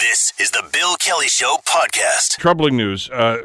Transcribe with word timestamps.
This 0.00 0.32
is 0.38 0.52
the 0.52 0.62
Bill 0.72 0.94
Kelly 0.94 1.26
Show 1.26 1.56
podcast. 1.66 2.38
Troubling 2.38 2.76
news. 2.76 3.10
Uh, 3.10 3.42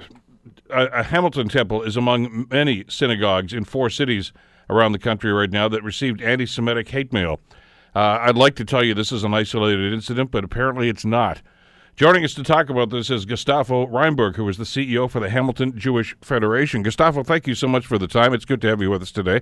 a, 0.69 1.01
Hamilton 1.01 1.49
Temple 1.49 1.81
is 1.81 1.97
among 1.97 2.45
many 2.51 2.85
synagogues 2.87 3.53
in 3.53 3.63
four 3.63 3.89
cities 3.89 4.31
around 4.69 4.92
the 4.92 5.00
country 5.00 5.33
right 5.33 5.50
now 5.50 5.67
that 5.67 5.81
received 5.81 6.21
anti 6.21 6.45
Semitic 6.45 6.87
hate 6.89 7.11
mail. 7.11 7.39
Uh, 7.95 8.20
I'd 8.21 8.38
like 8.38 8.55
to 8.57 8.66
tell 8.66 8.84
you 8.84 8.93
this 8.93 9.11
is 9.11 9.23
an 9.23 9.34
isolated 9.34 9.93
incident, 9.93 10.29
but 10.29 10.43
apparently 10.43 10.89
it's 10.89 11.04
not. 11.04 11.41
Joining 11.95 12.23
us 12.23 12.36
to 12.36 12.44
talk 12.44 12.70
about 12.70 12.92
this 12.92 13.10
is 13.10 13.26
Gustavo 13.26 13.88
Rymberg, 13.88 14.36
who 14.36 14.48
is 14.48 14.58
the 14.58 14.64
CEO 14.64 15.10
for 15.10 15.20
the 15.20 15.32
Hamilton 15.32 15.76
Jewish 15.76 16.16
Federation. 16.22 16.84
Gustavo, 16.84 17.24
thank 17.24 17.48
you 17.48 17.56
so 17.56 17.68
much 17.68 17.88
for 17.88 17.98
the 17.98 18.08
time. 18.08 18.32
It's 18.32 18.46
good 18.46 18.62
to 18.62 18.68
have 18.68 18.80
you 18.80 18.92
with 18.92 19.02
us 19.02 19.12
today. 19.12 19.42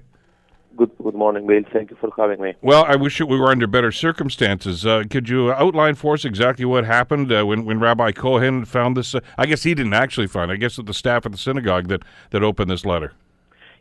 Good, 0.78 0.92
good 1.04 1.16
morning, 1.16 1.46
Bill. 1.48 1.64
Thank 1.72 1.92
you 1.92 1.98
for 2.00 2.10
having 2.18 2.42
me. 2.42 2.54
Well, 2.62 2.86
I 2.86 2.96
wish 2.96 3.20
we 3.20 3.38
were 3.38 3.52
under 3.52 3.68
better 3.68 3.92
circumstances. 3.92 4.86
Uh, 4.86 5.04
could 5.10 5.28
you 5.28 5.52
outline 5.52 5.96
for 5.96 6.14
us 6.14 6.24
exactly 6.24 6.66
what 6.66 6.86
happened 6.86 7.32
uh, 7.32 7.46
when, 7.46 7.66
when 7.66 7.80
Rabbi 7.80 8.12
Cohen 8.14 8.66
found 8.66 8.96
this? 8.96 9.14
Uh, 9.14 9.20
I 9.38 9.46
guess 9.46 9.64
he 9.64 9.74
didn't 9.74 9.94
actually 9.94 10.28
find. 10.28 10.50
it. 10.50 10.56
I 10.56 10.58
guess 10.58 10.78
it 10.78 10.86
the 10.86 10.94
staff 10.94 11.26
at 11.26 11.34
the 11.34 11.38
synagogue 11.38 11.88
that, 11.90 12.04
that 12.30 12.42
opened 12.42 12.72
this 12.72 12.86
letter. 12.86 13.14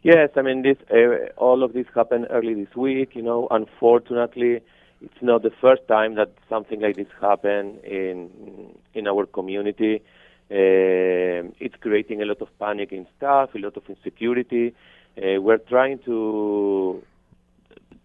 Yes, 0.03 0.31
I 0.37 0.43
mean 0.43 0.63
this. 0.63 0.79
Uh, 0.91 1.31
all 1.37 1.63
of 1.63 1.75
this 1.75 1.87
happened 1.95 2.27
early 2.31 2.55
this 2.55 2.75
week. 2.75 3.15
You 3.15 3.23
know, 3.23 3.47
unfortunately, 3.51 4.61
it's 5.03 5.23
not 5.23 5.43
the 5.43 5.53
first 5.61 5.87
time 5.89 6.15
that 6.15 6.33
something 6.49 6.81
like 6.81 6.97
this 6.97 7.09
happened 7.21 7.85
in 7.85 8.75
in 8.95 9.07
our 9.07 9.27
community. 9.27 10.03
Uh, 10.51 11.53
it's 11.61 11.77
creating 11.81 12.23
a 12.23 12.25
lot 12.25 12.41
of 12.41 12.49
panic 12.59 12.93
in 12.93 13.07
staff, 13.17 13.55
a 13.55 13.59
lot 13.59 13.77
of 13.77 13.85
insecurity. 13.89 14.75
Uh, 15.17 15.41
we're 15.41 15.59
trying 15.59 15.99
to, 16.05 17.03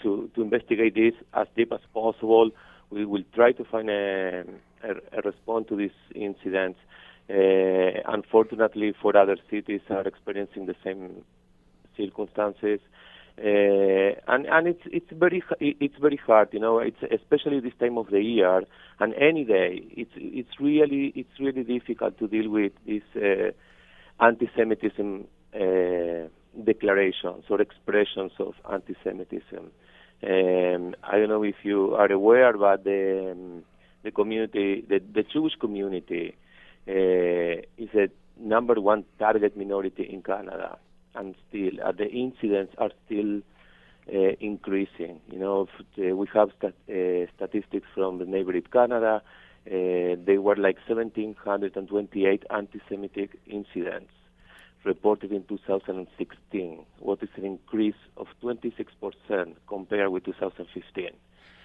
to 0.02 0.30
to 0.36 0.42
investigate 0.42 0.96
this 0.96 1.14
as 1.34 1.48
deep 1.56 1.72
as 1.72 1.80
possible. 1.94 2.52
We 2.90 3.06
will 3.06 3.24
try 3.34 3.52
to 3.54 3.64
find 3.64 3.90
a, 3.90 4.44
a, 4.84 4.90
a 5.18 5.22
response 5.24 5.68
to 5.70 5.76
this 5.76 5.92
incident. 6.14 6.76
Uh, 7.30 8.02
unfortunately, 8.08 8.94
for 9.02 9.18
other 9.18 9.38
cities 9.50 9.82
are 9.90 10.08
experiencing 10.08 10.66
the 10.68 10.76
same 10.84 11.24
circumstances, 11.98 12.80
uh, 13.40 14.12
and 14.28 14.46
and 14.46 14.68
it's 14.68 14.84
it's 14.86 15.12
very 15.12 15.44
it's 15.60 15.98
very 16.00 16.18
hard, 16.18 16.50
you 16.52 16.60
know. 16.60 16.80
It's 16.80 17.02
especially 17.12 17.60
this 17.60 17.74
time 17.80 17.98
of 17.98 18.12
the 18.12 18.22
year 18.22 18.62
and 19.00 19.14
any 19.16 19.44
day. 19.44 19.82
It's 19.92 20.12
it's 20.16 20.60
really 20.60 21.14
it's 21.16 21.40
really 21.40 21.64
difficult 21.64 22.18
to 22.20 22.28
deal 22.28 22.50
with 22.50 22.74
this 22.86 23.04
uh, 23.16 23.52
anti-Semitism. 24.24 25.28
Declarations 26.64 27.44
or 27.50 27.62
expressions 27.62 28.32
of 28.40 28.54
anti-Semitism. 28.72 29.72
Um, 30.24 30.96
I 31.04 31.18
don't 31.18 31.30
know 31.30 31.44
if 31.44 31.56
you 31.64 31.94
are 31.96 32.12
aware, 32.12 32.58
but 32.58 32.84
the 32.84 33.32
um, 33.34 33.64
the 34.04 34.12
community, 34.12 34.86
the, 34.88 35.00
the 35.14 35.24
Jewish 35.24 35.54
community, 35.60 36.36
uh, 36.88 37.62
is 37.78 37.90
a 37.96 38.08
number 38.40 38.80
one 38.80 39.04
target 39.20 39.58
minority 39.58 40.04
in 40.04 40.22
Canada, 40.22 40.78
and 41.16 41.36
still 41.50 41.74
uh, 41.84 41.92
the 41.92 42.10
incidents 42.10 42.74
are 42.78 42.92
still 43.06 43.42
uh, 44.14 44.36
increasing. 44.40 45.20
You 45.32 45.40
know, 45.40 45.68
uh, 46.00 46.16
we 46.16 46.28
have 46.34 46.50
stat- 46.58 46.74
uh, 46.90 47.26
statistics 47.36 47.88
from 47.94 48.20
the 48.20 48.26
neighboring 48.26 48.64
Canada. 48.72 49.22
Uh, 49.68 50.16
they 50.24 50.38
were 50.38 50.56
like 50.56 50.78
1,728 50.88 52.44
anti-Semitic 52.52 53.40
incidents 53.48 54.12
reported 54.86 55.32
in 55.32 55.44
2016, 55.46 56.86
what 57.00 57.22
is 57.22 57.30
an 57.36 57.46
increase 57.46 57.96
of 58.18 58.28
26% 58.42 59.56
compared 59.68 60.10
with 60.10 60.26
2015. 60.26 61.10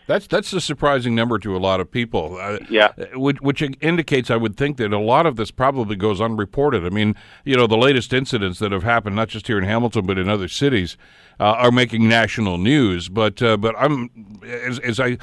That's 0.06 0.26
that's 0.26 0.52
a 0.52 0.60
surprising 0.60 1.14
number 1.14 1.38
to 1.38 1.54
a 1.54 1.58
lot 1.58 1.78
of 1.78 1.88
people. 1.88 2.36
Uh, 2.40 2.58
yeah, 2.68 2.92
which, 3.14 3.40
which, 3.40 3.62
indicates, 3.62 4.28
I 4.28 4.36
would 4.36 4.56
think, 4.56 4.76
that 4.78 4.92
a 4.92 4.98
lot 4.98 5.24
of 5.24 5.36
this 5.36 5.52
probably 5.52 5.94
goes 5.94 6.20
unreported. 6.20 6.84
I 6.84 6.88
mean, 6.88 7.14
you 7.44 7.54
know, 7.54 7.68
the 7.68 7.76
latest 7.76 8.12
incidents 8.12 8.58
that 8.58 8.72
have 8.72 8.82
happened, 8.82 9.14
not 9.14 9.28
just 9.28 9.46
here 9.46 9.56
in 9.56 9.62
Hamilton 9.62 10.06
but 10.06 10.18
in 10.18 10.28
other 10.28 10.48
cities, 10.48 10.96
uh, 11.38 11.44
are 11.44 11.70
making 11.70 12.08
national 12.08 12.58
news. 12.58 13.08
But 13.08 13.40
uh, 13.40 13.56
but 13.56 13.76
I'm 13.78 14.40
as, 14.44 14.80
as 14.80 14.98
I 14.98 15.18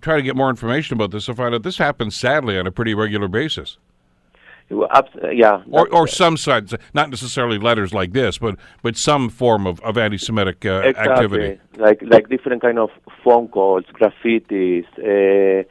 try 0.00 0.16
to 0.16 0.22
get 0.22 0.36
more 0.36 0.48
information 0.48 0.94
about 0.94 1.10
this, 1.10 1.28
I 1.28 1.34
find 1.34 1.54
out 1.54 1.62
this 1.62 1.76
happens 1.76 2.16
sadly 2.16 2.58
on 2.58 2.66
a 2.66 2.72
pretty 2.72 2.94
regular 2.94 3.28
basis. 3.28 3.76
Yeah, 4.70 5.62
or 5.70 5.88
or 5.92 6.08
some 6.08 6.36
sides, 6.36 6.74
not 6.94 7.10
necessarily 7.10 7.58
letters 7.58 7.92
like 7.92 8.12
this, 8.12 8.38
but 8.38 8.56
but 8.82 8.96
some 8.96 9.28
form 9.28 9.66
of, 9.66 9.78
of 9.80 9.98
anti-Semitic 9.98 10.64
uh, 10.64 10.82
exactly. 10.86 11.12
activity, 11.12 11.60
like 11.76 12.02
like 12.02 12.28
different 12.28 12.62
kind 12.62 12.78
of 12.78 12.90
phone 13.22 13.48
calls, 13.48 13.84
graffitis, 13.92 14.86
uh, 14.98 15.64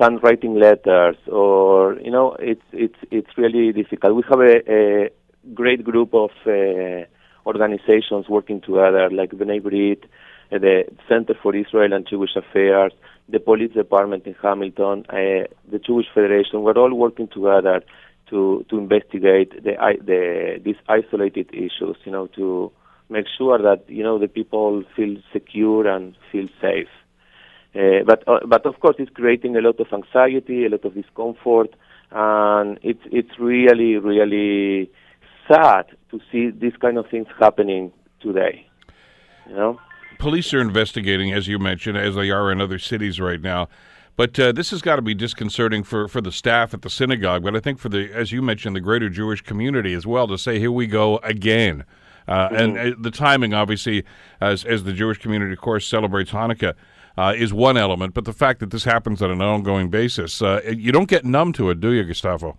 handwriting 0.00 0.54
letters, 0.54 1.16
or 1.30 1.94
you 2.00 2.10
know, 2.10 2.36
it's 2.38 2.62
it's 2.72 2.98
it's 3.10 3.36
really 3.36 3.72
difficult. 3.72 4.14
We 4.14 4.22
have 4.30 4.40
a, 4.40 4.72
a 4.72 5.10
great 5.54 5.84
group 5.84 6.14
of 6.14 6.30
uh, 6.46 7.04
organizations 7.46 8.28
working 8.28 8.60
together, 8.60 9.10
like 9.10 9.30
B'nai 9.32 9.60
B'rith, 9.60 10.04
uh, 10.52 10.58
the 10.58 10.84
Center 11.08 11.34
for 11.42 11.54
Israel 11.54 11.92
and 11.92 12.06
Jewish 12.08 12.34
Affairs, 12.36 12.92
the 13.28 13.40
Police 13.40 13.72
Department 13.72 14.26
in 14.26 14.34
Hamilton, 14.42 15.04
uh, 15.10 15.44
the 15.70 15.80
Jewish 15.84 16.06
Federation. 16.14 16.62
We're 16.62 16.78
all 16.78 16.94
working 16.94 17.28
together 17.28 17.82
to 18.30 18.64
to 18.68 18.78
investigate 18.78 19.50
the, 19.62 19.74
the 20.04 20.60
these 20.64 20.76
isolated 20.88 21.50
issues. 21.52 21.96
You 22.04 22.12
know, 22.12 22.26
to 22.28 22.72
make 23.08 23.26
sure 23.36 23.58
that 23.58 23.84
you 23.88 24.02
know 24.02 24.18
the 24.18 24.28
people 24.28 24.84
feel 24.94 25.16
secure 25.32 25.86
and 25.86 26.16
feel 26.30 26.48
safe. 26.60 26.88
Uh, 27.74 28.02
but 28.06 28.26
uh, 28.26 28.40
but 28.46 28.66
of 28.66 28.80
course, 28.80 28.96
it's 28.98 29.10
creating 29.14 29.56
a 29.56 29.60
lot 29.60 29.78
of 29.80 29.86
anxiety, 29.92 30.64
a 30.64 30.68
lot 30.68 30.84
of 30.84 30.94
discomfort, 30.94 31.74
and 32.10 32.78
it's 32.82 33.02
it's 33.06 33.38
really 33.38 33.96
really 33.96 34.90
sad 35.46 35.86
to 36.10 36.20
see 36.30 36.50
these 36.50 36.76
kind 36.80 36.98
of 36.98 37.06
things 37.10 37.26
happening 37.38 37.92
today. 38.20 38.66
You 39.48 39.54
know, 39.54 39.80
police 40.18 40.52
are 40.54 40.60
investigating, 40.60 41.32
as 41.32 41.46
you 41.46 41.58
mentioned, 41.58 41.96
as 41.96 42.14
they 42.14 42.30
are 42.30 42.50
in 42.50 42.60
other 42.60 42.78
cities 42.78 43.20
right 43.20 43.40
now. 43.40 43.68
But 44.18 44.36
uh, 44.40 44.50
this 44.50 44.70
has 44.70 44.82
got 44.82 44.96
to 44.96 45.02
be 45.02 45.14
disconcerting 45.14 45.84
for, 45.84 46.08
for 46.08 46.20
the 46.20 46.32
staff 46.32 46.74
at 46.74 46.82
the 46.82 46.90
synagogue, 46.90 47.44
but 47.44 47.54
I 47.54 47.60
think 47.60 47.78
for 47.78 47.88
the, 47.88 48.12
as 48.12 48.32
you 48.32 48.42
mentioned, 48.42 48.74
the 48.74 48.80
greater 48.80 49.08
Jewish 49.08 49.42
community 49.42 49.94
as 49.94 50.08
well 50.08 50.26
to 50.26 50.36
say, 50.36 50.58
here 50.58 50.72
we 50.72 50.88
go 50.88 51.18
again. 51.18 51.84
Uh, 52.26 52.48
mm-hmm. 52.48 52.56
And 52.56 52.78
uh, 52.78 52.96
the 52.98 53.12
timing, 53.12 53.54
obviously, 53.54 54.04
as, 54.40 54.64
as 54.64 54.82
the 54.82 54.92
Jewish 54.92 55.18
community, 55.18 55.52
of 55.52 55.60
course, 55.60 55.86
celebrates 55.86 56.32
Hanukkah, 56.32 56.74
uh, 57.16 57.32
is 57.36 57.52
one 57.52 57.76
element. 57.76 58.12
But 58.12 58.24
the 58.24 58.32
fact 58.32 58.58
that 58.58 58.72
this 58.72 58.82
happens 58.82 59.22
on 59.22 59.30
an 59.30 59.40
ongoing 59.40 59.88
basis, 59.88 60.42
uh, 60.42 60.62
you 60.66 60.90
don't 60.90 61.08
get 61.08 61.24
numb 61.24 61.52
to 61.52 61.70
it, 61.70 61.80
do 61.80 61.92
you, 61.92 62.02
Gustavo? 62.02 62.58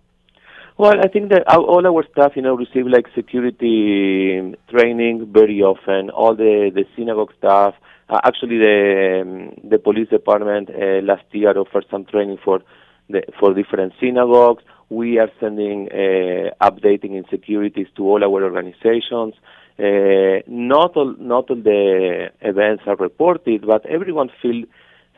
Well, 0.78 0.98
I 0.98 1.08
think 1.08 1.28
that 1.28 1.46
all 1.46 1.86
our 1.86 2.04
staff, 2.10 2.32
you 2.36 2.40
know, 2.40 2.56
receive 2.56 2.86
like 2.86 3.04
security 3.14 4.56
training 4.70 5.30
very 5.30 5.60
often. 5.60 6.08
All 6.08 6.34
the 6.34 6.70
the 6.74 6.86
synagogue 6.96 7.34
staff, 7.36 7.74
uh, 8.10 8.20
actually, 8.24 8.58
the 8.58 9.22
um, 9.22 9.68
the 9.70 9.78
police 9.78 10.08
department 10.08 10.68
uh, 10.68 11.00
last 11.02 11.24
year 11.30 11.56
offered 11.56 11.86
some 11.90 12.04
training 12.04 12.38
for 12.44 12.60
the, 13.08 13.22
for 13.38 13.54
different 13.54 13.92
synagogues. 14.00 14.64
We 14.88 15.18
are 15.18 15.30
sending 15.38 15.88
uh, 15.92 16.50
updating 16.60 17.12
insecurities 17.12 17.86
to 17.96 18.02
all 18.02 18.24
our 18.24 18.42
organizations. 18.42 19.34
Uh, 19.78 20.42
not 20.48 20.96
all 20.96 21.14
not 21.18 21.50
all 21.50 21.62
the 21.62 22.30
events 22.40 22.82
are 22.86 22.96
reported, 22.96 23.64
but 23.64 23.86
everyone 23.86 24.30
feels 24.42 24.64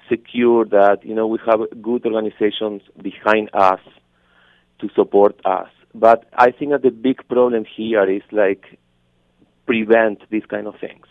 secure 0.09 0.67
that 0.67 0.99
you 1.03 1.15
know 1.15 1.27
we 1.27 1.39
have 1.47 1.61
good 1.81 2.05
organizations 2.05 2.83
behind 3.01 3.49
us 3.55 3.81
to 4.81 4.91
support 4.95 5.41
us. 5.47 5.69
But 5.95 6.27
I 6.37 6.51
think 6.51 6.73
that 6.73 6.83
the 6.83 6.91
big 6.91 7.27
problem 7.29 7.65
here 7.65 8.05
is 8.11 8.23
like 8.33 8.79
prevent 9.65 10.29
these 10.31 10.45
kind 10.47 10.67
of 10.67 10.75
things 10.79 11.07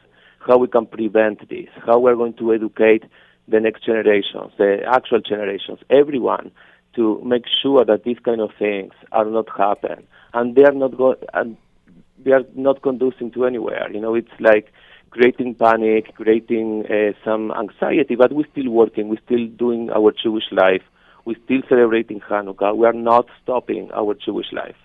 how 0.46 0.57
we 0.57 0.68
can 0.68 0.85
prevent 0.85 1.47
this, 1.50 1.68
how 1.85 2.00
we're 2.00 2.16
going 2.16 2.34
to 2.34 2.53
educate 2.53 3.03
the 3.47 3.59
next 3.59 3.85
generations, 3.85 4.52
the 4.57 4.78
actual 4.88 5.19
generations, 5.19 5.79
everyone, 5.90 6.52
to 6.96 7.22
make 7.24 7.44
sure 7.62 7.85
that 7.85 8.03
these 8.03 8.18
kind 8.24 8.41
of 8.41 8.50
things 8.57 8.93
are 9.11 9.26
not 9.26 9.47
happen, 9.58 10.05
and 10.34 10.55
they 10.55 10.64
are 10.64 10.73
not 10.73 10.97
go- 10.97 11.16
and 11.34 11.58
they 12.23 12.32
are 12.32 12.43
not 12.55 12.82
conducing 12.82 13.32
to 13.32 13.46
anywhere. 13.46 13.90
You 13.91 14.02
know, 14.02 14.16
it's 14.16 14.40
like 14.40 14.72
creating 15.09 15.55
panic, 15.55 16.14
creating 16.16 16.85
uh, 16.85 17.14
some 17.26 17.52
anxiety, 17.52 18.16
but 18.16 18.32
we're 18.34 18.52
still 18.52 18.70
working, 18.70 19.09
we're 19.09 19.26
still 19.26 19.47
doing 19.47 19.90
our 19.90 20.11
Jewish 20.11 20.52
life, 20.52 20.84
we're 21.26 21.41
still 21.46 21.61
celebrating 21.70 22.20
Hanukkah. 22.20 22.76
We 22.76 22.85
are 22.87 22.94
not 22.94 23.28
stopping 23.44 23.90
our 23.94 24.14
Jewish 24.16 24.52
life 24.52 24.76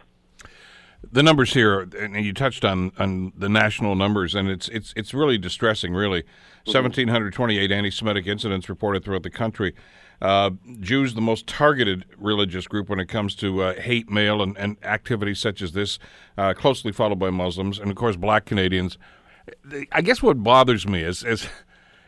the 1.12 1.22
numbers 1.22 1.54
here, 1.54 1.88
and 1.98 2.16
you 2.24 2.32
touched 2.32 2.64
on, 2.64 2.92
on 2.98 3.32
the 3.36 3.48
national 3.48 3.94
numbers, 3.94 4.34
and 4.34 4.48
it's 4.48 4.68
it's 4.68 4.92
it's 4.96 5.14
really 5.14 5.38
distressing. 5.38 5.94
Really, 5.94 6.22
mm-hmm. 6.22 6.72
seventeen 6.72 7.08
hundred 7.08 7.32
twenty-eight 7.32 7.70
anti-Semitic 7.70 8.26
incidents 8.26 8.68
reported 8.68 9.04
throughout 9.04 9.22
the 9.22 9.30
country. 9.30 9.74
Uh, 10.20 10.50
Jews, 10.80 11.14
the 11.14 11.20
most 11.20 11.46
targeted 11.46 12.06
religious 12.16 12.66
group 12.66 12.88
when 12.88 12.98
it 12.98 13.06
comes 13.06 13.34
to 13.36 13.62
uh, 13.62 13.74
hate 13.74 14.10
mail 14.10 14.42
and, 14.42 14.56
and 14.56 14.76
activities 14.82 15.38
such 15.38 15.60
as 15.60 15.72
this, 15.72 15.98
uh, 16.38 16.54
closely 16.54 16.90
followed 16.90 17.18
by 17.18 17.28
Muslims, 17.28 17.78
and 17.78 17.90
of 17.90 17.96
course, 17.96 18.16
Black 18.16 18.46
Canadians. 18.46 18.96
I 19.92 20.00
guess 20.00 20.22
what 20.22 20.42
bothers 20.42 20.88
me 20.88 21.02
is, 21.02 21.22
is 21.22 21.46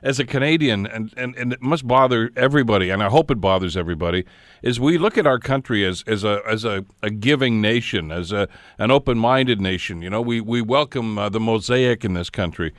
as 0.03 0.21
a 0.21 0.25
Canadian, 0.25 0.87
and, 0.87 1.13
and, 1.17 1.35
and 1.37 1.53
it 1.53 1.63
must 1.63 1.87
bother 1.87 2.31
everybody, 2.37 2.91
and 2.91 3.03
I 3.03 3.09
hope 3.09 3.31
it 3.31 3.41
bothers 3.41 3.77
everybody, 3.77 4.25
is 4.63 4.79
we 4.79 4.99
look 4.99 5.19
at 5.19 5.27
our 5.27 5.39
country 5.39 5.85
as, 5.85 6.05
as 6.07 6.25
a 6.25 6.41
as 6.49 6.65
a, 6.65 6.85
a 7.03 7.11
giving 7.11 7.61
nation, 7.61 8.13
as 8.13 8.33
a 8.33 8.49
an 8.79 8.91
open 8.91 9.19
minded 9.19 9.61
nation. 9.61 10.03
You 10.03 10.11
know, 10.11 10.21
we 10.21 10.41
we 10.41 10.63
welcome 10.63 11.19
uh, 11.19 11.29
the 11.29 11.41
mosaic 11.41 12.05
in 12.05 12.15
this 12.15 12.31
country, 12.31 12.73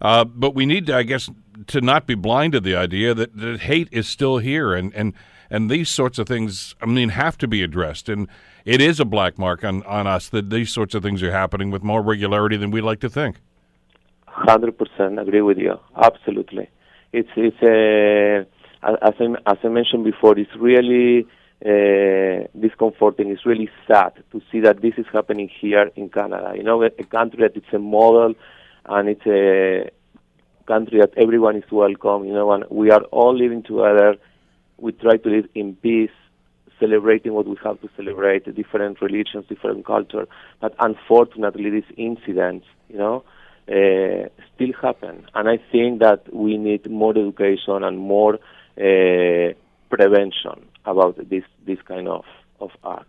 uh, 0.00 0.24
but 0.24 0.54
we 0.54 0.64
need, 0.64 0.86
to, 0.86 0.96
I 0.96 1.02
guess, 1.02 1.28
to 1.66 1.80
not 1.80 2.06
be 2.06 2.14
blind 2.14 2.52
to 2.52 2.60
the 2.60 2.76
idea 2.76 3.14
that, 3.14 3.36
that 3.36 3.60
hate 3.60 3.88
is 3.90 4.08
still 4.08 4.38
here, 4.38 4.72
and 4.74 4.94
and 4.94 5.12
and 5.50 5.68
these 5.68 5.88
sorts 5.88 6.18
of 6.18 6.28
things, 6.28 6.76
I 6.80 6.86
mean, 6.86 7.08
have 7.08 7.36
to 7.38 7.48
be 7.48 7.62
addressed, 7.62 8.08
and 8.08 8.28
it 8.64 8.80
is 8.80 9.00
a 9.00 9.04
black 9.04 9.38
mark 9.38 9.64
on 9.64 9.82
on 9.82 10.06
us 10.06 10.28
that 10.28 10.50
these 10.50 10.70
sorts 10.70 10.94
of 10.94 11.02
things 11.02 11.22
are 11.22 11.32
happening 11.32 11.72
with 11.72 11.82
more 11.82 12.02
regularity 12.02 12.56
than 12.56 12.70
we 12.70 12.80
like 12.80 13.00
to 13.00 13.10
think. 13.10 13.40
Hundred 14.48 14.78
percent 14.78 15.18
agree 15.18 15.42
with 15.42 15.58
you. 15.58 15.78
Absolutely, 15.94 16.70
it's 17.12 17.28
it's 17.36 17.62
a 17.62 18.46
as 18.82 19.14
I, 19.20 19.24
as 19.52 19.58
I 19.62 19.68
mentioned 19.68 20.04
before, 20.04 20.38
it's 20.38 20.50
really 20.56 21.26
uh, 21.64 22.46
discomforting. 22.58 23.28
It's 23.30 23.44
really 23.44 23.68
sad 23.86 24.14
to 24.32 24.40
see 24.50 24.60
that 24.60 24.80
this 24.80 24.94
is 24.96 25.04
happening 25.12 25.50
here 25.60 25.90
in 25.94 26.08
Canada. 26.08 26.54
You 26.56 26.62
know, 26.62 26.82
a, 26.82 26.86
a 26.86 27.04
country 27.04 27.40
that 27.42 27.54
it's 27.54 27.70
a 27.74 27.78
model, 27.78 28.32
and 28.86 29.10
it's 29.10 29.26
a 29.26 29.90
country 30.66 31.00
that 31.00 31.12
everyone 31.18 31.56
is 31.56 31.70
welcome. 31.70 32.24
You 32.24 32.32
know, 32.32 32.50
and 32.52 32.64
we 32.70 32.90
are 32.90 33.02
all 33.12 33.36
living 33.36 33.62
together. 33.62 34.16
We 34.78 34.92
try 34.92 35.18
to 35.18 35.28
live 35.28 35.48
in 35.54 35.76
peace, 35.76 36.16
celebrating 36.78 37.34
what 37.34 37.46
we 37.46 37.56
have 37.62 37.78
to 37.82 37.90
celebrate, 37.94 38.54
different 38.56 39.02
religions, 39.02 39.44
different 39.50 39.84
culture. 39.84 40.26
But 40.62 40.74
unfortunately, 40.78 41.68
these 41.68 41.92
incidents, 41.98 42.64
you 42.88 42.96
know 42.96 43.22
uh, 43.70 44.28
still 44.54 44.72
happen. 44.80 45.26
And 45.34 45.48
I 45.48 45.58
think 45.70 46.00
that 46.00 46.32
we 46.34 46.56
need 46.56 46.90
more 46.90 47.16
education 47.16 47.84
and 47.84 47.98
more 47.98 48.34
uh, 48.34 49.54
prevention 49.88 50.66
about 50.84 51.16
this 51.28 51.44
this 51.66 51.78
kind 51.82 52.08
of 52.08 52.24
of 52.60 52.70
acts. 52.84 53.06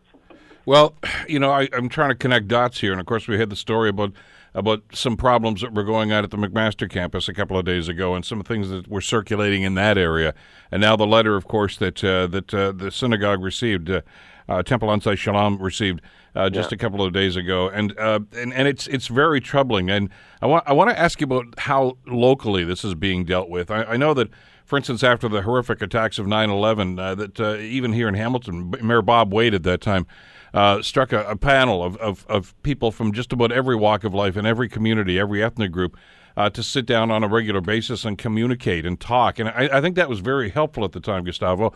Well, 0.66 0.94
you 1.28 1.40
know, 1.40 1.52
I, 1.52 1.68
am 1.74 1.90
trying 1.90 2.10
to 2.10 2.16
connect 2.16 2.48
dots 2.48 2.80
here, 2.80 2.92
and 2.92 3.02
of 3.02 3.08
course, 3.08 3.28
we 3.28 3.40
had 3.40 3.50
the 3.50 3.56
story 3.56 3.90
about 3.90 4.14
about 4.54 4.84
some 4.94 5.16
problems 5.16 5.62
that 5.62 5.74
were 5.74 5.84
going 5.84 6.12
on 6.12 6.26
at 6.26 6.30
the 6.30 6.38
McMaster 6.38 6.90
campus 6.90 7.30
a 7.30 7.34
couple 7.34 7.58
of 7.58 7.66
days 7.66 7.88
ago, 7.88 8.14
and 8.16 8.26
some 8.26 8.44
things 8.44 8.70
that 8.70 8.88
were 8.88 9.02
circulating 9.02 9.64
in 9.64 9.76
that 9.76 9.98
area, 9.98 10.34
and 10.72 10.82
now 10.82 10.96
the 10.96 11.08
letter, 11.08 11.36
of 11.36 11.48
course, 11.48 11.78
that 11.78 12.04
uh, 12.04 12.28
that 12.28 12.54
uh, 12.54 12.72
the 12.72 12.92
synagogue 12.92 13.42
received. 13.42 13.90
Uh, 13.90 14.02
uh, 14.50 14.62
Temple 14.62 14.90
Anshe 14.90 15.18
Shalom 15.18 15.60
received 15.60 16.02
uh, 16.36 16.50
just 16.50 16.72
yeah. 16.72 16.76
a 16.76 16.78
couple 16.78 17.04
of 17.04 17.14
days 17.14 17.36
ago, 17.36 17.70
and 17.70 17.98
uh, 17.98 18.20
and 18.36 18.54
and 18.54 18.68
it's 18.68 18.88
it's 18.88 19.08
very 19.08 19.42
troubling. 19.42 19.90
And 19.90 20.10
I 20.42 20.46
want 20.46 20.64
I 20.68 20.74
want 20.74 20.90
to 20.90 21.00
ask 21.00 21.20
you 21.20 21.26
about 21.26 21.60
how 21.60 21.98
locally 22.08 22.64
this 22.64 22.84
is 22.84 22.96
being 22.96 23.26
dealt 23.26 23.50
with. 23.50 23.70
I, 23.70 23.84
I 23.84 23.98
know 23.98 24.14
that, 24.14 24.30
for 24.66 24.78
instance, 24.78 25.04
after 25.04 25.28
the 25.28 25.42
horrific 25.42 25.82
attacks 25.82 26.20
of 26.20 26.26
9/11, 26.26 27.00
uh, 27.00 27.16
that 27.16 27.40
uh, 27.40 27.56
even 27.56 27.94
here 27.94 28.08
in 28.08 28.14
Hamilton, 28.14 28.74
Mayor 28.82 29.02
Bob 29.02 29.34
Wade 29.34 29.54
at 29.54 29.64
that 29.64 29.82
time. 29.82 30.08
Uh, 30.54 30.82
struck 30.82 31.14
a, 31.14 31.24
a 31.30 31.36
panel 31.38 31.82
of, 31.82 31.96
of, 31.96 32.26
of 32.28 32.54
people 32.62 32.92
from 32.92 33.14
just 33.14 33.32
about 33.32 33.54
every 33.54 33.74
walk 33.74 34.04
of 34.04 34.14
life 34.14 34.36
in 34.36 34.46
every 34.46 34.68
community, 34.68 35.18
every 35.18 35.42
ethnic 35.42 35.72
group, 35.72 35.96
uh, 36.38 36.50
to 36.50 36.64
sit 36.64 36.86
down 36.86 37.12
on 37.12 37.24
a 37.24 37.28
regular 37.28 37.62
basis 37.62 38.06
and 38.06 38.18
communicate 38.18 38.86
and 38.86 39.00
talk. 39.00 39.40
And 39.40 39.50
I, 39.50 39.70
I 39.72 39.82
think 39.82 39.96
that 39.96 40.10
was 40.10 40.20
very 40.20 40.50
helpful 40.50 40.84
at 40.84 40.92
the 40.92 41.00
time, 41.00 41.24
Gustavo. 41.24 41.74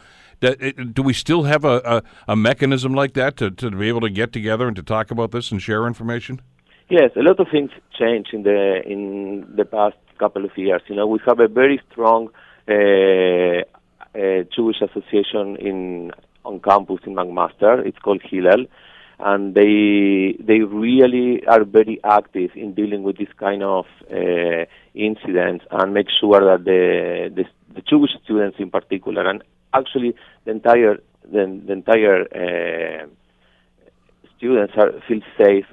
Do 0.93 1.01
we 1.03 1.13
still 1.13 1.43
have 1.43 1.65
a, 1.65 1.81
a, 1.85 2.03
a, 2.33 2.35
mechanism 2.35 2.93
like 2.93 3.13
that 3.13 3.37
to, 3.37 3.51
to 3.51 3.71
be 3.71 3.87
able 3.87 4.01
to 4.01 4.09
get 4.09 4.31
together 4.31 4.67
and 4.67 4.75
to 4.75 4.83
talk 4.83 5.11
about 5.11 5.31
this 5.31 5.51
and 5.51 5.61
share 5.61 5.87
information? 5.87 6.41
Yes, 6.89 7.11
a 7.15 7.21
lot 7.21 7.39
of 7.39 7.47
things 7.49 7.71
changed 7.97 8.33
in 8.33 8.43
the 8.43 8.81
in 8.85 9.45
the 9.55 9.65
past 9.65 9.97
couple 10.19 10.45
of 10.45 10.51
years. 10.55 10.81
You 10.87 10.95
know, 10.95 11.07
we 11.07 11.19
have 11.25 11.39
a 11.39 11.47
very 11.47 11.81
strong 11.91 12.29
uh, 12.67 12.73
uh, 12.73 14.43
Jewish 14.55 14.81
association 14.81 15.55
in 15.57 16.11
on 16.43 16.59
campus 16.59 17.01
in 17.05 17.15
McMaster. 17.15 17.85
It's 17.85 17.97
called 17.99 18.21
Hillel 18.21 18.65
and 19.19 19.55
they 19.55 20.35
they 20.39 20.59
really 20.59 21.45
are 21.47 21.63
very 21.63 21.99
active 22.03 22.51
in 22.55 22.73
dealing 22.73 23.03
with 23.03 23.17
this 23.17 23.29
kind 23.37 23.63
of 23.63 23.85
uh, 24.11 24.65
incidents 24.93 25.65
and 25.71 25.93
make 25.93 26.07
sure 26.19 26.41
that 26.41 26.65
the, 26.65 27.31
the, 27.33 27.45
the 27.73 27.81
Jewish 27.81 28.11
students 28.23 28.57
in 28.59 28.69
particular 28.69 29.27
and 29.29 29.43
actually 29.79 30.15
the 30.45 30.51
entire 30.51 30.97
the, 31.23 31.43
the 31.67 31.73
entire 31.73 32.21
uh, 32.43 33.07
students 34.37 34.73
are 34.77 34.91
feel 35.07 35.21
safe 35.37 35.65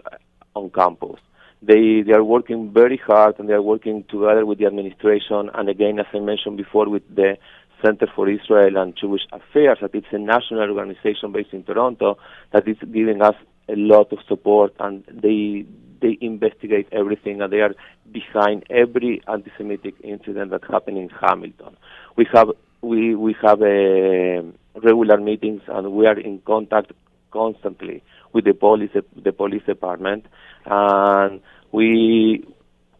on 0.54 0.70
campus. 0.70 1.20
They 1.62 2.02
they 2.06 2.12
are 2.12 2.24
working 2.24 2.72
very 2.72 2.98
hard 3.08 3.38
and 3.38 3.48
they 3.48 3.56
are 3.60 3.62
working 3.74 4.04
together 4.14 4.44
with 4.44 4.58
the 4.58 4.66
administration 4.66 5.50
and 5.54 5.68
again 5.68 5.98
as 5.98 6.06
I 6.12 6.20
mentioned 6.20 6.56
before 6.56 6.88
with 6.88 7.06
the 7.14 7.36
Center 7.84 8.06
for 8.14 8.28
Israel 8.28 8.76
and 8.76 8.96
Jewish 8.96 9.22
Affairs, 9.32 9.78
that 9.80 9.94
it's 9.94 10.06
a 10.12 10.18
national 10.18 10.70
organization 10.70 11.32
based 11.32 11.52
in 11.52 11.64
Toronto 11.64 12.16
that 12.52 12.66
is 12.68 12.76
giving 12.92 13.20
us 13.22 13.34
a 13.68 13.76
lot 13.76 14.12
of 14.12 14.18
support, 14.28 14.72
and 14.78 15.04
they 15.10 15.66
they 16.00 16.18
investigate 16.20 16.88
everything, 16.92 17.42
and 17.42 17.52
they 17.52 17.60
are 17.60 17.74
behind 18.10 18.64
every 18.70 19.20
anti-Semitic 19.28 19.94
incident 20.02 20.50
that 20.50 20.64
happened 20.64 20.98
in 20.98 21.08
Hamilton. 21.08 21.76
We 22.16 22.26
have 22.32 22.48
we 22.82 23.14
we 23.14 23.34
have 23.42 23.62
uh, 23.62 24.42
regular 24.80 25.18
meetings, 25.18 25.62
and 25.68 25.92
we 25.92 26.06
are 26.06 26.18
in 26.18 26.40
contact 26.40 26.92
constantly 27.30 28.02
with 28.32 28.44
the 28.44 28.54
police 28.54 28.90
the 29.16 29.32
police 29.32 29.62
department, 29.64 30.26
and 30.66 31.40
we 31.70 32.44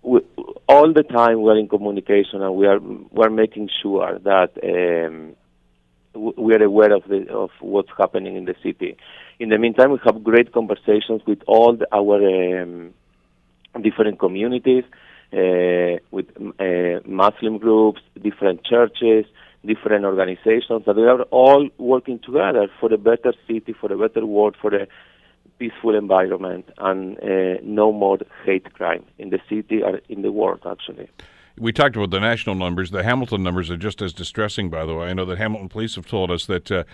we, 0.03 0.21
all 0.69 0.93
the 0.93 1.03
time 1.03 1.43
we're 1.43 1.59
in 1.59 1.69
communication 1.69 2.43
and 2.43 2.55
we 2.55 2.67
are 2.67 2.81
we're 2.81 3.31
making 3.31 3.69
sure 3.83 4.19
that 4.21 4.51
um, 4.63 5.35
we 6.15 6.55
are 6.55 6.63
aware 6.63 6.93
of 6.93 7.05
the 7.09 7.29
of 7.31 7.51
what's 7.61 7.91
happening 7.99 8.37
in 8.37 8.45
the 8.45 8.55
city. 8.63 8.97
In 9.39 9.49
the 9.49 9.59
meantime, 9.59 9.91
we 9.93 9.99
have 10.05 10.23
great 10.23 10.53
conversations 10.53 11.23
with 11.27 11.41
all 11.47 11.77
the, 11.77 11.87
our 11.93 12.63
um, 12.63 12.93
different 13.81 14.19
communities, 14.19 14.85
uh, 15.33 15.99
with 16.11 16.27
uh, 16.61 17.01
Muslim 17.07 17.59
groups, 17.59 18.01
different 18.21 18.65
churches, 18.65 19.25
different 19.65 20.05
organizations 20.05 20.85
that 20.87 20.97
we 20.97 21.05
are 21.05 21.23
all 21.31 21.69
working 21.79 22.19
together 22.19 22.69
for 22.81 22.93
a 22.93 22.99
better 22.99 23.33
city, 23.47 23.73
for 23.73 23.93
a 23.93 23.97
better 23.97 24.27
world, 24.27 24.57
for 24.61 24.75
a 24.75 24.87
peaceful 25.59 25.95
environment 25.95 26.69
and 26.79 27.19
uh, 27.19 27.61
no 27.63 27.93
more 27.93 28.19
hate 28.45 28.73
crime 28.75 29.05
in 29.19 29.31
the 29.31 29.39
city 29.49 29.83
or 29.83 30.01
in 30.09 30.23
the 30.23 30.33
world, 30.33 30.61
actually. 30.69 31.09
We 31.59 31.73
talked 31.73 31.97
about 31.97 32.11
the 32.11 32.21
national 32.21 32.57
numbers. 32.57 32.91
The 32.91 33.05
Hamilton 33.05 33.43
numbers 33.43 33.71
are 33.71 33.77
just 33.77 34.03
as 34.03 34.13
distressing, 34.13 34.71
by 34.71 34.85
the 34.87 34.95
way. 34.95 35.09
I 35.09 35.13
know 35.13 35.25
that 35.27 35.39
Hamilton 35.39 35.69
police 35.69 35.95
have 35.97 36.07
told 36.07 36.31
us 36.31 36.47
that. 36.47 36.71
Uh, 36.71 36.85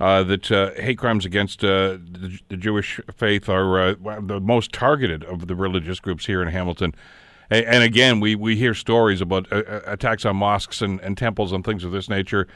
uh, 0.00 0.24
that 0.24 0.50
uh, 0.50 0.72
hate 0.74 0.98
crimes 0.98 1.24
against 1.24 1.62
uh, 1.62 1.90
the, 1.90 2.40
the, 2.48 2.56
Jewish 2.56 2.98
faith 3.14 3.48
are 3.48 3.80
uh, 3.80 3.94
the 4.20 4.40
most 4.40 4.72
targeted 4.72 5.22
of 5.22 5.46
the 5.46 5.54
religious 5.54 6.00
groups 6.00 6.26
here 6.26 6.42
in 6.42 6.48
Hamilton. 6.48 6.92
And, 7.52 7.82
again, 7.82 8.20
we, 8.20 8.34
we 8.34 8.56
hear 8.56 8.74
stories 8.74 9.20
about 9.20 9.52
uh, 9.52 9.80
attacks 9.86 10.24
on 10.24 10.36
mosques 10.36 10.80
and, 10.80 11.00
and 11.00 11.16
temples 11.16 11.52
and 11.52 11.64
things 11.64 11.84
of 11.84 11.92
this 11.92 12.08
nature. 12.08 12.46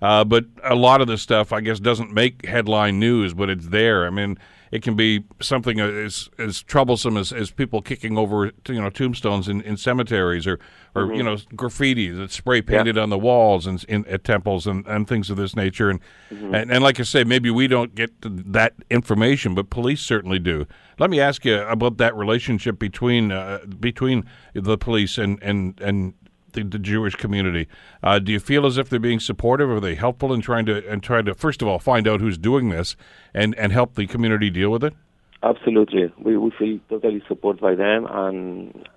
but 0.00 0.44
a 0.64 0.74
lot 0.74 1.00
of 1.00 1.08
this 1.08 1.22
stuff, 1.22 1.52
I 1.52 1.60
guess, 1.60 1.80
doesn't 1.80 2.12
make 2.12 2.46
headline 2.46 2.98
news, 2.98 3.34
but 3.34 3.50
it's 3.50 3.68
there. 3.68 4.06
I 4.06 4.10
mean, 4.10 4.38
it 4.70 4.82
can 4.82 4.94
be 4.94 5.24
something 5.40 5.80
as 5.80 6.28
as 6.38 6.62
troublesome 6.62 7.16
as, 7.16 7.32
as 7.32 7.50
people 7.50 7.82
kicking 7.82 8.18
over 8.18 8.52
you 8.68 8.80
know 8.80 8.90
tombstones 8.90 9.48
in, 9.48 9.60
in 9.62 9.76
cemeteries 9.76 10.46
or 10.46 10.58
or 10.94 11.04
mm-hmm. 11.04 11.14
you 11.14 11.22
know 11.22 11.36
graffiti 11.54 12.08
that's 12.10 12.34
spray 12.34 12.60
painted 12.60 12.96
yeah. 12.96 13.02
on 13.02 13.10
the 13.10 13.18
walls 13.18 13.66
and 13.66 13.84
in, 13.84 14.04
at 14.06 14.24
temples 14.24 14.66
and, 14.66 14.86
and 14.86 15.08
things 15.08 15.30
of 15.30 15.36
this 15.36 15.56
nature 15.56 15.90
and, 15.90 16.00
mm-hmm. 16.30 16.54
and 16.54 16.70
and 16.70 16.82
like 16.82 16.98
I 17.00 17.04
say 17.04 17.24
maybe 17.24 17.50
we 17.50 17.66
don't 17.66 17.94
get 17.94 18.12
that 18.20 18.74
information 18.90 19.54
but 19.54 19.70
police 19.70 20.00
certainly 20.00 20.38
do. 20.38 20.66
Let 20.98 21.10
me 21.10 21.20
ask 21.20 21.44
you 21.44 21.60
about 21.60 21.98
that 21.98 22.16
relationship 22.16 22.78
between 22.78 23.30
uh, 23.30 23.60
between 23.78 24.24
the 24.54 24.78
police 24.78 25.18
and 25.18 25.42
and 25.42 25.78
and 25.80 26.14
the, 26.56 26.64
the 26.64 26.78
Jewish 26.78 27.14
community. 27.14 27.68
Uh, 28.02 28.18
do 28.18 28.32
you 28.32 28.40
feel 28.40 28.66
as 28.66 28.78
if 28.78 28.88
they're 28.88 28.98
being 28.98 29.20
supportive? 29.20 29.70
Are 29.70 29.78
they 29.78 29.94
helpful 29.94 30.32
in 30.32 30.40
trying 30.40 30.66
to 30.66 30.86
and 30.88 31.02
trying 31.02 31.26
to 31.26 31.34
first 31.34 31.62
of 31.62 31.68
all 31.68 31.78
find 31.78 32.08
out 32.08 32.20
who's 32.20 32.38
doing 32.38 32.70
this 32.70 32.96
and 33.32 33.54
and 33.54 33.72
help 33.72 33.94
the 33.94 34.06
community 34.06 34.50
deal 34.50 34.70
with 34.70 34.82
it? 34.82 34.94
Absolutely, 35.42 36.12
we 36.18 36.36
we 36.36 36.50
feel 36.58 36.80
totally 36.88 37.22
supported 37.28 37.60
by 37.60 37.74
them, 37.74 38.06
and 38.10 38.88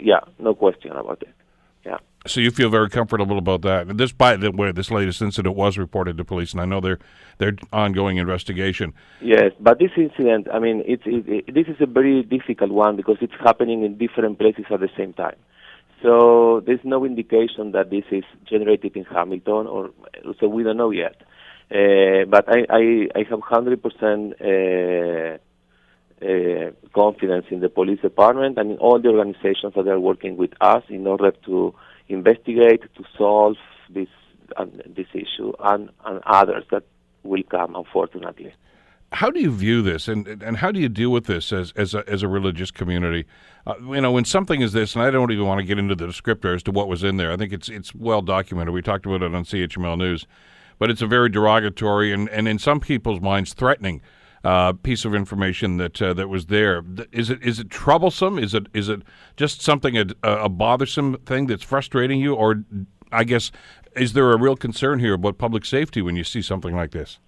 yeah, 0.00 0.20
no 0.40 0.54
question 0.54 0.90
about 0.90 1.22
it. 1.22 1.34
Yeah. 1.84 1.98
So 2.26 2.40
you 2.40 2.52
feel 2.52 2.70
very 2.70 2.88
comfortable 2.88 3.36
about 3.36 3.62
that. 3.62 3.98
This 3.98 4.12
by 4.12 4.36
the 4.36 4.50
way, 4.50 4.72
this 4.72 4.90
latest 4.90 5.20
incident 5.20 5.54
was 5.56 5.76
reported 5.76 6.16
to 6.16 6.24
police, 6.24 6.52
and 6.52 6.60
I 6.60 6.64
know 6.64 6.80
they're 6.80 6.98
they're 7.38 7.56
ongoing 7.72 8.16
investigation. 8.16 8.94
Yes, 9.20 9.52
but 9.60 9.78
this 9.78 9.90
incident, 9.96 10.48
I 10.52 10.58
mean, 10.58 10.82
it's 10.86 11.02
it, 11.04 11.28
it, 11.28 11.54
this 11.54 11.66
is 11.66 11.76
a 11.80 11.86
very 11.86 12.22
difficult 12.22 12.70
one 12.70 12.96
because 12.96 13.18
it's 13.20 13.34
happening 13.40 13.84
in 13.84 13.98
different 13.98 14.38
places 14.38 14.64
at 14.70 14.80
the 14.80 14.90
same 14.96 15.12
time. 15.12 15.36
So 16.02 16.60
there's 16.66 16.84
no 16.84 17.04
indication 17.04 17.72
that 17.72 17.90
this 17.90 18.04
is 18.10 18.24
generated 18.48 18.96
in 18.96 19.04
Hamilton, 19.04 19.66
or 19.66 19.90
so 20.40 20.48
we 20.48 20.62
don't 20.62 20.76
know 20.76 20.90
yet. 20.90 21.16
Uh, 21.70 22.24
but 22.28 22.48
I, 22.48 22.66
I, 22.68 23.08
I 23.14 23.22
have 23.30 23.38
100% 23.40 24.34
uh, 25.32 25.38
uh, 26.22 26.70
confidence 26.94 27.46
in 27.50 27.60
the 27.60 27.68
police 27.68 28.00
department 28.00 28.58
and 28.58 28.72
in 28.72 28.78
all 28.78 29.00
the 29.00 29.08
organizations 29.08 29.72
that 29.74 29.88
are 29.88 29.98
working 30.00 30.36
with 30.36 30.52
us 30.60 30.82
in 30.88 31.06
order 31.06 31.32
to 31.46 31.74
investigate, 32.08 32.82
to 32.94 33.04
solve 33.16 33.56
this 33.88 34.08
uh, 34.56 34.66
this 34.86 35.06
issue 35.14 35.52
and, 35.60 35.88
and 36.04 36.20
others 36.26 36.64
that 36.70 36.84
will 37.22 37.42
come, 37.44 37.74
unfortunately. 37.74 38.52
How 39.12 39.30
do 39.30 39.40
you 39.40 39.50
view 39.50 39.82
this, 39.82 40.08
and 40.08 40.26
and 40.26 40.56
how 40.56 40.72
do 40.72 40.80
you 40.80 40.88
deal 40.88 41.10
with 41.10 41.26
this 41.26 41.52
as 41.52 41.72
as 41.76 41.94
a, 41.94 42.08
as 42.08 42.22
a 42.22 42.28
religious 42.28 42.70
community? 42.70 43.26
Uh, 43.66 43.74
you 43.80 44.00
know, 44.00 44.10
when 44.10 44.24
something 44.24 44.62
is 44.62 44.72
this, 44.72 44.94
and 44.94 45.04
I 45.04 45.10
don't 45.10 45.30
even 45.30 45.46
want 45.46 45.58
to 45.60 45.64
get 45.64 45.78
into 45.78 45.94
the 45.94 46.06
descriptor 46.06 46.54
as 46.54 46.62
to 46.64 46.70
what 46.70 46.88
was 46.88 47.04
in 47.04 47.18
there. 47.18 47.30
I 47.30 47.36
think 47.36 47.52
it's 47.52 47.68
it's 47.68 47.94
well 47.94 48.22
documented. 48.22 48.72
We 48.72 48.82
talked 48.82 49.04
about 49.04 49.22
it 49.22 49.34
on 49.34 49.44
CHML 49.44 49.98
News, 49.98 50.26
but 50.78 50.90
it's 50.90 51.02
a 51.02 51.06
very 51.06 51.28
derogatory 51.28 52.12
and, 52.12 52.28
and 52.30 52.48
in 52.48 52.58
some 52.58 52.80
people's 52.80 53.20
minds 53.20 53.52
threatening 53.52 54.00
uh, 54.44 54.72
piece 54.72 55.04
of 55.04 55.14
information 55.14 55.76
that 55.76 56.00
uh, 56.00 56.14
that 56.14 56.28
was 56.28 56.46
there. 56.46 56.82
Is 57.12 57.30
it 57.30 57.42
is 57.42 57.60
it 57.60 57.70
troublesome? 57.70 58.38
Is 58.38 58.54
it 58.54 58.66
is 58.72 58.88
it 58.88 59.02
just 59.36 59.60
something 59.60 59.96
a, 59.96 60.06
a 60.22 60.48
bothersome 60.48 61.18
thing 61.26 61.46
that's 61.46 61.62
frustrating 61.62 62.18
you, 62.18 62.34
or 62.34 62.64
I 63.12 63.24
guess 63.24 63.52
is 63.94 64.14
there 64.14 64.32
a 64.32 64.38
real 64.38 64.56
concern 64.56 64.98
here 64.98 65.14
about 65.14 65.38
public 65.38 65.64
safety 65.64 66.02
when 66.02 66.16
you 66.16 66.24
see 66.24 66.42
something 66.42 66.74
like 66.74 66.92
this? 66.92 67.18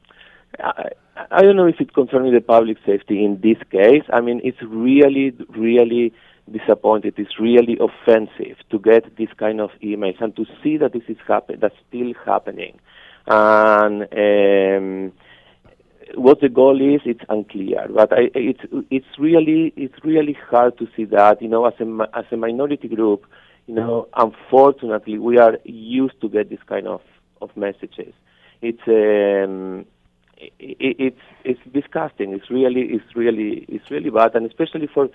I, 0.58 0.90
I 1.30 1.42
don't 1.42 1.56
know 1.56 1.66
if 1.66 1.76
it's 1.80 1.90
concerning 1.90 2.32
the 2.32 2.40
public 2.40 2.78
safety 2.84 3.24
in 3.24 3.40
this 3.40 3.58
case. 3.70 4.04
I 4.12 4.20
mean, 4.20 4.40
it's 4.44 4.60
really, 4.62 5.32
really 5.50 6.12
disappointed. 6.50 7.14
It's 7.16 7.38
really 7.40 7.78
offensive 7.80 8.56
to 8.70 8.78
get 8.78 9.16
this 9.16 9.28
kind 9.36 9.60
of 9.60 9.70
emails 9.82 10.20
and 10.20 10.34
to 10.36 10.44
see 10.62 10.76
that 10.78 10.92
this 10.92 11.02
is 11.08 11.16
happen 11.26 11.58
that's 11.60 11.76
still 11.88 12.12
happening. 12.24 12.78
And 13.26 14.02
um, 14.12 15.12
what 16.14 16.40
the 16.40 16.48
goal 16.48 16.80
is, 16.80 17.00
it's 17.04 17.24
unclear. 17.28 17.86
But 17.88 18.12
I, 18.12 18.30
it's 18.34 18.60
it's 18.90 19.18
really 19.18 19.72
it's 19.76 20.04
really 20.04 20.36
hard 20.50 20.76
to 20.78 20.88
see 20.94 21.04
that. 21.06 21.40
You 21.40 21.48
know, 21.48 21.64
as 21.64 21.74
a 21.80 22.08
as 22.12 22.24
a 22.30 22.36
minority 22.36 22.88
group, 22.88 23.24
you 23.66 23.74
know, 23.74 24.08
unfortunately, 24.14 25.18
we 25.18 25.38
are 25.38 25.58
used 25.64 26.20
to 26.20 26.28
get 26.28 26.50
this 26.50 26.62
kind 26.66 26.86
of 26.86 27.00
of 27.40 27.56
messages. 27.56 28.12
It's 28.60 28.82
um, 28.86 29.86
it, 30.36 30.96
it's 30.98 31.20
it's 31.44 31.60
disgusting. 31.72 32.32
It's 32.32 32.50
really 32.50 32.82
it's 32.82 33.16
really 33.16 33.64
it's 33.68 33.90
really 33.90 34.10
bad, 34.10 34.34
and 34.34 34.46
especially 34.46 34.88
for 34.92 35.08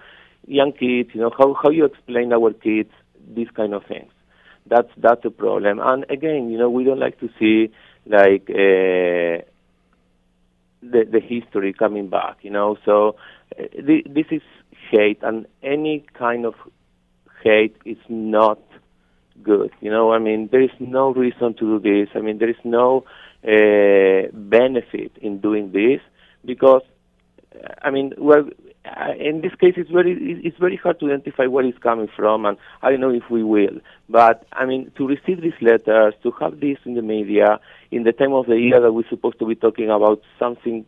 young 0.47 0.71
kids. 0.71 1.09
You 1.13 1.21
know 1.21 1.31
how 1.37 1.53
how 1.61 1.69
you 1.69 1.85
explain 1.85 2.33
our 2.33 2.53
kids 2.53 2.91
these 3.35 3.49
kind 3.55 3.73
of 3.73 3.85
things. 3.85 4.11
That's 4.67 4.89
that's 4.97 5.25
a 5.25 5.31
problem. 5.31 5.79
And 5.81 6.05
again, 6.09 6.49
you 6.49 6.57
know, 6.57 6.69
we 6.69 6.83
don't 6.83 6.99
like 6.99 7.19
to 7.19 7.29
see 7.39 7.71
like 8.05 8.49
uh, 8.49 9.43
the 10.81 11.05
the 11.11 11.19
history 11.21 11.73
coming 11.73 12.09
back. 12.09 12.37
You 12.41 12.51
know, 12.51 12.77
so 12.85 13.15
uh, 13.57 13.63
th- 13.85 14.07
this 14.09 14.25
is 14.31 14.41
hate, 14.91 15.19
and 15.23 15.45
any 15.63 16.05
kind 16.13 16.45
of 16.45 16.55
hate 17.43 17.75
is 17.85 17.97
not 18.09 18.59
good. 19.43 19.71
You 19.81 19.91
know, 19.91 20.11
I 20.11 20.19
mean, 20.19 20.49
there 20.51 20.61
is 20.61 20.71
no 20.79 21.13
reason 21.13 21.53
to 21.55 21.79
do 21.79 21.79
this. 21.79 22.09
I 22.15 22.19
mean, 22.19 22.37
there 22.37 22.49
is 22.49 22.63
no 22.63 23.05
uh, 23.43 24.31
benefit 24.33 25.13
in 25.21 25.39
doing 25.39 25.71
this 25.71 26.01
because, 26.45 26.81
uh, 27.55 27.67
I 27.81 27.91
mean, 27.91 28.13
well, 28.17 28.49
uh, 28.85 29.13
in 29.19 29.41
this 29.41 29.53
case, 29.59 29.73
it's 29.77 29.89
very 29.89 30.41
it's 30.43 30.57
very 30.57 30.77
hard 30.77 30.99
to 30.99 31.07
identify 31.07 31.45
where 31.45 31.65
it's 31.65 31.77
coming 31.79 32.07
from, 32.15 32.45
and 32.45 32.57
I 32.81 32.91
don't 32.91 33.01
know 33.01 33.13
if 33.13 33.29
we 33.29 33.43
will. 33.43 33.79
But 34.07 34.45
I 34.53 34.65
mean, 34.65 34.91
to 34.97 35.07
receive 35.07 35.41
these 35.41 35.59
letters, 35.61 36.13
to 36.23 36.31
have 36.39 36.59
this 36.59 36.77
in 36.85 36.95
the 36.95 37.01
media, 37.01 37.59
in 37.91 38.03
the 38.03 38.13
time 38.13 38.33
of 38.33 38.45
the 38.47 38.57
year 38.57 38.79
that 38.81 38.91
we're 38.91 39.07
supposed 39.09 39.39
to 39.39 39.45
be 39.45 39.55
talking 39.55 39.89
about 39.89 40.21
something 40.39 40.85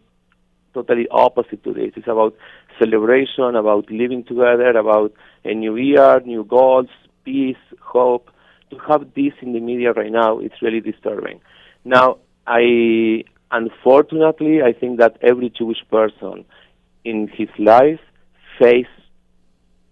totally 0.74 1.08
opposite 1.12 1.64
to 1.64 1.74
this. 1.74 1.92
It's 1.96 2.08
about 2.08 2.36
celebration, 2.80 3.56
about 3.56 3.92
living 3.92 4.24
together, 4.24 4.70
about 4.70 5.14
a 5.44 5.54
new 5.54 5.76
year, 5.76 6.22
new 6.22 6.44
goals, 6.44 6.88
peace, 7.24 7.58
hope. 7.82 8.31
To 8.72 8.78
have 8.88 9.14
this 9.14 9.34
in 9.42 9.54
the 9.54 9.60
media 9.60 9.92
right 9.92 10.12
now, 10.12 10.40
it's 10.40 10.62
really 10.62 10.80
disturbing. 10.82 11.42
Now, 11.86 12.18
I 12.48 13.26
unfortunately 13.52 14.62
I 14.64 14.72
think 14.74 14.98
that 15.00 15.18
every 15.22 15.50
Jewish 15.50 15.84
person 15.92 16.46
in 17.04 17.28
his 17.28 17.50
life 17.60 18.00
face 18.60 18.88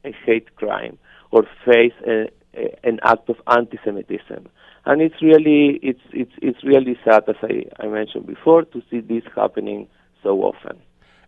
a 0.06 0.12
hate 0.26 0.56
crime 0.56 0.98
or 1.32 1.44
face 1.66 1.94
a, 2.08 2.30
a, 2.56 2.80
an 2.84 3.00
act 3.04 3.30
of 3.30 3.36
anti-Semitism, 3.48 4.48
and 4.86 5.02
it's 5.02 5.22
really 5.22 5.80
it's 5.84 6.06
it's 6.12 6.32
it's 6.42 6.64
really 6.64 6.98
sad, 7.04 7.24
as 7.28 7.36
I, 7.44 7.66
I 7.84 7.88
mentioned 7.88 8.28
before, 8.28 8.64
to 8.64 8.82
see 8.90 9.02
this 9.02 9.24
happening 9.36 9.88
so 10.24 10.42
often. 10.42 10.78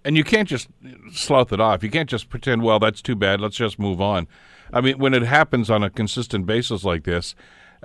And 0.04 0.18
you 0.18 0.24
can't 0.24 0.48
just 0.48 0.68
slough 1.12 1.54
it 1.54 1.60
off. 1.60 1.84
You 1.84 1.90
can't 1.90 2.10
just 2.10 2.30
pretend, 2.30 2.64
well, 2.64 2.80
that's 2.80 3.02
too 3.02 3.16
bad. 3.16 3.40
Let's 3.40 3.56
just 3.56 3.78
move 3.78 4.02
on. 4.02 4.28
I 4.74 4.82
mean, 4.82 4.98
when 4.98 5.14
it 5.14 5.24
happens 5.24 5.70
on 5.70 5.84
a 5.84 5.90
consistent 5.90 6.46
basis 6.46 6.84
like 6.84 7.04
this, 7.04 7.36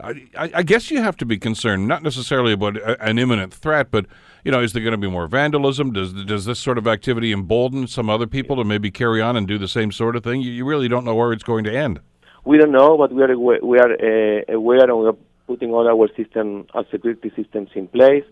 I, 0.02 0.26
I, 0.36 0.62
guess 0.62 0.90
you 0.90 1.02
have 1.02 1.16
to 1.18 1.24
be 1.24 1.38
concerned, 1.38 1.88
not 1.88 2.02
necessarily 2.02 2.52
about 2.52 2.76
a, 2.76 3.02
an 3.02 3.18
imminent 3.18 3.52
threat, 3.52 3.90
but 3.90 4.04
you 4.44 4.52
know, 4.52 4.60
is 4.60 4.74
there 4.74 4.82
going 4.82 4.92
to 4.92 4.98
be 4.98 5.08
more 5.08 5.26
vandalism? 5.26 5.92
Does 5.92 6.12
does 6.12 6.44
this 6.44 6.58
sort 6.58 6.76
of 6.76 6.86
activity 6.86 7.32
embolden 7.32 7.86
some 7.86 8.10
other 8.10 8.26
people 8.26 8.56
to 8.56 8.64
maybe 8.64 8.90
carry 8.90 9.22
on 9.22 9.36
and 9.36 9.48
do 9.48 9.56
the 9.56 9.68
same 9.68 9.90
sort 9.90 10.14
of 10.14 10.22
thing? 10.22 10.42
You, 10.42 10.52
you 10.52 10.66
really 10.66 10.88
don't 10.88 11.04
know 11.04 11.14
where 11.14 11.32
it's 11.32 11.42
going 11.42 11.64
to 11.64 11.74
end. 11.74 12.00
We 12.44 12.58
don't 12.58 12.72
know, 12.72 12.98
but 12.98 13.10
we 13.10 13.22
are 13.22 13.38
we 13.38 13.78
are 13.78 13.92
uh, 13.92 14.42
aware 14.54 14.84
and 14.84 14.98
we 14.98 15.06
are 15.06 15.16
putting 15.46 15.72
all 15.72 15.88
our 15.88 16.08
system, 16.14 16.66
our 16.74 16.84
security 16.90 17.32
systems 17.34 17.70
in 17.74 17.88
place. 17.88 18.24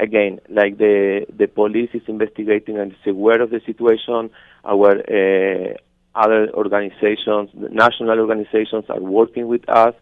Again, 0.00 0.40
like 0.48 0.78
the 0.78 1.26
the 1.36 1.46
police 1.46 1.90
is 1.94 2.02
investigating 2.08 2.78
and 2.78 2.92
is 2.92 3.06
aware 3.06 3.40
of 3.40 3.50
the 3.50 3.60
situation. 3.64 4.30
Our 4.64 4.90
uh, 4.90 5.74
other 6.14 6.50
organizations, 6.54 7.50
national 7.54 8.18
organizations, 8.20 8.84
are 8.88 9.00
working 9.00 9.46
with 9.46 9.68
us 9.68 9.94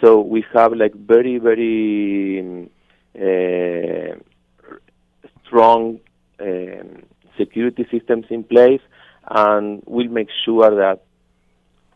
so 0.00 0.20
we 0.20 0.44
have 0.54 0.72
like 0.74 0.94
very, 0.94 1.38
very 1.38 2.68
uh, 3.16 4.14
strong 5.44 5.98
um, 6.40 7.02
security 7.36 7.86
systems 7.90 8.26
in 8.30 8.44
place, 8.44 8.80
and 9.28 9.82
we'll 9.86 10.08
make 10.08 10.28
sure 10.44 10.70
that 10.70 11.02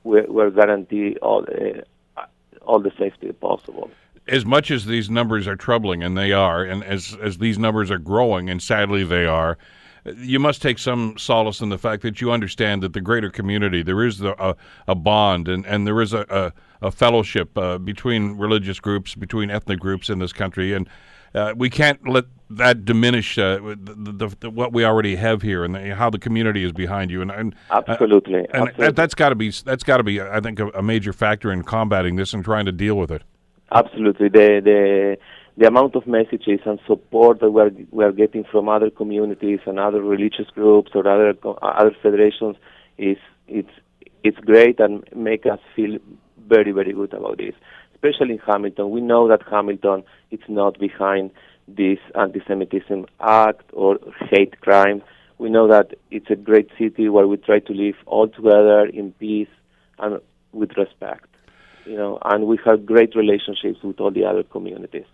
we're, 0.03 0.27
we're 0.27 0.51
guarantee 0.51 1.17
all 1.23 1.45
uh, 1.45 2.23
all 2.63 2.81
the 2.81 2.93
safety 2.99 3.31
possible. 3.33 3.91
As 4.29 4.45
much 4.45 4.71
as 4.71 4.87
these 4.87 5.11
numbers 5.11 5.49
are 5.49 5.57
troubling, 5.57 6.03
and 6.03 6.17
they 6.17 6.33
are, 6.33 6.63
and 6.63 6.85
as 6.85 7.17
as 7.21 7.39
these 7.39 7.59
numbers 7.59 7.91
are 7.91 7.99
growing, 7.99 8.49
and 8.49 8.63
sadly 8.63 9.03
they 9.03 9.27
are, 9.27 9.59
you 10.17 10.39
must 10.39 10.63
take 10.63 10.79
some 10.79 11.17
solace 11.19 11.61
in 11.61 11.69
the 11.69 11.79
fact 11.79 12.03
that 12.03 12.21
you 12.21 12.31
understand 12.31 12.83
that 12.83 12.93
the 12.93 13.01
greater 13.01 13.31
community 13.31 13.83
there 13.83 14.05
is 14.05 14.21
a, 14.21 14.57
a 14.89 14.95
bond 14.95 15.49
and, 15.49 15.65
and 15.67 15.87
there 15.87 16.01
is 16.01 16.13
a, 16.13 16.27
a, 16.29 16.87
a 16.87 16.91
fellowship 16.91 17.57
uh, 17.57 17.79
between 17.79 18.37
religious 18.37 18.81
groups, 18.81 19.15
between 19.15 19.51
ethnic 19.51 19.79
groups 19.79 20.11
in 20.11 20.19
this 20.19 20.33
country, 20.33 20.73
and 20.73 20.89
uh, 21.35 21.55
we 21.57 21.71
can't 21.71 22.07
let 22.07 22.25
that 22.51 22.85
diminish 22.85 23.39
uh, 23.39 23.57
the, 23.57 24.13
the, 24.13 24.37
the, 24.41 24.51
what 24.51 24.73
we 24.73 24.85
already 24.85 25.17
have 25.17 25.41
here 25.41 25.65
and 25.65 25.77
how 25.95 26.11
the 26.11 26.19
community 26.19 26.65
is 26.65 26.73
behind 26.73 27.11
you. 27.11 27.23
And, 27.23 27.31
and 27.31 27.55
absolutely, 27.71 28.41
and 28.41 28.69
absolutely. 28.69 28.87
That, 28.87 28.99
has 28.99 29.15
got 29.15 29.31
to 29.31 29.35
be 29.35 29.51
that's 29.51 29.85
got 29.85 29.99
to 29.99 30.03
be 30.03 30.21
I 30.21 30.41
think 30.41 30.61
a, 30.61 30.83
major 30.83 31.13
factor 31.13 31.51
in 31.51 31.63
combating 31.63 32.17
this 32.17 32.35
and 32.35 32.45
trying 32.45 32.67
to 32.67 32.73
deal 32.73 32.97
with 32.97 33.11
it. 33.11 33.23
Absolutely, 33.75 34.29
the 34.29 34.61
the 34.63 35.17
the 35.57 35.67
amount 35.67 35.97
of 35.97 36.07
messages 36.07 36.61
and 36.67 36.79
support 36.87 37.41
that 37.41 37.51
we 37.51 37.63
are, 37.63 37.71
we 37.91 38.05
are 38.05 38.13
getting 38.13 38.45
from 38.45 38.69
other 38.69 38.91
communities 38.91 39.61
and 39.67 39.79
other 39.79 40.03
religious 40.03 40.49
groups 40.55 40.91
or 40.95 41.07
other 41.09 41.35
other 41.63 41.97
federations 42.03 42.57
is 42.99 43.17
it's 43.49 43.71
it's 44.23 44.39
great 44.41 44.79
and 44.79 45.05
make 45.17 45.47
us 45.47 45.59
feel 45.75 45.99
very 46.47 46.73
very 46.73 46.93
good 46.93 47.15
about 47.15 47.39
this. 47.39 47.55
Especially 47.95 48.35
in 48.35 48.39
Hamilton, 48.41 48.91
we 48.91 49.01
know 49.01 49.27
that 49.29 49.41
Hamilton 49.51 50.05
is 50.31 50.41
not 50.49 50.79
behind 50.79 51.31
this 51.67 51.99
anti-Semitism 52.15 53.07
act 53.21 53.65
or 53.73 53.99
hate 54.31 54.61
crime. 54.61 55.01
We 55.39 55.49
know 55.49 55.67
that 55.69 55.95
it's 56.11 56.29
a 56.29 56.37
great 56.37 56.69
city 56.79 57.09
where 57.09 57.27
we 57.27 57.39
try 57.39 57.61
to 57.61 57.73
live 57.73 57.95
all 58.05 58.29
together 58.29 58.85
in 58.85 59.13
peace 59.13 59.49
and 59.99 60.21
with 60.53 60.77
respect. 60.77 61.32
You 61.87 61.97
know, 61.97 62.19
and 62.25 62.47
we 62.47 62.59
have 62.65 62.87
great 62.87 63.15
relationships 63.15 63.83
with 63.83 64.01
all 64.01 64.11
the 64.11 64.25
other 64.25 64.43
communities. 64.43 65.05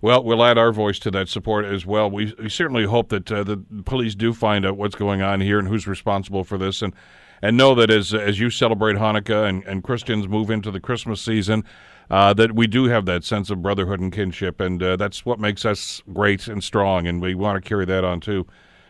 Well, 0.00 0.22
we'll 0.22 0.44
add 0.44 0.58
our 0.58 0.72
voice 0.72 0.98
to 1.00 1.10
that 1.10 1.28
support 1.28 1.64
as 1.64 1.84
well. 1.84 2.10
We, 2.10 2.32
we 2.38 2.48
certainly 2.48 2.84
hope 2.84 3.08
that 3.08 3.32
uh, 3.32 3.42
the 3.42 3.56
police 3.84 4.14
do 4.14 4.32
find 4.32 4.64
out 4.64 4.76
what's 4.76 4.94
going 4.94 5.22
on 5.22 5.40
here 5.40 5.58
and 5.58 5.66
who's 5.66 5.86
responsible 5.86 6.44
for 6.44 6.58
this, 6.58 6.82
and 6.82 6.94
and 7.42 7.56
know 7.56 7.74
that 7.74 7.90
as 7.90 8.14
as 8.14 8.38
you 8.38 8.50
celebrate 8.50 8.96
Hanukkah 8.96 9.48
and, 9.48 9.64
and 9.64 9.82
Christians 9.82 10.28
move 10.28 10.50
into 10.50 10.70
the 10.70 10.80
Christmas 10.80 11.20
season, 11.20 11.64
uh, 12.10 12.32
that 12.34 12.54
we 12.54 12.66
do 12.66 12.84
have 12.84 13.06
that 13.06 13.24
sense 13.24 13.50
of 13.50 13.62
brotherhood 13.62 14.00
and 14.00 14.12
kinship, 14.12 14.60
and 14.60 14.82
uh, 14.82 14.96
that's 14.96 15.26
what 15.26 15.40
makes 15.40 15.64
us 15.64 16.02
great 16.12 16.46
and 16.46 16.62
strong, 16.62 17.06
and 17.06 17.20
we 17.20 17.34
want 17.34 17.62
to 17.62 17.68
carry 17.68 17.84
that 17.86 18.04
on 18.04 18.20
too. 18.20 18.46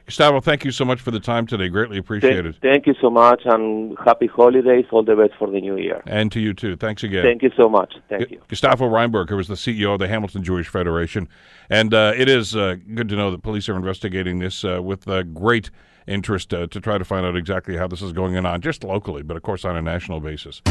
Gustavo, 0.08 0.40
thank 0.40 0.64
you 0.64 0.70
so 0.70 0.86
much 0.86 1.02
for 1.02 1.10
the 1.10 1.20
time 1.20 1.46
today. 1.46 1.68
Greatly 1.68 1.98
appreciated. 1.98 2.56
Thank, 2.62 2.72
thank 2.72 2.86
you 2.86 2.94
so 2.98 3.10
much, 3.10 3.42
and 3.44 3.94
happy 4.02 4.26
holidays. 4.26 4.86
All 4.90 5.02
the 5.02 5.14
best 5.14 5.32
for 5.38 5.50
the 5.50 5.60
new 5.60 5.76
year. 5.76 6.02
And 6.06 6.32
to 6.32 6.40
you 6.40 6.54
too. 6.54 6.76
Thanks 6.76 7.04
again. 7.04 7.22
Thank 7.22 7.42
you 7.42 7.50
so 7.58 7.68
much. 7.68 7.92
Thank 8.08 8.30
G- 8.30 8.36
you. 8.36 8.42
Gustavo 8.48 8.88
Rymberg, 8.88 9.28
who 9.28 9.36
was 9.36 9.48
the 9.48 9.54
CEO 9.54 9.92
of 9.92 9.98
the 9.98 10.08
Hamilton 10.08 10.42
Jewish 10.42 10.66
Federation, 10.66 11.28
and 11.68 11.92
uh, 11.92 12.14
it 12.16 12.26
is 12.26 12.56
uh, 12.56 12.76
good 12.94 13.10
to 13.10 13.16
know 13.16 13.30
that 13.30 13.42
police 13.42 13.68
are 13.68 13.76
investigating 13.76 14.38
this 14.38 14.64
uh, 14.64 14.82
with 14.82 15.06
uh, 15.08 15.24
great 15.24 15.70
interest 16.08 16.52
uh, 16.52 16.66
to 16.66 16.80
try 16.80 16.98
to 16.98 17.04
find 17.04 17.24
out 17.24 17.36
exactly 17.36 17.76
how 17.76 17.86
this 17.86 18.02
is 18.02 18.12
going 18.12 18.36
on, 18.36 18.60
just 18.60 18.82
locally, 18.82 19.22
but 19.22 19.36
of 19.36 19.42
course 19.42 19.64
on 19.64 19.76
a 19.76 19.82
national 19.82 20.20
basis. 20.20 20.62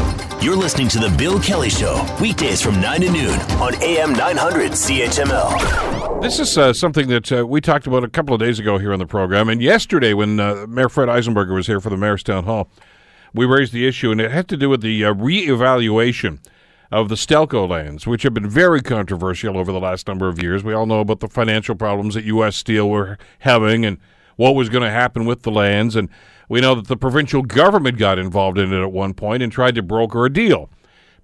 You're 0.42 0.56
listening 0.56 0.88
to 0.88 0.98
The 0.98 1.14
Bill 1.16 1.40
Kelly 1.40 1.70
Show, 1.70 2.04
weekdays 2.20 2.60
from 2.60 2.80
9 2.80 3.00
to 3.02 3.10
noon 3.10 3.40
on 3.60 3.80
AM 3.82 4.12
900 4.12 4.72
CHML. 4.72 6.22
This 6.22 6.38
is 6.38 6.58
uh, 6.58 6.72
something 6.72 7.08
that 7.08 7.32
uh, 7.32 7.46
we 7.46 7.60
talked 7.60 7.86
about 7.86 8.04
a 8.04 8.08
couple 8.08 8.34
of 8.34 8.40
days 8.40 8.58
ago 8.58 8.78
here 8.78 8.92
on 8.92 8.98
the 8.98 9.06
program. 9.06 9.48
And 9.48 9.62
yesterday, 9.62 10.14
when 10.14 10.40
uh, 10.40 10.66
Mayor 10.68 10.88
Fred 10.88 11.08
Eisenberger 11.08 11.54
was 11.54 11.66
here 11.66 11.80
for 11.80 11.90
the 11.90 11.96
Mayor's 11.96 12.22
Town 12.22 12.44
Hall, 12.44 12.70
we 13.32 13.46
raised 13.46 13.72
the 13.72 13.86
issue, 13.86 14.10
and 14.10 14.20
it 14.20 14.30
had 14.30 14.48
to 14.48 14.56
do 14.56 14.68
with 14.68 14.80
the 14.80 15.04
uh, 15.04 15.14
reevaluation 15.14 16.40
of 16.90 17.08
the 17.08 17.14
Stelco 17.14 17.68
lands, 17.68 18.06
which 18.06 18.22
have 18.22 18.34
been 18.34 18.48
very 18.48 18.80
controversial 18.80 19.58
over 19.58 19.70
the 19.70 19.80
last 19.80 20.08
number 20.08 20.28
of 20.28 20.42
years. 20.42 20.64
We 20.64 20.72
all 20.72 20.86
know 20.86 21.00
about 21.00 21.20
the 21.20 21.28
financial 21.28 21.74
problems 21.74 22.14
that 22.14 22.24
U.S. 22.24 22.56
Steel 22.56 22.88
were 22.88 23.18
having 23.40 23.84
and 23.84 23.98
what 24.38 24.54
was 24.54 24.68
going 24.68 24.84
to 24.84 24.90
happen 24.90 25.26
with 25.26 25.42
the 25.42 25.50
lands. 25.50 25.96
And 25.96 26.08
we 26.48 26.60
know 26.60 26.76
that 26.76 26.86
the 26.86 26.96
provincial 26.96 27.42
government 27.42 27.98
got 27.98 28.20
involved 28.20 28.56
in 28.56 28.72
it 28.72 28.80
at 28.80 28.92
one 28.92 29.12
point 29.12 29.42
and 29.42 29.50
tried 29.52 29.74
to 29.74 29.82
broker 29.82 30.24
a 30.24 30.32
deal. 30.32 30.70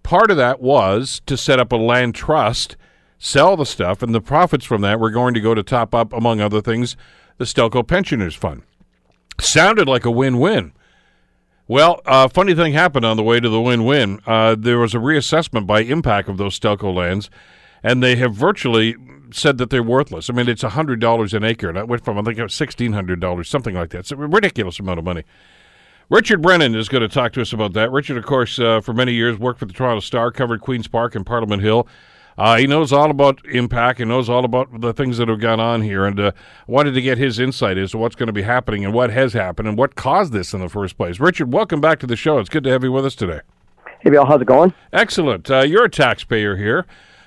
Part 0.03 0.33
of 0.33 0.37
that 0.37 0.61
was 0.61 1.23
to 1.27 1.37
set 1.37 1.61
up 1.61 1.71
a 1.71 1.77
land 1.77 2.17
trust, 2.17 2.77
sell 3.19 3.57
the 3.57 3.65
stuff, 3.65 4.03
and 4.03 4.13
the 4.13 4.21
profits 4.21 4.65
from 4.65 4.83
that 4.83 4.99
were 4.99 5.11
going 5.11 5.33
to 5.33 5.41
go 5.41 5.55
to 5.55 5.63
top 5.63 5.95
up, 5.95 6.13
among 6.13 6.41
other 6.41 6.61
things, 6.61 6.97
the 7.39 7.45
Stelco 7.45 7.87
Pensioners 7.87 8.35
Fund. 8.35 8.63
Sounded 9.41 9.89
like 9.89 10.05
a 10.05 10.11
win 10.11 10.41
win. 10.41 10.73
Well, 11.69 12.03
a 12.05 12.11
uh, 12.11 12.29
funny 12.29 12.55
thing 12.55 12.73
happened 12.73 13.07
on 13.07 13.17
the 13.17 13.23
way 13.23 13.39
to 13.39 13.49
the 13.49 13.61
win 13.61 13.85
win. 13.85 14.21
Uh, 14.27 14.57
there 14.59 14.79
was 14.79 14.93
a 14.93 14.99
reassessment 14.99 15.67
by 15.67 15.85
MPAC 15.85 16.29
of 16.29 16.37
those 16.37 16.59
Stelco 16.59 16.93
lands, 16.93 17.31
and 17.83 18.03
they 18.03 18.17
have 18.17 18.35
virtually 18.35 18.97
said 19.37 19.59
that 19.59 19.71
they're 19.71 19.83
worthless. 19.83 20.31
I 20.31 20.33
mean, 20.33 20.49
it's 20.49 20.63
hundred 20.63 21.01
dollars 21.01 21.35
an 21.35 21.45
acre, 21.45 21.69
and 21.69 21.79
it 21.79 21.89
went 21.89 22.05
from 22.05 22.19
I 22.19 22.23
think 22.23 22.39
it 22.39 22.43
was 22.43 22.55
sixteen 22.55 22.93
hundred 22.93 23.21
dollars, 23.21 23.49
something 23.49 23.75
like 23.75 23.91
that. 23.91 24.01
It's 24.01 24.13
a 24.13 24.17
ridiculous 24.17 24.79
amount 24.79 24.99
of 24.99 25.05
money. 25.05 25.25
Richard 26.11 26.43
Brennan 26.43 26.75
is 26.75 26.89
going 26.89 27.03
to 27.03 27.09
talk 27.09 27.33
to 27.33 27.41
us 27.41 27.53
about 27.53 27.73
that. 27.73 27.91
Richard, 27.91 28.19
of 28.19 28.27
course, 28.27 28.59
uh, 28.59 28.81
for 28.81 28.93
many 28.93 29.15
years 29.15 29.39
worked 29.39 29.59
for 29.59 29.65
the 29.65 29.73
Toronto 29.73 30.01
Star, 30.01 30.31
covered 30.31 30.61
Queens 30.61 30.87
Park 30.87 31.15
and 31.15 31.25
Parliament 31.25 31.63
Hill. 31.63 31.89
Uh, 32.37 32.57
he 32.57 32.67
knows 32.67 32.93
all 32.93 33.11
about 33.11 33.43
MPAC 33.45 34.01
and 34.01 34.09
knows 34.09 34.29
all 34.29 34.45
about 34.45 34.81
the 34.81 34.93
things 34.93 35.19
that 35.19 35.29
have 35.29 35.41
gone 35.41 35.61
on 35.61 35.83
here, 35.83 36.05
and 36.05 36.19
uh, 36.19 36.33
wanted 36.67 36.93
to 36.93 37.01
get 37.01 37.17
his 37.17 37.39
insight 37.39 37.79
as 37.79 37.93
to 37.93 37.99
what's 37.99 38.17
going 38.17 38.27
to 38.27 38.33
be 38.33 38.43
happening 38.43 38.85
and 38.85 38.93
what 38.93 39.11
has 39.11 39.33
happened 39.33 39.69
and 39.69 39.79
what 39.79 39.95
caused 39.95 40.33
this 40.33 40.53
in 40.53 40.61
the 40.61 40.69
first 40.69 40.97
place. 40.97 41.21
Richard, 41.21 41.53
welcome 41.53 41.81
back 41.81 42.01
to 42.01 42.07
the 42.07 42.17
show. 42.17 42.39
It's 42.39 42.51
good 42.51 42.65
to 42.65 42.71
have 42.71 42.83
you 42.83 42.93
with 42.93 43.07
us 43.07 43.15
today. 43.15 43.41
Hey, 44.01 44.11
Bill, 44.11 44.27
how's 44.27 44.43
it 44.43 44.47
going? 44.47 44.75
Excellent. 44.93 45.51
Uh, 45.51 45.61
you're 45.61 45.85
a 45.85 45.91
taxpayer 45.91 46.57
here 46.57 46.87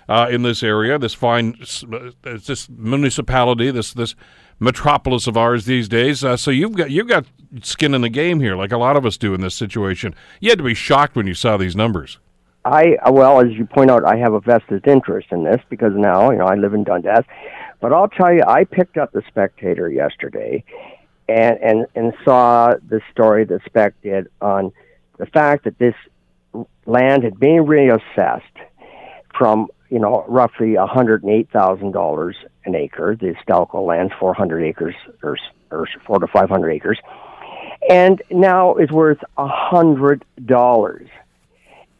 uh, 0.09 0.27
in 0.29 0.43
this 0.43 0.63
area, 0.63 0.97
this 0.97 1.13
fine, 1.13 1.55
uh, 1.91 2.09
this 2.23 2.69
municipality, 2.69 3.71
this 3.71 3.93
this 3.93 4.15
metropolis 4.59 5.27
of 5.27 5.37
ours 5.37 5.65
these 5.65 5.87
days. 5.87 6.23
Uh, 6.23 6.37
so 6.37 6.51
you've 6.51 6.75
got 6.75 6.89
you've 6.91 7.07
got 7.07 7.25
skin 7.61 7.93
in 7.93 8.01
the 8.01 8.09
game 8.09 8.39
here, 8.39 8.55
like 8.55 8.71
a 8.71 8.77
lot 8.77 8.95
of 8.95 9.05
us 9.05 9.17
do 9.17 9.33
in 9.33 9.41
this 9.41 9.55
situation. 9.55 10.15
You 10.39 10.49
had 10.49 10.59
to 10.59 10.63
be 10.63 10.73
shocked 10.73 11.15
when 11.15 11.27
you 11.27 11.33
saw 11.33 11.57
these 11.57 11.75
numbers. 11.75 12.19
I 12.65 12.97
well, 13.09 13.39
as 13.39 13.53
you 13.53 13.65
point 13.65 13.91
out, 13.91 14.03
I 14.05 14.17
have 14.17 14.33
a 14.33 14.39
vested 14.39 14.87
interest 14.87 15.27
in 15.31 15.43
this 15.43 15.61
because 15.69 15.93
now 15.95 16.31
you 16.31 16.37
know 16.37 16.45
I 16.45 16.55
live 16.55 16.73
in 16.73 16.83
Dundas. 16.83 17.25
But 17.79 17.93
I'll 17.93 18.09
tell 18.09 18.33
you, 18.33 18.43
I 18.45 18.63
picked 18.63 18.97
up 18.97 19.11
the 19.11 19.21
Spectator 19.27 19.89
yesterday, 19.89 20.63
and 21.29 21.57
and 21.59 21.85
and 21.95 22.13
saw 22.25 22.73
the 22.89 23.01
story 23.11 23.45
the 23.45 23.59
Spec 23.65 23.93
did 24.01 24.27
on 24.41 24.71
the 25.17 25.27
fact 25.27 25.63
that 25.65 25.77
this 25.77 25.95
land 26.85 27.23
had 27.23 27.39
been 27.39 27.65
reassessed 27.65 28.41
from 29.37 29.67
you 29.89 29.99
know, 29.99 30.25
roughly 30.27 30.73
$108,000 30.73 32.33
an 32.65 32.75
acre. 32.75 33.15
The 33.15 33.35
Stelco 33.45 33.85
land's 33.85 34.13
400 34.19 34.63
acres 34.63 34.95
or, 35.23 35.37
or 35.71 35.87
four 36.05 36.19
to 36.19 36.27
500 36.27 36.71
acres. 36.71 36.99
And 37.89 38.21
now 38.29 38.75
is 38.75 38.91
worth 38.91 39.19
a 39.37 39.47
$100. 39.47 41.09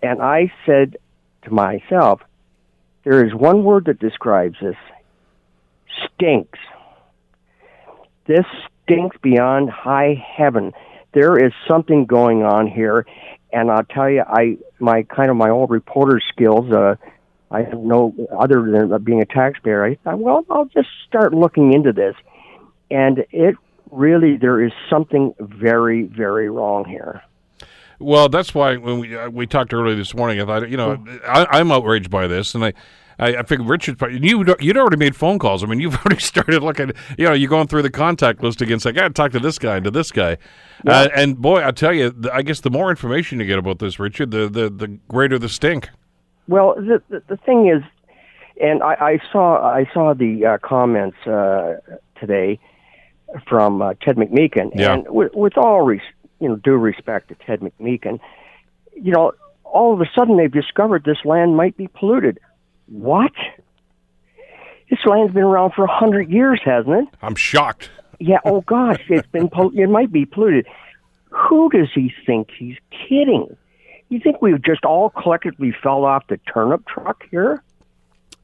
And 0.01 0.21
I 0.21 0.51
said 0.65 0.97
to 1.43 1.51
myself, 1.51 2.21
there 3.03 3.25
is 3.25 3.33
one 3.33 3.63
word 3.63 3.85
that 3.85 3.99
describes 3.99 4.57
this 4.61 4.75
stinks. 6.05 6.59
This 8.25 8.45
stinks 8.83 9.15
beyond 9.21 9.69
high 9.69 10.21
heaven. 10.35 10.73
There 11.13 11.37
is 11.37 11.53
something 11.67 12.05
going 12.05 12.43
on 12.43 12.67
here, 12.67 13.05
and 13.53 13.71
I'll 13.71 13.85
tell 13.85 14.09
you, 14.09 14.23
I 14.27 14.57
my 14.79 15.03
kind 15.03 15.31
of 15.31 15.37
my 15.37 15.49
old 15.49 15.69
reporter 15.69 16.19
skills. 16.33 16.69
Uh, 16.71 16.95
I 17.49 17.63
have 17.63 17.79
no 17.79 18.13
other 18.37 18.69
than 18.69 19.03
being 19.03 19.21
a 19.21 19.25
taxpayer. 19.25 19.83
I 19.83 19.95
thought, 20.03 20.19
well, 20.19 20.45
I'll 20.49 20.65
just 20.65 20.89
start 21.07 21.33
looking 21.33 21.73
into 21.73 21.93
this, 21.93 22.15
and 22.91 23.25
it 23.31 23.55
really 23.91 24.37
there 24.37 24.63
is 24.63 24.73
something 24.89 25.33
very, 25.39 26.03
very 26.03 26.49
wrong 26.49 26.85
here. 26.85 27.21
Well, 27.99 28.29
that's 28.29 28.53
why 28.53 28.77
when 28.77 28.99
we 28.99 29.17
uh, 29.17 29.29
we 29.29 29.47
talked 29.47 29.73
earlier 29.73 29.95
this 29.95 30.13
morning, 30.13 30.41
I 30.41 30.45
thought, 30.45 30.69
you 30.69 30.77
know, 30.77 31.03
I, 31.25 31.59
am 31.59 31.71
outraged 31.71 32.09
by 32.09 32.27
this, 32.27 32.55
and 32.55 32.65
I. 32.65 32.73
I, 33.19 33.37
I 33.37 33.41
figured 33.41 33.67
Richard, 33.67 33.99
you 34.11 34.45
you'd 34.59 34.77
already 34.77 34.97
made 34.97 35.15
phone 35.15 35.39
calls. 35.39 35.63
I 35.63 35.65
mean, 35.65 35.79
you've 35.79 35.95
already 36.05 36.21
started 36.21 36.61
looking. 36.61 36.91
You 37.17 37.25
know, 37.25 37.33
you're 37.33 37.49
going 37.49 37.65
through 37.65 37.81
the 37.81 37.89
contact 37.89 38.43
list 38.43 38.61
again, 38.61 38.73
against. 38.73 38.85
I 38.85 38.91
got 38.91 39.07
to 39.07 39.09
talk 39.09 39.31
to 39.31 39.39
this 39.39 39.57
guy 39.57 39.77
and 39.77 39.85
to 39.85 39.89
this 39.89 40.11
guy, 40.11 40.37
yeah. 40.85 40.91
uh, 40.91 41.09
and 41.15 41.35
boy, 41.35 41.65
I 41.65 41.71
tell 41.71 41.93
you, 41.93 42.13
I 42.31 42.43
guess 42.43 42.61
the 42.61 42.69
more 42.69 42.91
information 42.91 43.39
you 43.39 43.47
get 43.47 43.57
about 43.57 43.79
this, 43.79 43.97
Richard, 43.97 44.29
the 44.29 44.47
the, 44.47 44.69
the 44.69 44.99
greater 45.07 45.39
the 45.39 45.49
stink. 45.49 45.89
Well, 46.47 46.75
the, 46.75 47.01
the, 47.09 47.23
the 47.27 47.37
thing 47.37 47.67
is, 47.67 47.83
and 48.61 48.81
I, 48.81 48.93
I 48.93 49.19
saw 49.31 49.61
I 49.61 49.89
saw 49.93 50.13
the 50.13 50.45
uh, 50.45 50.57
comments 50.67 51.17
uh, 51.27 51.75
today 52.19 52.59
from 53.47 53.81
uh, 53.81 53.93
Ted 54.01 54.15
McMeekin, 54.15 54.71
yeah. 54.73 54.93
and 54.93 55.05
with, 55.09 55.33
with 55.33 55.57
all 55.57 55.81
res- 55.81 56.01
you 56.39 56.49
know 56.49 56.55
due 56.55 56.77
respect 56.77 57.29
to 57.29 57.35
Ted 57.35 57.59
McMeekin, 57.59 58.19
you 58.95 59.11
know, 59.11 59.33
all 59.63 59.93
of 59.93 60.01
a 60.01 60.09
sudden 60.15 60.37
they've 60.37 60.51
discovered 60.51 61.03
this 61.03 61.17
land 61.25 61.55
might 61.55 61.77
be 61.77 61.87
polluted. 61.87 62.39
What? 62.87 63.33
This 64.89 64.99
land's 65.05 65.33
been 65.33 65.43
around 65.43 65.73
for 65.73 65.83
a 65.83 65.91
hundred 65.93 66.29
years, 66.29 66.61
hasn't 66.63 66.95
it? 66.95 67.07
I'm 67.21 67.35
shocked. 67.35 67.89
Yeah. 68.19 68.39
Oh 68.45 68.61
gosh, 68.61 69.03
it's 69.09 69.27
been. 69.27 69.49
Pol- 69.53 69.77
it 69.77 69.87
might 69.87 70.11
be 70.11 70.25
polluted. 70.25 70.65
Who 71.29 71.69
does 71.69 71.89
he 71.93 72.13
think 72.25 72.49
he's 72.57 72.77
kidding? 72.89 73.55
You 74.09 74.19
think 74.19 74.41
we've 74.41 74.61
just 74.63 74.85
all 74.85 75.09
collectively 75.09 75.75
fell 75.83 76.05
off 76.05 76.27
the 76.27 76.37
turnip 76.51 76.85
truck 76.87 77.23
here? 77.29 77.63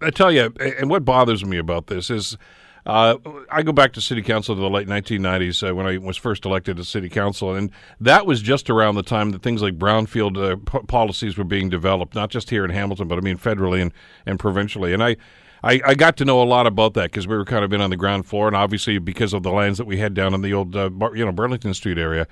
I 0.02 0.10
tell 0.10 0.32
you, 0.32 0.54
and 0.60 0.89
what 0.89 1.06
bothers 1.06 1.45
me 1.45 1.58
about 1.58 1.88
this 1.88 2.10
is 2.10 2.38
uh, 2.86 3.15
I 3.49 3.63
go 3.63 3.71
back 3.71 3.93
to 3.93 4.02
city 4.02 4.21
council 4.21 4.56
to 4.56 4.62
the 4.62 4.69
late 4.69 4.88
1990s 4.88 5.67
uh, 5.67 5.73
when 5.73 5.86
I 5.86 5.97
was 5.97 6.17
first 6.17 6.45
elected 6.45 6.78
to 6.78 6.84
city 6.84 7.08
council, 7.08 7.56
and 7.56 7.71
that 8.02 8.26
was 8.26 8.41
just 8.41 8.69
around 8.69 8.95
the 8.95 9.04
time 9.04 9.32
that 9.32 9.41
things 9.41 9.62
like 9.62 9.78
brownfield 9.78 10.38
uh, 10.38 10.58
p- 10.58 10.86
policies 10.88 11.38
were 11.38 11.45
being 11.45 11.69
developed, 11.69 12.13
not 12.13 12.30
just 12.30 12.49
here 12.49 12.65
in 12.65 12.71
Hamilton, 12.71 13.08
but 13.08 13.17
I 13.17 13.21
mean 13.21 13.38
federally 13.38 13.82
and, 13.82 13.93
and 14.26 14.38
provincially. 14.38 14.93
And 14.93 15.02
I, 15.02 15.15
I, 15.63 15.80
I 15.86 15.93
got 15.93 16.17
to 16.17 16.26
know 16.26 16.41
a 16.41 16.43
lot 16.43 16.67
about 16.67 16.93
that 16.95 17.12
because 17.12 17.26
we 17.26 17.38
were 17.38 17.45
kind 17.45 17.63
of 17.63 17.71
in 17.71 17.80
on 17.80 17.89
the 17.89 17.95
ground 17.95 18.26
floor, 18.26 18.47
and 18.47 18.56
obviously 18.56 18.97
because 18.97 19.32
of 19.34 19.43
the 19.43 19.52
lands 19.52 19.78
that 19.78 19.86
we 19.86 19.97
had 19.97 20.13
down 20.13 20.34
in 20.34 20.41
the 20.41 20.54
old, 20.54 20.76
uh, 20.76 20.89
you 21.13 21.26
know, 21.26 21.32
Burlington 21.32 21.73
Street 21.73 21.97
area, 21.97 22.28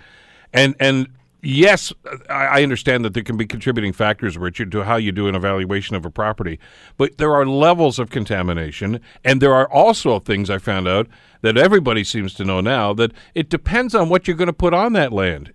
and 0.51 0.75
and 0.81 1.07
yes, 1.41 1.91
I 2.29 2.63
understand 2.63 3.05
that 3.05 3.13
there 3.13 3.23
can 3.23 3.37
be 3.37 3.45
contributing 3.45 3.93
factors, 3.93 4.37
Richard, 4.37 4.71
to 4.73 4.83
how 4.83 4.97
you 4.97 5.11
do 5.11 5.27
an 5.27 5.35
evaluation 5.35 5.95
of 5.95 6.05
a 6.05 6.09
property. 6.09 6.59
But 6.97 7.17
there 7.17 7.33
are 7.33 7.45
levels 7.45 7.99
of 7.99 8.09
contamination, 8.09 8.99
and 9.23 9.41
there 9.41 9.53
are 9.53 9.69
also 9.71 10.19
things 10.19 10.49
I 10.49 10.57
found 10.57 10.87
out 10.87 11.07
that 11.41 11.57
everybody 11.57 12.03
seems 12.03 12.33
to 12.35 12.45
know 12.45 12.61
now 12.61 12.93
that 12.93 13.11
it 13.33 13.49
depends 13.49 13.95
on 13.95 14.09
what 14.09 14.27
you're 14.27 14.37
going 14.37 14.47
to 14.47 14.53
put 14.53 14.73
on 14.73 14.93
that 14.93 15.11
land. 15.11 15.51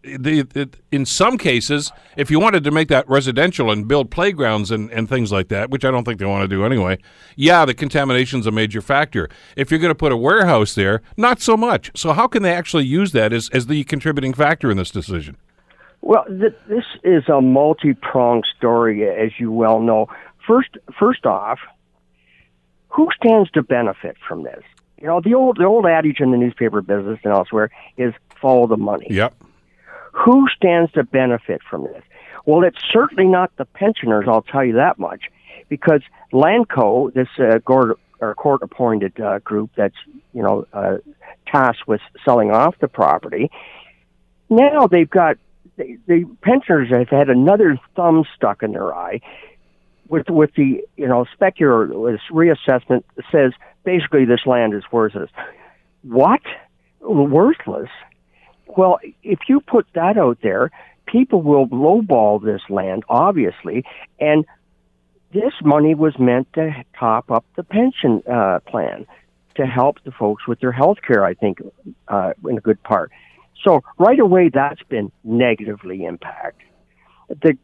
in 0.90 1.06
some 1.06 1.38
cases, 1.38 1.92
if 2.16 2.30
you 2.30 2.40
wanted 2.40 2.64
to 2.64 2.70
make 2.70 2.88
that 2.88 3.08
residential 3.08 3.70
and 3.70 3.86
build 3.88 4.10
playgrounds 4.10 4.70
and, 4.70 4.90
and 4.90 5.08
things 5.08 5.30
like 5.30 5.48
that, 5.48 5.70
which 5.70 5.84
I 5.84 5.90
don't 5.90 6.04
think 6.04 6.18
they 6.18 6.26
want 6.26 6.42
to 6.42 6.48
do 6.48 6.64
anyway, 6.64 6.98
yeah, 7.36 7.64
the 7.64 7.74
contamination's 7.74 8.46
a 8.46 8.50
major 8.50 8.80
factor. 8.80 9.28
If 9.56 9.70
you're 9.70 9.80
going 9.80 9.90
to 9.90 9.94
put 9.94 10.12
a 10.12 10.16
warehouse 10.16 10.74
there, 10.74 11.02
not 11.16 11.40
so 11.40 11.56
much. 11.56 11.90
So 11.94 12.12
how 12.12 12.26
can 12.26 12.42
they 12.42 12.52
actually 12.52 12.84
use 12.84 13.12
that 13.12 13.32
as, 13.32 13.48
as 13.50 13.66
the 13.66 13.84
contributing 13.84 14.34
factor 14.34 14.70
in 14.70 14.76
this 14.76 14.90
decision? 14.90 15.36
Well, 16.06 16.24
th- 16.26 16.54
this 16.68 16.84
is 17.02 17.28
a 17.28 17.40
multi-pronged 17.40 18.46
story, 18.56 19.10
as 19.10 19.32
you 19.40 19.50
well 19.50 19.80
know. 19.80 20.06
First, 20.46 20.78
first 20.96 21.26
off, 21.26 21.58
who 22.90 23.08
stands 23.20 23.50
to 23.50 23.62
benefit 23.64 24.16
from 24.26 24.44
this? 24.44 24.62
You 25.00 25.08
know, 25.08 25.20
the 25.20 25.34
old 25.34 25.56
the 25.56 25.64
old 25.64 25.84
adage 25.84 26.20
in 26.20 26.30
the 26.30 26.36
newspaper 26.36 26.80
business 26.80 27.18
and 27.24 27.32
elsewhere 27.32 27.72
is 27.96 28.14
follow 28.40 28.68
the 28.68 28.76
money. 28.76 29.08
Yep. 29.10 29.34
Who 30.12 30.46
stands 30.56 30.92
to 30.92 31.02
benefit 31.02 31.60
from 31.68 31.82
this? 31.82 32.04
Well, 32.44 32.62
it's 32.62 32.78
certainly 32.92 33.26
not 33.26 33.50
the 33.56 33.64
pensioners. 33.64 34.26
I'll 34.28 34.42
tell 34.42 34.64
you 34.64 34.74
that 34.74 35.00
much, 35.00 35.24
because 35.68 36.02
Landco, 36.32 37.12
this 37.12 37.28
uh, 37.40 37.58
court 37.58 38.62
appointed 38.62 39.18
uh, 39.18 39.40
group 39.40 39.70
that's 39.76 39.96
you 40.32 40.44
know 40.44 40.68
uh, 40.72 40.98
tasked 41.48 41.88
with 41.88 42.00
selling 42.24 42.52
off 42.52 42.76
the 42.80 42.86
property, 42.86 43.50
now 44.48 44.86
they've 44.86 45.10
got 45.10 45.36
the, 45.76 45.98
the 46.06 46.24
pensioners 46.42 46.88
have 46.90 47.08
had 47.08 47.28
another 47.28 47.78
thumb 47.94 48.24
stuck 48.34 48.62
in 48.62 48.72
their 48.72 48.94
eye 48.94 49.20
with 50.08 50.28
with 50.28 50.50
the 50.56 50.82
you 50.96 51.08
know 51.08 51.26
specular 51.38 51.88
this 52.10 52.20
reassessment 52.30 53.04
says 53.30 53.52
basically 53.84 54.24
this 54.24 54.46
land 54.46 54.74
is 54.74 54.82
worthless. 54.90 55.30
What? 56.02 56.42
Worthless? 57.00 57.90
Well, 58.66 58.98
if 59.22 59.40
you 59.48 59.60
put 59.60 59.86
that 59.94 60.18
out 60.18 60.38
there, 60.42 60.70
people 61.06 61.42
will 61.42 61.68
lowball 61.68 62.44
this 62.44 62.62
land, 62.68 63.04
obviously, 63.08 63.84
and 64.20 64.44
this 65.32 65.52
money 65.62 65.94
was 65.94 66.18
meant 66.18 66.52
to 66.54 66.72
top 66.98 67.30
up 67.30 67.44
the 67.56 67.62
pension 67.62 68.22
uh, 68.30 68.60
plan 68.66 69.06
to 69.56 69.66
help 69.66 70.02
the 70.04 70.12
folks 70.12 70.46
with 70.46 70.60
their 70.60 70.72
health 70.72 70.98
care, 71.06 71.24
I 71.24 71.34
think, 71.34 71.60
uh, 72.08 72.32
in 72.48 72.58
a 72.58 72.60
good 72.60 72.82
part. 72.82 73.10
So 73.64 73.82
right 73.98 74.18
away, 74.18 74.50
that's 74.52 74.82
been 74.88 75.10
negatively 75.24 76.04
impacted. 76.04 76.68
The 77.28 77.58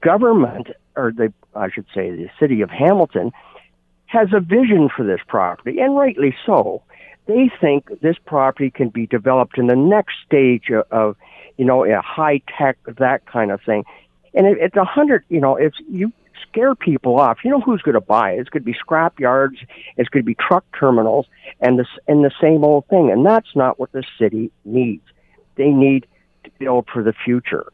government, 0.00 0.68
or 0.96 1.12
the 1.12 1.32
I 1.54 1.70
should 1.70 1.86
say, 1.94 2.10
the 2.10 2.28
city 2.40 2.62
of 2.62 2.70
Hamilton, 2.70 3.32
has 4.06 4.28
a 4.32 4.40
vision 4.40 4.88
for 4.94 5.04
this 5.04 5.20
property, 5.26 5.78
and 5.80 5.96
rightly 5.96 6.34
so. 6.44 6.82
They 7.26 7.50
think 7.60 8.00
this 8.00 8.16
property 8.26 8.70
can 8.70 8.90
be 8.90 9.06
developed 9.06 9.56
in 9.56 9.66
the 9.66 9.76
next 9.76 10.14
stage 10.26 10.70
of, 10.90 11.16
you 11.56 11.64
know, 11.64 11.84
a 11.84 12.02
high 12.02 12.42
tech, 12.58 12.76
that 12.86 13.24
kind 13.26 13.50
of 13.50 13.62
thing. 13.62 13.84
And 14.34 14.46
it, 14.46 14.58
it's 14.60 14.76
a 14.76 14.84
hundred, 14.84 15.24
you 15.30 15.40
know, 15.40 15.56
it's 15.56 15.76
you 15.88 16.12
scare 16.46 16.74
people 16.74 17.18
off. 17.18 17.38
You 17.42 17.50
know 17.50 17.60
who's 17.60 17.82
going 17.82 17.94
to 17.94 18.00
buy 18.00 18.32
it? 18.32 18.40
It's 18.40 18.50
going 18.50 18.62
to 18.62 18.66
be 18.66 18.76
scrap 18.78 19.18
yards. 19.18 19.56
It's 19.96 20.08
going 20.08 20.22
to 20.22 20.26
be 20.26 20.34
truck 20.34 20.64
terminals, 20.78 21.26
and 21.60 21.78
this 21.78 21.86
and 22.06 22.24
the 22.24 22.30
same 22.42 22.62
old 22.62 22.86
thing. 22.88 23.10
And 23.10 23.24
that's 23.24 23.54
not 23.54 23.78
what 23.78 23.92
the 23.92 24.04
city 24.18 24.50
needs. 24.64 25.04
They 25.56 25.68
need 25.68 26.06
to 26.44 26.50
build 26.58 26.88
for 26.92 27.02
the 27.02 27.14
future. 27.24 27.66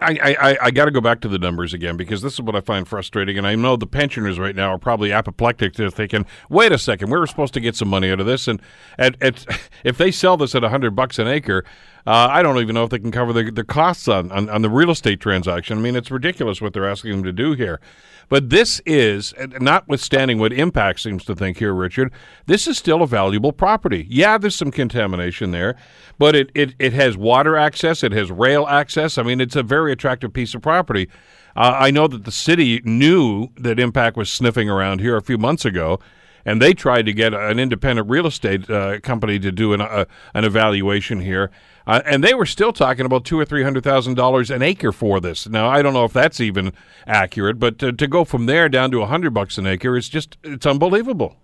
I, 0.00 0.36
I, 0.40 0.58
I 0.62 0.70
got 0.70 0.86
to 0.86 0.90
go 0.90 1.00
back 1.00 1.20
to 1.20 1.28
the 1.28 1.38
numbers 1.38 1.72
again 1.72 1.96
because 1.96 2.22
this 2.22 2.34
is 2.34 2.42
what 2.42 2.56
I 2.56 2.60
find 2.60 2.86
frustrating, 2.86 3.38
and 3.38 3.46
I 3.46 3.54
know 3.54 3.76
the 3.76 3.86
pensioners 3.86 4.38
right 4.38 4.54
now 4.54 4.70
are 4.70 4.78
probably 4.78 5.12
apoplectic. 5.12 5.74
They're 5.74 5.90
thinking, 5.90 6.26
"Wait 6.50 6.72
a 6.72 6.78
second, 6.78 7.10
we 7.10 7.18
were 7.18 7.26
supposed 7.26 7.54
to 7.54 7.60
get 7.60 7.76
some 7.76 7.88
money 7.88 8.10
out 8.10 8.20
of 8.20 8.26
this, 8.26 8.48
and 8.48 8.60
at, 8.98 9.16
at 9.22 9.46
if 9.84 9.96
they 9.96 10.10
sell 10.10 10.36
this 10.36 10.54
at 10.54 10.64
a 10.64 10.68
hundred 10.68 10.94
bucks 10.96 11.18
an 11.18 11.28
acre, 11.28 11.64
uh, 12.06 12.28
I 12.30 12.42
don't 12.42 12.58
even 12.58 12.74
know 12.74 12.84
if 12.84 12.90
they 12.90 12.98
can 12.98 13.12
cover 13.12 13.32
the, 13.32 13.50
the 13.50 13.64
costs 13.64 14.08
on, 14.08 14.30
on, 14.32 14.48
on 14.48 14.62
the 14.62 14.70
real 14.70 14.90
estate 14.90 15.20
transaction. 15.20 15.78
I 15.78 15.80
mean, 15.80 15.96
it's 15.96 16.10
ridiculous 16.10 16.60
what 16.60 16.72
they're 16.72 16.88
asking 16.88 17.12
them 17.12 17.24
to 17.24 17.32
do 17.32 17.52
here. 17.52 17.80
But 18.28 18.50
this 18.50 18.80
is, 18.86 19.34
notwithstanding 19.60 20.38
what 20.38 20.52
MPAC 20.52 20.98
seems 20.98 21.24
to 21.26 21.34
think 21.34 21.58
here, 21.58 21.74
Richard, 21.74 22.12
this 22.46 22.66
is 22.66 22.78
still 22.78 23.02
a 23.02 23.06
valuable 23.06 23.52
property. 23.52 24.06
Yeah, 24.08 24.38
there's 24.38 24.54
some 24.54 24.70
contamination 24.70 25.50
there, 25.50 25.76
but 26.18 26.34
it, 26.34 26.50
it, 26.54 26.74
it 26.78 26.92
has 26.94 27.16
water 27.16 27.56
access, 27.56 28.02
it 28.02 28.12
has 28.12 28.30
rail 28.30 28.66
access. 28.66 29.18
I 29.18 29.22
mean, 29.22 29.40
it's 29.40 29.56
a 29.56 29.62
very 29.62 29.92
attractive 29.92 30.32
piece 30.32 30.54
of 30.54 30.62
property. 30.62 31.08
Uh, 31.54 31.76
I 31.78 31.90
know 31.90 32.08
that 32.08 32.24
the 32.24 32.32
city 32.32 32.80
knew 32.84 33.48
that 33.56 33.76
MPAC 33.76 34.16
was 34.16 34.30
sniffing 34.30 34.70
around 34.70 35.00
here 35.00 35.16
a 35.16 35.22
few 35.22 35.36
months 35.36 35.66
ago 35.66 36.00
and 36.44 36.60
they 36.60 36.74
tried 36.74 37.06
to 37.06 37.12
get 37.12 37.34
an 37.34 37.58
independent 37.58 38.08
real 38.08 38.26
estate 38.26 38.68
uh, 38.68 39.00
company 39.00 39.38
to 39.38 39.52
do 39.52 39.72
an, 39.72 39.80
uh, 39.80 40.04
an 40.34 40.44
evaluation 40.44 41.20
here, 41.20 41.50
uh, 41.86 42.00
and 42.04 42.22
they 42.22 42.34
were 42.34 42.46
still 42.46 42.72
talking 42.72 43.06
about 43.06 43.24
two 43.24 43.38
or 43.38 43.44
three 43.44 43.62
hundred 43.62 43.84
thousand 43.84 44.14
dollars 44.14 44.50
an 44.50 44.62
acre 44.62 44.92
for 44.92 45.20
this. 45.20 45.48
Now 45.48 45.68
I 45.68 45.82
don't 45.82 45.92
know 45.92 46.04
if 46.04 46.12
that's 46.12 46.40
even 46.40 46.72
accurate, 47.06 47.58
but 47.58 47.78
to, 47.78 47.92
to 47.92 48.06
go 48.06 48.24
from 48.24 48.46
there 48.46 48.68
down 48.68 48.90
to 48.92 49.02
a 49.02 49.06
hundred 49.06 49.34
bucks 49.34 49.58
an 49.58 49.66
acre 49.66 49.96
is 49.96 50.08
just 50.08 50.36
it's 50.42 50.66
unbelievable. 50.66 51.36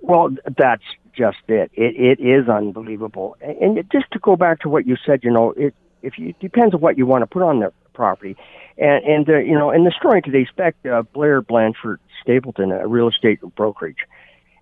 Well, 0.00 0.30
that's 0.58 0.82
just 1.16 1.38
it. 1.48 1.70
It 1.74 2.18
it 2.18 2.20
is 2.20 2.48
unbelievable. 2.48 3.36
And 3.40 3.76
just 3.92 4.10
to 4.12 4.18
go 4.18 4.36
back 4.36 4.60
to 4.60 4.68
what 4.68 4.86
you 4.86 4.96
said, 5.06 5.22
you 5.22 5.30
know, 5.30 5.52
it 5.52 5.74
if 6.02 6.18
you 6.18 6.28
it 6.28 6.40
depends 6.40 6.74
on 6.74 6.80
what 6.80 6.98
you 6.98 7.06
want 7.06 7.22
to 7.22 7.26
put 7.26 7.42
on 7.42 7.60
the 7.60 7.72
property. 7.92 8.36
And 8.78 9.04
and 9.04 9.28
uh, 9.28 9.38
you 9.38 9.54
know, 9.54 9.70
and 9.70 9.86
the 9.86 9.92
story 9.98 10.22
today, 10.22 10.46
spec 10.50 10.74
uh, 10.90 11.02
Blair 11.02 11.42
Blanchard 11.42 12.00
Stapleton, 12.22 12.72
a 12.72 12.86
real 12.86 13.08
estate 13.08 13.40
brokerage, 13.56 14.06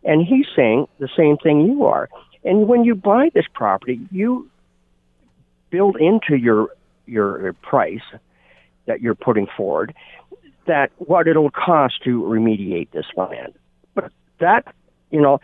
and 0.04 0.26
he's 0.26 0.46
saying 0.54 0.86
the 0.98 1.08
same 1.16 1.36
thing 1.36 1.60
you 1.62 1.84
are. 1.84 2.08
And 2.44 2.68
when 2.68 2.84
you 2.84 2.94
buy 2.94 3.30
this 3.34 3.46
property, 3.52 4.00
you 4.10 4.48
build 5.70 5.96
into 5.96 6.36
your 6.36 6.68
your 7.06 7.52
price 7.62 8.00
that 8.86 9.00
you're 9.00 9.14
putting 9.14 9.46
forward 9.56 9.94
that 10.66 10.90
what 10.98 11.26
it'll 11.26 11.50
cost 11.50 11.94
to 12.04 12.22
remediate 12.22 12.90
this 12.92 13.06
land. 13.16 13.54
But 13.94 14.12
that, 14.38 14.72
you 15.10 15.20
know, 15.20 15.40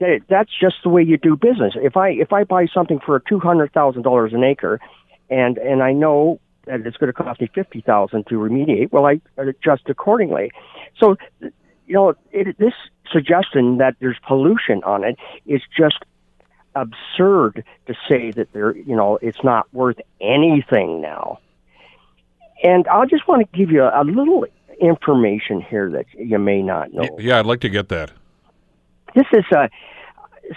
that, 0.00 0.22
that's 0.28 0.50
just 0.60 0.76
the 0.82 0.88
way 0.88 1.02
you 1.02 1.16
do 1.16 1.36
business. 1.36 1.74
If 1.76 1.96
I 1.96 2.10
if 2.10 2.32
I 2.32 2.44
buy 2.44 2.66
something 2.66 2.98
for 2.98 3.20
two 3.20 3.38
hundred 3.38 3.72
thousand 3.72 4.02
dollars 4.02 4.32
an 4.32 4.42
acre, 4.42 4.80
and 5.30 5.58
and 5.58 5.82
I 5.82 5.92
know 5.92 6.40
that 6.64 6.86
it's 6.86 6.96
going 6.96 7.12
to 7.12 7.12
cost 7.12 7.40
me 7.40 7.48
fifty 7.54 7.80
thousand 7.80 8.26
to 8.28 8.34
remediate, 8.34 8.92
well, 8.92 9.06
I 9.06 9.20
adjust 9.36 9.82
accordingly. 9.88 10.50
So, 10.98 11.16
you 11.40 11.50
know, 11.94 12.14
it, 12.30 12.56
this 12.58 12.74
suggestion 13.10 13.78
that 13.78 13.96
there's 14.00 14.18
pollution 14.26 14.82
on 14.84 15.04
it 15.04 15.16
is 15.46 15.62
just 15.76 15.98
absurd 16.74 17.64
to 17.86 17.94
say 18.08 18.30
that 18.30 18.52
there, 18.52 18.76
you 18.76 18.96
know, 18.96 19.18
it's 19.20 19.42
not 19.44 19.72
worth 19.74 20.00
anything 20.20 21.00
now. 21.00 21.38
And 22.62 22.86
I 22.88 23.04
just 23.06 23.26
want 23.28 23.42
to 23.42 23.58
give 23.58 23.70
you 23.70 23.82
a, 23.82 24.02
a 24.02 24.04
little 24.04 24.46
information 24.80 25.60
here 25.60 25.90
that 25.90 26.06
you 26.16 26.38
may 26.38 26.62
not 26.62 26.92
know. 26.92 27.08
Yeah, 27.18 27.38
I'd 27.38 27.46
like 27.46 27.60
to 27.60 27.68
get 27.68 27.88
that. 27.88 28.12
This 29.14 29.26
is 29.32 29.44
uh, 29.54 29.68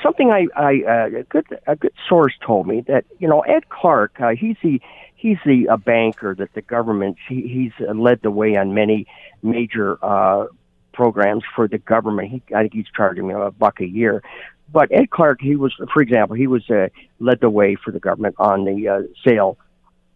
something 0.02 0.32
I, 0.32 0.48
I 0.56 0.82
uh, 0.88 1.19
a 1.19 1.24
good 1.24 1.45
a 1.67 1.76
good 1.76 1.93
source 2.08 2.34
told 2.45 2.67
me 2.67 2.82
that 2.88 3.06
you 3.19 3.28
know 3.28 3.41
Ed 3.41 3.69
Clark, 3.69 4.19
uh, 4.19 4.30
he's 4.30 4.58
the 4.63 4.82
he's 5.15 5.38
the 5.45 5.67
a 5.67 5.78
banker 5.78 6.36
that 6.36 6.54
the 6.54 6.62
government 6.62 7.17
he, 7.28 7.41
he's 7.41 7.88
led 7.88 8.21
the 8.21 8.32
way 8.32 8.56
on 8.56 8.74
many 8.74 9.08
major 9.43 9.98
uh, 10.04 10.48
programs 10.93 11.43
for 11.56 11.67
the 11.67 11.78
government. 11.78 12.30
He, 12.30 12.56
I 12.56 12.62
think 12.62 12.74
he's 12.74 12.88
charging 12.95 13.28
me 13.28 13.34
a 13.34 13.52
buck 13.52 13.80
a 13.82 13.88
year. 13.88 14.24
But 14.71 14.91
Ed 14.91 15.12
Clark, 15.12 15.41
he 15.41 15.56
was, 15.56 15.74
for 15.93 16.02
example, 16.02 16.36
he 16.36 16.48
was 16.48 16.67
uh, 16.69 16.88
led 17.19 17.39
the 17.39 17.50
way 17.50 17.76
for 17.76 17.91
the 17.91 18.00
government 18.00 18.36
on 18.39 18.65
the 18.65 18.88
uh, 18.88 19.02
sale 19.24 19.58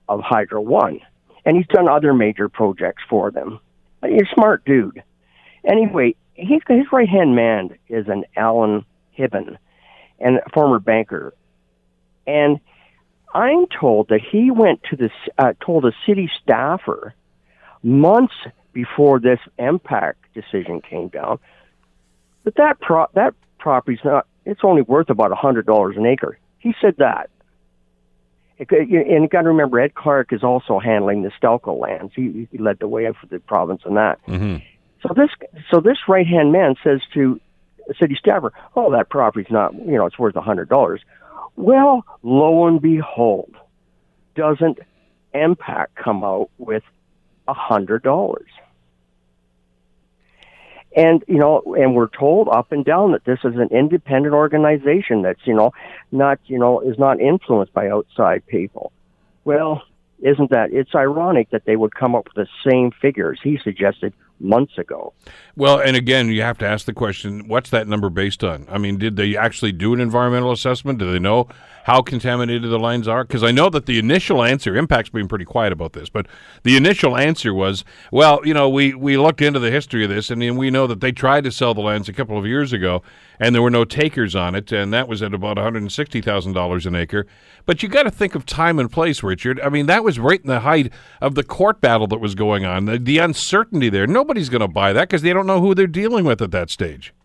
of 0.07 0.21
Hydro 0.21 0.61
One, 0.61 0.99
and 1.45 1.55
he's 1.55 1.67
done 1.67 1.87
other 1.87 2.13
major 2.13 2.49
projects 2.49 3.03
for 3.07 3.29
them. 3.29 3.59
He's 4.03 4.23
a 4.23 4.33
smart 4.33 4.65
dude. 4.65 5.03
Anyway, 5.63 6.15
he's 6.33 6.61
his 6.67 6.85
right 6.91 7.07
hand 7.07 7.35
man 7.35 7.77
is 7.89 8.07
an 8.07 8.25
Alan 8.35 8.85
Hibben, 9.19 9.57
and 10.19 10.37
a 10.37 10.49
former 10.53 10.79
banker, 10.79 11.33
and 12.25 12.59
I'm 13.33 13.67
told 13.67 14.07
that 14.09 14.21
he 14.21 14.49
went 14.51 14.81
to 14.89 14.95
the 14.95 15.09
uh, 15.37 15.53
told 15.59 15.85
a 15.85 15.91
city 16.07 16.31
staffer 16.41 17.13
months 17.83 18.33
before 18.73 19.19
this 19.19 19.39
MPAC 19.59 20.13
decision 20.33 20.81
came 20.81 21.09
down 21.09 21.39
that 22.43 22.55
that 22.55 22.79
pro- 22.79 23.07
that 23.13 23.33
property's 23.57 23.99
not 24.03 24.25
it's 24.45 24.61
only 24.63 24.81
worth 24.81 25.09
about 25.09 25.31
a 25.31 25.35
hundred 25.35 25.65
dollars 25.65 25.95
an 25.97 26.05
acre. 26.05 26.37
He 26.59 26.73
said 26.81 26.95
that. 26.97 27.29
It, 28.57 28.69
and 28.71 29.23
you 29.23 29.27
got 29.29 29.43
to 29.43 29.49
remember, 29.49 29.79
Ed 29.79 29.95
Clark 29.95 30.33
is 30.33 30.43
also 30.43 30.79
handling 30.79 31.21
the 31.21 31.31
Stelco 31.41 31.79
lands. 31.79 32.11
He, 32.13 32.45
he 32.51 32.57
led 32.57 32.79
the 32.79 32.89
way 32.89 33.09
for 33.09 33.25
the 33.27 33.39
province 33.39 33.83
on 33.85 33.93
that. 33.95 34.19
Mm-hmm. 34.25 34.57
So 35.01 35.13
this 35.15 35.29
so 35.71 35.79
this 35.79 35.97
right 36.09 36.27
hand 36.27 36.51
man 36.51 36.75
says 36.83 36.99
to 37.13 37.39
city 37.95 38.15
staffer, 38.15 38.53
"Oh, 38.75 38.91
that 38.91 39.09
property's 39.09 39.51
not 39.51 39.73
you 39.73 39.97
know 39.97 40.05
it's 40.05 40.19
worth 40.19 40.35
a 40.35 40.41
hundred 40.41 40.69
dollars." 40.69 41.01
Well, 41.55 42.05
lo 42.23 42.67
and 42.67 42.81
behold, 42.81 43.53
doesn't 44.35 44.79
MPAC 45.33 45.87
come 45.95 46.23
out 46.23 46.49
with 46.57 46.83
a 47.47 47.53
hundred 47.53 48.03
dollars? 48.03 48.49
And 50.95 51.23
you 51.27 51.37
know, 51.37 51.61
and 51.77 51.95
we're 51.95 52.07
told 52.07 52.49
up 52.49 52.71
and 52.71 52.83
down 52.83 53.11
that 53.11 53.23
this 53.23 53.39
is 53.43 53.55
an 53.55 53.69
independent 53.71 54.33
organization 54.33 55.21
that's 55.21 55.39
you 55.45 55.53
know 55.53 55.71
not 56.11 56.39
you 56.45 56.57
know 56.57 56.79
is 56.79 56.97
not 56.97 57.19
influenced 57.19 57.73
by 57.73 57.89
outside 57.89 58.45
people. 58.47 58.91
Well, 59.45 59.83
isn't 60.21 60.49
that 60.49 60.73
it's 60.73 60.95
ironic 60.95 61.51
that 61.51 61.65
they 61.65 61.75
would 61.75 61.93
come 61.93 62.15
up 62.15 62.25
with 62.25 62.47
the 62.47 62.69
same 62.69 62.91
figures 62.91 63.39
he 63.43 63.59
suggested 63.63 64.13
months 64.39 64.77
ago. 64.77 65.13
Well, 65.55 65.79
and 65.79 65.95
again, 65.95 66.29
you 66.29 66.41
have 66.41 66.57
to 66.59 66.67
ask 66.67 66.85
the 66.85 66.93
question: 66.93 67.47
What's 67.47 67.69
that 67.69 67.87
number 67.87 68.09
based 68.09 68.43
on? 68.43 68.65
I 68.69 68.77
mean, 68.77 68.97
did 68.97 69.15
they 69.15 69.35
actually 69.35 69.71
do 69.71 69.93
an 69.93 69.99
environmental 69.99 70.51
assessment? 70.51 70.99
Do 70.99 71.11
they 71.11 71.19
know 71.19 71.47
how 71.83 72.01
contaminated 72.01 72.69
the 72.69 72.79
lines 72.79 73.07
are? 73.07 73.23
Because 73.23 73.43
I 73.43 73.51
know 73.51 73.69
that 73.69 73.85
the 73.85 73.99
initial 73.99 74.43
answer, 74.43 74.73
MPAC's 74.73 75.09
been 75.09 75.27
pretty 75.27 75.45
quiet 75.45 75.73
about 75.73 75.93
this, 75.93 76.09
but 76.09 76.27
the 76.63 76.77
initial 76.77 77.17
answer 77.17 77.53
was, 77.53 77.83
well, 78.11 78.41
you 78.45 78.53
know, 78.53 78.69
we 78.69 78.93
we 78.93 79.17
looked 79.17 79.41
into 79.41 79.59
the 79.59 79.71
history 79.71 80.03
of 80.03 80.09
this, 80.09 80.29
and 80.29 80.57
we 80.57 80.69
know 80.69 80.87
that 80.87 81.01
they 81.01 81.11
tried 81.11 81.43
to 81.45 81.51
sell 81.51 81.73
the 81.73 81.81
lands 81.81 82.07
a 82.07 82.13
couple 82.13 82.37
of 82.37 82.45
years 82.45 82.73
ago, 82.73 83.01
and 83.39 83.55
there 83.55 83.61
were 83.61 83.69
no 83.69 83.85
takers 83.85 84.35
on 84.35 84.55
it, 84.55 84.71
and 84.71 84.93
that 84.93 85.07
was 85.07 85.21
at 85.21 85.33
about 85.33 85.57
one 85.57 85.63
hundred 85.63 85.81
and 85.81 85.91
sixty 85.91 86.21
thousand 86.21 86.53
dollars 86.53 86.85
an 86.85 86.95
acre. 86.95 87.25
But 87.65 87.83
you 87.83 87.89
got 87.89 88.03
to 88.03 88.11
think 88.11 88.35
of 88.35 88.45
time 88.45 88.79
and 88.79 88.91
place, 88.91 89.21
Richard. 89.21 89.59
I 89.61 89.69
mean, 89.69 89.85
that 89.85 90.03
was 90.03 90.19
right 90.19 90.41
in 90.41 90.47
the 90.47 90.61
height 90.61 90.91
of 91.21 91.35
the 91.35 91.43
court 91.43 91.81
battle 91.81 92.07
that 92.07 92.19
was 92.19 92.33
going 92.33 92.65
on, 92.65 92.85
the, 92.85 92.97
the 92.97 93.19
uncertainty 93.19 93.89
there. 93.89 94.07
Nobody's 94.29 94.49
going 94.49 94.61
to 94.61 94.67
buy 94.67 94.93
that 94.93 95.09
because 95.09 95.23
they 95.23 95.33
don't 95.33 95.47
know 95.47 95.59
who 95.59 95.73
they're 95.73 95.87
dealing 95.87 96.23
with 96.23 96.39
at 96.39 96.51
that 96.51 96.69
stage. 96.69 97.15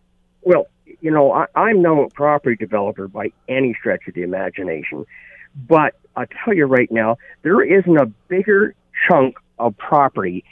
Well, 0.41 0.65
you 1.01 1.11
know, 1.11 1.31
I, 1.31 1.45
I'm 1.53 1.79
no 1.83 2.09
property 2.15 2.55
developer 2.55 3.07
by 3.07 3.31
any 3.47 3.75
stretch 3.79 4.07
of 4.07 4.15
the 4.15 4.23
imagination, 4.23 5.05
but 5.53 5.93
I 6.15 6.25
tell 6.25 6.55
you 6.55 6.65
right 6.65 6.91
now, 6.91 7.17
there 7.43 7.61
isn't 7.61 7.95
a 7.95 8.07
bigger 8.27 8.73
chunk 9.07 9.35
of 9.59 9.77
property 9.77 10.43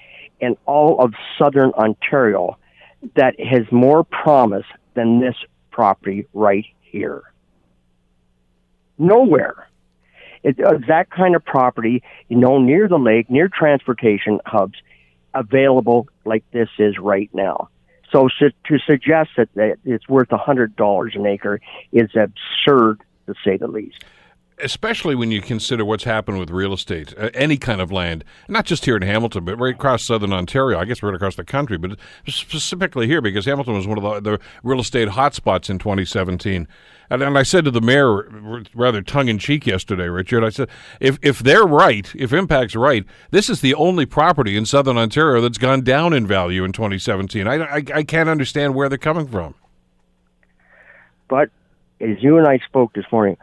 in 0.41 0.55
all 0.67 1.03
of 1.03 1.15
southern 1.39 1.71
Ontario 1.71 2.59
that 3.15 3.33
has 3.39 3.63
more 3.71 4.03
promise 4.03 4.67
than 4.93 5.21
this 5.21 5.35
property 5.71 6.27
right 6.35 6.65
here. 6.81 7.23
Nowhere. 8.99 9.69
It's 10.43 10.59
uh, 10.59 10.73
that 10.87 11.09
kind 11.09 11.35
of 11.35 11.43
property, 11.43 12.03
you 12.27 12.37
know, 12.37 12.59
near 12.59 12.87
the 12.87 12.99
lake, 12.99 13.27
near 13.27 13.49
transportation 13.49 14.39
hubs, 14.45 14.77
available 15.33 16.07
like 16.25 16.43
this 16.51 16.69
is 16.77 16.97
right 16.99 17.29
now. 17.33 17.69
So 18.11 18.27
to 18.39 18.79
suggest 18.85 19.31
that 19.37 19.77
it's 19.83 20.07
worth 20.07 20.31
a 20.31 20.37
hundred 20.37 20.75
dollars 20.75 21.13
an 21.15 21.25
acre 21.25 21.59
is 21.91 22.11
absurd, 22.15 23.01
to 23.25 23.33
say 23.43 23.57
the 23.57 23.67
least 23.67 24.03
especially 24.61 25.15
when 25.15 25.31
you 25.31 25.41
consider 25.41 25.83
what's 25.83 26.03
happened 26.03 26.39
with 26.39 26.49
real 26.49 26.73
estate, 26.73 27.13
uh, 27.17 27.29
any 27.33 27.57
kind 27.57 27.81
of 27.81 27.91
land, 27.91 28.23
not 28.47 28.65
just 28.65 28.85
here 28.85 28.95
in 28.95 29.01
Hamilton, 29.01 29.45
but 29.45 29.57
right 29.57 29.75
across 29.75 30.03
southern 30.03 30.33
Ontario, 30.33 30.79
I 30.79 30.85
guess 30.85 31.01
right 31.01 31.13
across 31.13 31.35
the 31.35 31.43
country, 31.43 31.77
but 31.77 31.97
specifically 32.27 33.07
here 33.07 33.21
because 33.21 33.45
Hamilton 33.45 33.73
was 33.73 33.87
one 33.87 33.97
of 33.97 34.23
the, 34.23 34.31
the 34.31 34.39
real 34.63 34.79
estate 34.79 35.09
hotspots 35.09 35.69
in 35.69 35.79
2017. 35.79 36.67
And, 37.09 37.21
and, 37.21 37.37
I 37.37 37.43
said 37.43 37.65
to 37.65 37.71
the 37.71 37.81
mayor, 37.81 38.63
rather 38.73 39.01
tongue 39.01 39.27
in 39.27 39.37
cheek 39.37 39.67
yesterday, 39.67 40.07
Richard, 40.07 40.43
I 40.43 40.49
said, 40.49 40.69
if, 40.99 41.19
if 41.21 41.39
they're 41.39 41.65
right, 41.65 42.11
if 42.15 42.31
MPAC's 42.31 42.75
right, 42.75 43.05
this 43.31 43.49
is 43.49 43.61
the 43.61 43.75
only 43.75 44.05
property 44.05 44.55
in 44.55 44.65
southern 44.65 44.97
Ontario 44.97 45.41
that's 45.41 45.57
gone 45.57 45.81
down 45.81 46.13
in 46.13 46.25
value 46.25 46.63
in 46.63 46.71
2017. 46.71 47.47
I, 47.47 47.55
I, 47.55 47.83
I 47.93 48.03
can't 48.03 48.29
understand 48.29 48.73
where 48.73 48.89
they're 48.89 48.97
coming 48.97 49.27
from. 49.27 49.53
But 51.27 51.49
as 51.99 52.21
you 52.21 52.37
and 52.37 52.47
I 52.47 52.59
spoke 52.65 52.93
this 52.93 53.05
morning, 53.11 53.37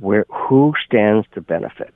where 0.00 0.26
who 0.28 0.72
stands 0.84 1.26
to 1.34 1.40
benefit? 1.40 1.92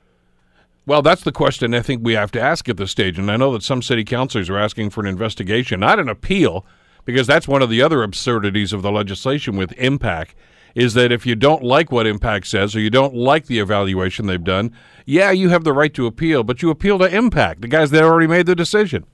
Well, 0.85 1.01
that's 1.01 1.23
the 1.23 1.31
question 1.31 1.73
I 1.73 1.81
think 1.81 2.01
we 2.03 2.13
have 2.13 2.31
to 2.31 2.41
ask 2.41 2.69
at 2.69 2.77
this 2.77 2.91
stage. 2.91 3.17
And 3.17 3.31
I 3.31 3.37
know 3.37 3.51
that 3.53 3.63
some 3.63 3.81
city 3.81 4.03
councilors 4.03 4.49
are 4.49 4.57
asking 4.57 4.91
for 4.91 5.01
an 5.01 5.07
investigation, 5.07 5.79
not 5.79 5.99
an 5.99 6.09
appeal, 6.09 6.65
because 7.05 7.25
that's 7.25 7.47
one 7.47 7.63
of 7.63 7.69
the 7.69 7.81
other 7.81 8.03
absurdities 8.03 8.71
of 8.71 8.83
the 8.83 8.91
legislation 8.91 9.55
with 9.55 9.71
MPAC 9.71 10.29
is 10.75 10.93
that 10.93 11.11
if 11.11 11.25
you 11.25 11.35
don't 11.35 11.63
like 11.63 11.91
what 11.91 12.05
MPAC 12.05 12.45
says 12.45 12.75
or 12.75 12.81
you 12.81 12.89
don't 12.89 13.15
like 13.15 13.45
the 13.45 13.59
evaluation 13.59 14.27
they've 14.27 14.43
done, 14.43 14.73
yeah, 15.05 15.31
you 15.31 15.49
have 15.49 15.63
the 15.63 15.73
right 15.73 15.93
to 15.93 16.05
appeal, 16.05 16.43
but 16.43 16.61
you 16.61 16.69
appeal 16.69 16.99
to 16.99 17.07
MPAC, 17.07 17.61
the 17.61 17.67
guys 17.67 17.91
that 17.91 18.03
already 18.03 18.27
made 18.27 18.45
the 18.45 18.55
decision. 18.55 19.05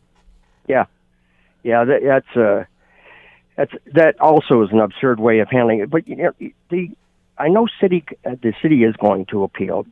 Yeah. 0.68 0.86
Yeah, 1.64 1.86
that, 1.86 2.02
that's 2.04 2.38
uh 2.38 2.66
that's 3.56 3.72
that 3.94 4.20
also 4.20 4.64
is 4.64 4.70
an 4.72 4.80
absurd 4.80 5.20
way 5.20 5.40
of 5.40 5.50
handling 5.50 5.80
it. 5.80 5.90
But 5.90 6.08
you 6.08 6.16
know, 6.16 6.32
the 6.70 6.90
I 7.42 7.48
know 7.48 7.68
city 7.80 8.06
uh, 8.26 8.36
the 8.42 8.54
city 8.62 8.84
is 8.84 8.96
going 8.98 9.26
to 9.28 9.44
appeal. 9.44 9.86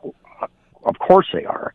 Of 0.84 1.00
course 1.00 1.28
they 1.34 1.46
are, 1.46 1.74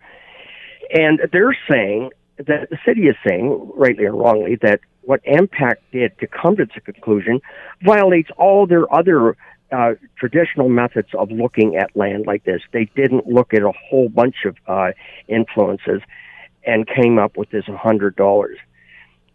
and 0.91 1.21
they're 1.33 1.57
saying 1.71 2.11
that 2.39 2.71
the 2.71 2.79
city 2.87 3.03
is 3.03 3.17
saying, 3.27 3.73
rightly 3.75 4.05
or 4.05 4.15
wrongly, 4.15 4.57
that 4.63 4.81
what 5.03 5.23
MPAC 5.25 5.75
did 5.93 6.19
to 6.19 6.27
come 6.27 6.57
to 6.57 6.67
the 6.75 6.81
conclusion 6.81 7.41
violates 7.83 8.31
all 8.39 8.67
their 8.67 8.93
other 8.93 9.37
uh, 9.71 9.95
traditional 10.17 10.69
methods 10.69 11.09
of 11.19 11.31
looking 11.31 11.77
at 11.77 11.95
land 11.97 12.27
like 12.27 12.45
this. 12.45 12.63
They 12.73 12.87
didn't 12.97 13.27
look 13.27 13.53
at 13.53 13.63
a 13.63 13.73
whole 13.73 14.09
bunch 14.09 14.37
of 14.45 14.57
uh, 14.67 14.93
influences 15.29 16.01
and 16.65 16.87
came 16.87 17.19
up 17.19 17.37
with 17.37 17.51
this 17.51 17.65
hundred 17.67 18.17
dollars. 18.17 18.59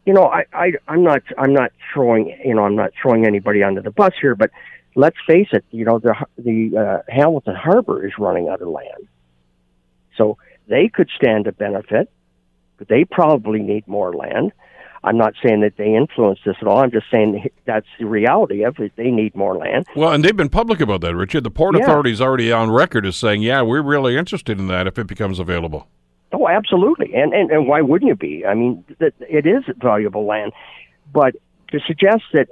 You 0.05 0.13
know, 0.13 0.25
I, 0.25 0.45
I 0.53 0.71
I'm 0.87 1.03
not 1.03 1.21
I'm 1.37 1.53
not 1.53 1.71
throwing 1.93 2.35
you 2.43 2.55
know 2.55 2.63
I'm 2.63 2.75
not 2.75 2.91
throwing 3.01 3.25
anybody 3.25 3.63
under 3.63 3.81
the 3.81 3.91
bus 3.91 4.13
here, 4.19 4.35
but 4.35 4.49
let's 4.95 5.17
face 5.27 5.47
it, 5.51 5.65
you 5.71 5.85
know, 5.85 5.99
the 5.99 6.13
the 6.37 6.77
uh, 6.77 7.11
Hamilton 7.11 7.55
Harbor 7.55 8.05
is 8.05 8.13
running 8.17 8.49
out 8.49 8.61
of 8.61 8.67
land, 8.67 9.07
so 10.17 10.37
they 10.67 10.89
could 10.89 11.09
stand 11.15 11.45
to 11.45 11.51
benefit, 11.51 12.11
but 12.77 12.87
they 12.87 13.05
probably 13.05 13.59
need 13.59 13.87
more 13.87 14.13
land. 14.13 14.51
I'm 15.03 15.17
not 15.17 15.33
saying 15.43 15.61
that 15.61 15.77
they 15.77 15.95
influence 15.95 16.39
this 16.45 16.57
at 16.61 16.67
all. 16.67 16.79
I'm 16.79 16.91
just 16.91 17.05
saying 17.09 17.49
that's 17.65 17.87
the 17.99 18.05
reality 18.05 18.63
of 18.63 18.79
it. 18.79 18.91
They 18.97 19.11
need 19.11 19.33
more 19.33 19.55
land. 19.55 19.85
Well, 19.95 20.11
and 20.11 20.23
they've 20.23 20.35
been 20.35 20.49
public 20.49 20.81
about 20.81 20.99
that, 21.01 21.15
Richard. 21.15 21.45
The 21.45 21.51
Port 21.51 21.77
yeah. 21.77 21.83
Authority 21.83 22.11
is 22.11 22.19
already 22.19 22.51
on 22.51 22.69
record 22.69 23.05
as 23.05 23.15
saying, 23.15 23.41
"Yeah, 23.41 23.61
we're 23.61 23.81
really 23.81 24.17
interested 24.17 24.59
in 24.59 24.67
that 24.67 24.87
if 24.87 24.99
it 24.99 25.07
becomes 25.07 25.39
available." 25.39 25.87
Oh, 26.31 26.47
absolutely. 26.47 27.13
And 27.15 27.33
and, 27.33 27.49
and 27.49 27.67
why 27.67 27.81
wouldn't 27.81 28.09
you 28.09 28.15
be? 28.15 28.45
I 28.45 28.53
mean, 28.53 28.83
it 28.99 29.45
is 29.45 29.63
valuable 29.81 30.25
land, 30.25 30.51
but 31.13 31.35
to 31.71 31.79
suggest 31.87 32.23
that 32.33 32.49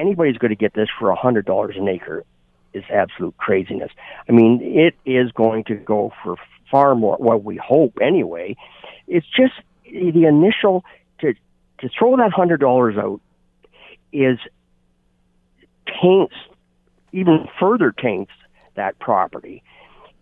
anybody's 0.00 0.38
going 0.38 0.50
to 0.50 0.56
get 0.56 0.74
this 0.74 0.88
for 0.98 1.10
a 1.10 1.16
hundred 1.16 1.46
dollars 1.46 1.76
an 1.76 1.88
acre 1.88 2.24
is 2.72 2.84
absolute 2.92 3.36
craziness. 3.36 3.90
I 4.28 4.32
mean, 4.32 4.60
it 4.62 4.94
is 5.04 5.32
going 5.32 5.64
to 5.64 5.74
go 5.74 6.12
for 6.22 6.36
far 6.70 6.94
more. 6.94 7.16
Well, 7.18 7.38
we 7.38 7.56
hope 7.56 7.98
anyway. 8.00 8.56
It's 9.06 9.26
just 9.26 9.54
the 9.84 10.24
initial 10.24 10.84
to 11.20 11.34
to 11.80 11.88
throw 11.98 12.16
that 12.16 12.32
hundred 12.32 12.60
dollars 12.60 12.96
out 12.96 13.20
is 14.12 14.38
taints 16.00 16.34
even 17.12 17.48
further 17.58 17.92
taints 17.92 18.32
that 18.76 18.98
property 18.98 19.62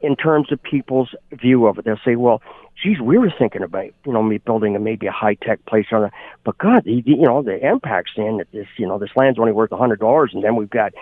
in 0.00 0.16
terms 0.16 0.52
of 0.52 0.62
people's 0.62 1.14
view 1.32 1.66
of 1.66 1.78
it. 1.78 1.84
They'll 1.84 2.00
say, 2.04 2.16
well, 2.16 2.40
geez, 2.82 3.00
we 3.00 3.18
were 3.18 3.32
thinking 3.36 3.62
about, 3.62 3.86
you 4.04 4.12
know, 4.12 4.22
me 4.22 4.38
building 4.38 4.76
a, 4.76 4.78
maybe 4.78 5.06
a 5.06 5.12
high 5.12 5.34
tech 5.34 5.64
place 5.66 5.86
on 5.92 6.04
it. 6.04 6.12
But 6.44 6.58
God, 6.58 6.84
the, 6.84 7.02
you 7.04 7.22
know, 7.22 7.42
the 7.42 7.58
MPAC's 7.58 8.12
in 8.16 8.38
that 8.38 8.50
this, 8.52 8.68
you 8.76 8.86
know, 8.86 8.98
this 8.98 9.10
land's 9.16 9.38
only 9.38 9.52
worth 9.52 9.72
a 9.72 9.76
hundred 9.76 10.00
dollars. 10.00 10.30
And 10.32 10.44
then 10.44 10.56
we've 10.56 10.70
got, 10.70 10.92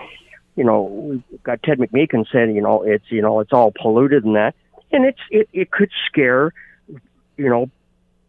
you 0.57 0.65
know, 0.65 0.83
we've 0.83 1.43
got 1.43 1.63
Ted 1.63 1.79
McMeekin 1.79 2.27
said, 2.33 2.55
you 2.55 2.63
know, 2.63 2.83
it's, 2.83 3.05
you 3.09 3.21
know, 3.21 3.41
it's 3.41 3.53
all 3.53 3.73
polluted 3.73 4.25
and 4.25 4.37
that. 4.37 4.55
And 4.93 5.05
it's, 5.05 5.21
it, 5.31 5.49
it 5.53 5.71
could 5.71 5.91
scare, 6.07 6.55
you 7.37 7.49
know, 7.49 7.71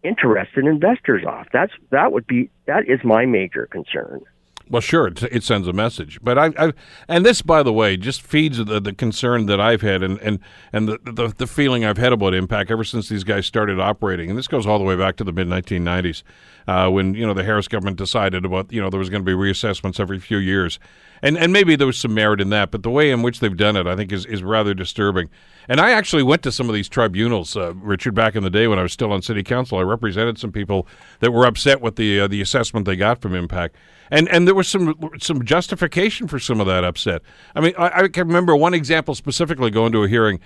interested 0.03 0.65
investors 0.65 1.23
off. 1.25 1.47
That's, 1.53 1.71
that 1.91 2.11
would 2.11 2.27
be, 2.27 2.49
that 2.65 2.89
is 2.89 2.99
my 3.03 3.25
major 3.25 3.67
concern. 3.67 4.21
Well, 4.69 4.81
sure, 4.81 5.07
it, 5.07 5.23
it, 5.23 5.43
sends 5.43 5.67
a 5.67 5.73
message, 5.73 6.19
but 6.21 6.37
I, 6.37 6.51
I, 6.57 6.73
and 7.07 7.25
this, 7.25 7.41
by 7.41 7.63
the 7.63 7.71
way, 7.71 7.95
just 7.95 8.21
feeds 8.21 8.57
the, 8.57 8.79
the 8.79 8.93
concern 8.93 9.45
that 9.45 9.61
I've 9.61 9.81
had 9.81 10.03
and 10.03 10.19
and 10.19 10.39
and 10.73 10.87
the, 10.87 10.99
the, 11.03 11.27
the 11.29 11.47
feeling 11.47 11.85
I've 11.85 11.97
had 11.97 12.13
about 12.13 12.33
MPAC 12.33 12.69
ever 12.69 12.83
since 12.83 13.07
these 13.09 13.23
guys 13.23 13.45
started 13.45 13.79
operating, 13.79 14.29
and 14.29 14.37
this 14.37 14.47
goes 14.47 14.67
all 14.67 14.77
the 14.77 14.85
way 14.85 14.95
back 14.95 15.15
to 15.17 15.23
the 15.23 15.31
mid 15.31 15.47
1990s, 15.47 16.23
uh, 16.67 16.89
when 16.89 17.13
you 17.13 17.25
know 17.25 17.33
the 17.33 17.43
Harris 17.43 17.67
government 17.67 17.97
decided 17.97 18.45
about 18.45 18.71
you 18.71 18.81
know 18.81 18.89
there 18.89 18.99
was 18.99 19.09
going 19.09 19.23
to 19.23 19.25
be 19.25 19.33
reassessments 19.33 19.99
every 19.99 20.19
few 20.19 20.37
years, 20.37 20.79
and 21.21 21.37
and 21.37 21.53
maybe 21.53 21.75
there 21.75 21.87
was 21.87 21.97
some 21.97 22.13
merit 22.13 22.41
in 22.41 22.49
that, 22.49 22.71
but 22.71 22.83
the 22.83 22.91
way 22.91 23.11
in 23.11 23.21
which 23.21 23.39
they've 23.39 23.57
done 23.57 23.75
it, 23.75 23.87
I 23.87 23.95
think, 23.95 24.11
is 24.11 24.25
is 24.25 24.43
rather 24.43 24.73
disturbing. 24.73 25.29
And 25.69 25.81
I 25.81 25.91
actually 25.91 26.23
went 26.23 26.43
to 26.43 26.51
some 26.51 26.69
of 26.69 26.75
these 26.75 26.87
tribunals, 26.87 27.57
uh, 27.57 27.73
Richard, 27.75 28.15
back 28.15 28.35
in 28.35 28.43
the 28.43 28.49
day 28.49 28.67
when 28.67 28.79
I 28.79 28.83
was 28.83 28.93
still 28.93 29.11
on 29.11 29.21
city 29.21 29.43
council. 29.43 29.77
I 29.77 29.81
represented 29.81 30.37
some 30.37 30.51
people 30.51 30.87
that 31.19 31.31
were 31.31 31.45
upset 31.45 31.81
with 31.81 31.97
the 31.97 32.21
uh, 32.21 32.27
the 32.27 32.41
assessment 32.41 32.85
they 32.85 32.95
got 32.95 33.21
from 33.21 33.33
MPAC 33.33 33.71
and 34.11 34.29
and 34.29 34.47
there 34.47 34.55
was 34.55 34.67
some 34.67 34.95
some 35.19 35.43
justification 35.43 36.27
for 36.27 36.39
some 36.39 36.59
of 36.59 36.67
that 36.67 36.83
upset. 36.83 37.21
I 37.55 37.61
mean, 37.61 37.73
I, 37.77 38.03
I 38.03 38.07
can 38.07 38.27
remember 38.27 38.55
one 38.55 38.73
example 38.73 39.15
specifically 39.15 39.71
going 39.71 39.91
to 39.93 40.03
a 40.03 40.07
hearing. 40.07 40.39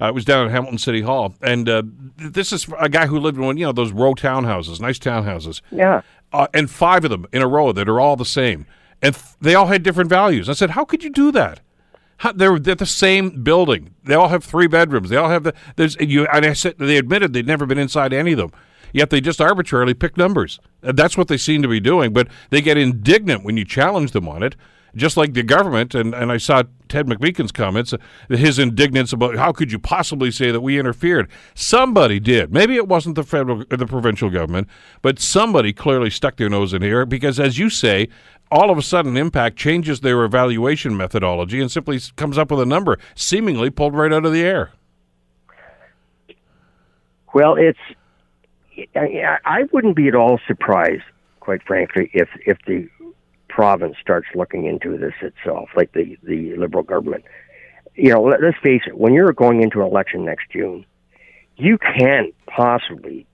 Uh, 0.00 0.06
it 0.06 0.14
was 0.14 0.24
down 0.24 0.46
at 0.46 0.52
Hamilton 0.52 0.78
City 0.78 1.00
Hall, 1.00 1.34
and 1.42 1.68
uh, 1.68 1.82
this 2.16 2.52
is 2.52 2.68
a 2.78 2.88
guy 2.88 3.06
who 3.06 3.18
lived 3.18 3.36
in 3.36 3.44
one, 3.44 3.56
you 3.56 3.66
know, 3.66 3.72
those 3.72 3.90
row 3.90 4.14
townhouses, 4.14 4.80
nice 4.80 4.98
townhouses. 4.98 5.60
Yeah. 5.72 6.02
Uh, 6.32 6.46
and 6.54 6.70
five 6.70 7.04
of 7.04 7.10
them 7.10 7.26
in 7.32 7.42
a 7.42 7.48
row 7.48 7.72
that 7.72 7.88
are 7.88 7.98
all 7.98 8.14
the 8.14 8.24
same, 8.24 8.66
and 9.02 9.16
th- 9.16 9.26
they 9.40 9.56
all 9.56 9.66
had 9.66 9.82
different 9.82 10.08
values. 10.08 10.48
I 10.48 10.52
said, 10.52 10.70
"How 10.70 10.84
could 10.84 11.02
you 11.02 11.10
do 11.10 11.32
that?" 11.32 11.60
They're 12.34 12.58
they're 12.58 12.74
the 12.74 12.86
same 12.86 13.42
building. 13.42 13.94
They 14.04 14.14
all 14.14 14.28
have 14.28 14.44
three 14.44 14.66
bedrooms. 14.66 15.08
They 15.10 15.16
all 15.16 15.30
have 15.30 15.44
the 15.44 15.54
there's 15.76 15.96
you. 16.00 16.26
And 16.26 16.44
I 16.44 16.52
said 16.52 16.78
they 16.78 16.96
admitted 16.96 17.32
they'd 17.32 17.46
never 17.46 17.66
been 17.66 17.78
inside 17.78 18.12
any 18.12 18.32
of 18.32 18.38
them 18.38 18.52
yet 18.92 19.10
they 19.10 19.20
just 19.20 19.40
arbitrarily 19.40 19.94
pick 19.94 20.16
numbers. 20.16 20.60
That's 20.80 21.16
what 21.16 21.28
they 21.28 21.36
seem 21.36 21.62
to 21.62 21.68
be 21.68 21.80
doing, 21.80 22.12
but 22.12 22.28
they 22.50 22.60
get 22.60 22.76
indignant 22.76 23.44
when 23.44 23.56
you 23.56 23.64
challenge 23.64 24.12
them 24.12 24.28
on 24.28 24.42
it, 24.42 24.56
just 24.98 25.16
like 25.16 25.34
the 25.34 25.42
government. 25.42 25.94
And, 25.94 26.14
and 26.14 26.30
I 26.30 26.36
saw 26.36 26.62
Ted 26.88 27.06
McMeekin's 27.06 27.52
comments, 27.52 27.92
uh, 27.92 27.98
his 28.28 28.58
indignance 28.58 29.12
about 29.12 29.36
how 29.36 29.52
could 29.52 29.72
you 29.72 29.78
possibly 29.78 30.30
say 30.30 30.50
that 30.50 30.60
we 30.60 30.78
interfered. 30.78 31.28
Somebody 31.54 32.20
did. 32.20 32.52
Maybe 32.52 32.76
it 32.76 32.88
wasn't 32.88 33.14
the 33.14 33.22
federal 33.22 33.64
the 33.68 33.86
provincial 33.86 34.30
government, 34.30 34.68
but 35.02 35.18
somebody 35.18 35.72
clearly 35.72 36.10
stuck 36.10 36.36
their 36.36 36.48
nose 36.48 36.72
in 36.74 36.82
here 36.82 37.06
because, 37.06 37.40
as 37.40 37.58
you 37.58 37.70
say, 37.70 38.08
all 38.50 38.70
of 38.70 38.78
a 38.78 38.82
sudden 38.82 39.14
MPAC 39.14 39.56
changes 39.56 40.00
their 40.00 40.24
evaluation 40.24 40.96
methodology 40.96 41.60
and 41.60 41.70
simply 41.70 42.00
comes 42.16 42.38
up 42.38 42.50
with 42.50 42.60
a 42.60 42.66
number 42.66 42.98
seemingly 43.14 43.70
pulled 43.70 43.94
right 43.94 44.12
out 44.12 44.24
of 44.24 44.32
the 44.32 44.42
air 44.42 44.72
well 47.34 47.56
it's 47.56 47.78
I 48.94 49.64
wouldn't 49.72 49.96
be 49.96 50.08
at 50.08 50.14
all 50.14 50.38
surprised, 50.46 51.02
quite 51.40 51.62
frankly, 51.62 52.10
if 52.12 52.28
if 52.46 52.58
the 52.66 52.88
province 53.58 53.96
starts 54.00 54.28
looking 54.36 54.66
into 54.66 54.96
this 54.96 55.14
itself, 55.20 55.68
like 55.74 55.90
the 55.92 56.16
the 56.22 56.54
liberal 56.56 56.84
government. 56.84 57.24
You 57.96 58.10
know, 58.12 58.22
let, 58.22 58.44
us 58.44 58.54
face 58.62 58.82
it. 58.86 58.96
When 58.96 59.12
you're 59.12 59.32
going 59.32 59.64
into 59.64 59.80
an 59.80 59.86
election 59.88 60.24
next 60.24 60.48
June, 60.52 60.86
you 61.56 61.76
can't 61.76 62.32
possibly 62.46 63.26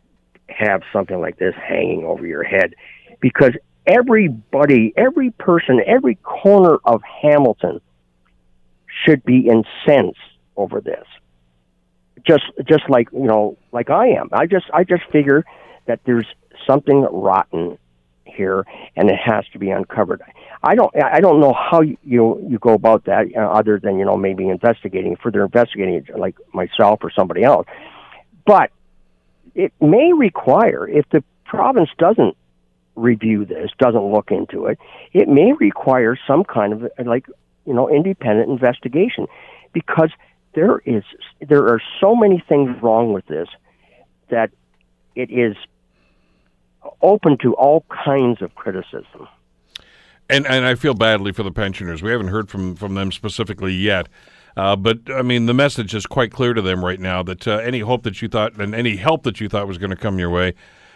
have 0.48 0.80
something 0.94 1.20
like 1.20 1.37
this 1.37 1.54
hanging 1.56 2.06
over 2.06 2.26
your 2.26 2.42
head 2.42 2.74
because 3.20 3.52
everybody, 3.87 4.94
every 4.96 5.30
person, 5.32 5.82
every 5.87 6.14
corner 6.14 6.78
of 6.87 7.02
Hamilton 7.20 7.82
should 9.04 9.22
be 9.24 9.46
incensed 9.46 10.18
over 10.56 10.80
this 10.80 11.04
just 12.26 12.44
just 12.66 12.88
like 12.88 13.08
you 13.12 13.24
know 13.24 13.58
like 13.72 13.90
I 13.90 14.06
am. 14.08 14.30
I 14.32 14.46
just 14.46 14.64
I 14.72 14.84
just 14.84 15.02
figure 15.12 15.44
that 15.84 16.00
there's 16.06 16.26
something 16.66 17.02
rotten 17.12 17.76
here, 18.34 18.64
and 18.96 19.10
it 19.10 19.16
has 19.16 19.44
to 19.52 19.58
be 19.58 19.70
uncovered. 19.70 20.22
I 20.62 20.74
don't 20.74 20.94
I 21.02 21.20
don't 21.20 21.40
know 21.40 21.52
how 21.52 21.80
you 21.82 21.96
you 22.04 22.58
go 22.60 22.72
about 22.72 23.04
that 23.04 23.26
uh, 23.36 23.40
other 23.40 23.78
than 23.78 23.98
you 23.98 24.04
know 24.04 24.16
maybe 24.16 24.48
investigating 24.48 25.16
further 25.16 25.44
investigating 25.44 26.06
like 26.16 26.36
myself 26.52 27.00
or 27.02 27.10
somebody 27.10 27.42
else, 27.42 27.66
but 28.46 28.70
it 29.54 29.72
may 29.80 30.12
require 30.12 30.88
if 30.88 31.08
the 31.10 31.22
province 31.44 31.90
doesn't 31.98 32.36
review 32.96 33.44
this, 33.44 33.70
doesn't 33.78 34.12
look 34.12 34.30
into 34.30 34.66
it, 34.66 34.78
it 35.12 35.28
may 35.28 35.52
require 35.52 36.18
some 36.26 36.44
kind 36.44 36.72
of 36.72 36.90
like 37.04 37.26
you 37.66 37.74
know 37.74 37.88
independent 37.88 38.50
investigation 38.50 39.26
because 39.72 40.10
there 40.54 40.78
is 40.84 41.02
there 41.40 41.68
are 41.68 41.82
so 42.00 42.14
many 42.14 42.42
things 42.48 42.70
wrong 42.82 43.12
with 43.12 43.26
this 43.26 43.48
that 44.30 44.50
it 45.14 45.30
is 45.30 45.56
open 47.02 47.38
to 47.38 47.54
all 47.54 47.84
kinds 48.04 48.42
of 48.42 48.54
criticism. 48.54 49.28
And 50.30 50.46
and 50.46 50.64
I 50.64 50.74
feel 50.74 50.94
badly 50.94 51.32
for 51.32 51.42
the 51.42 51.52
pensioners. 51.52 52.02
We 52.02 52.10
haven't 52.10 52.28
heard 52.28 52.48
from 52.48 52.76
from 52.76 52.94
them 52.94 53.12
specifically 53.12 53.72
yet. 53.72 54.08
Uh, 54.56 54.76
but 54.76 54.98
I 55.08 55.22
mean, 55.22 55.46
the 55.46 55.54
message 55.54 55.94
is 55.94 56.06
quite 56.06 56.30
clear 56.30 56.54
to 56.54 56.62
them 56.62 56.84
right 56.84 57.00
now 57.00 57.22
that 57.24 57.46
uh, 57.46 57.56
any 57.56 57.80
hope 57.80 58.04
that 58.04 58.22
you 58.22 58.28
thought 58.28 58.54
and 58.56 58.74
any 58.74 58.96
help 58.96 59.24
that 59.24 59.40
you 59.40 59.48
thought 59.48 59.66
was 59.66 59.78
going 59.78 59.90
to 59.90 59.96
come 59.96 60.18
your 60.18 60.30
way 60.30 60.54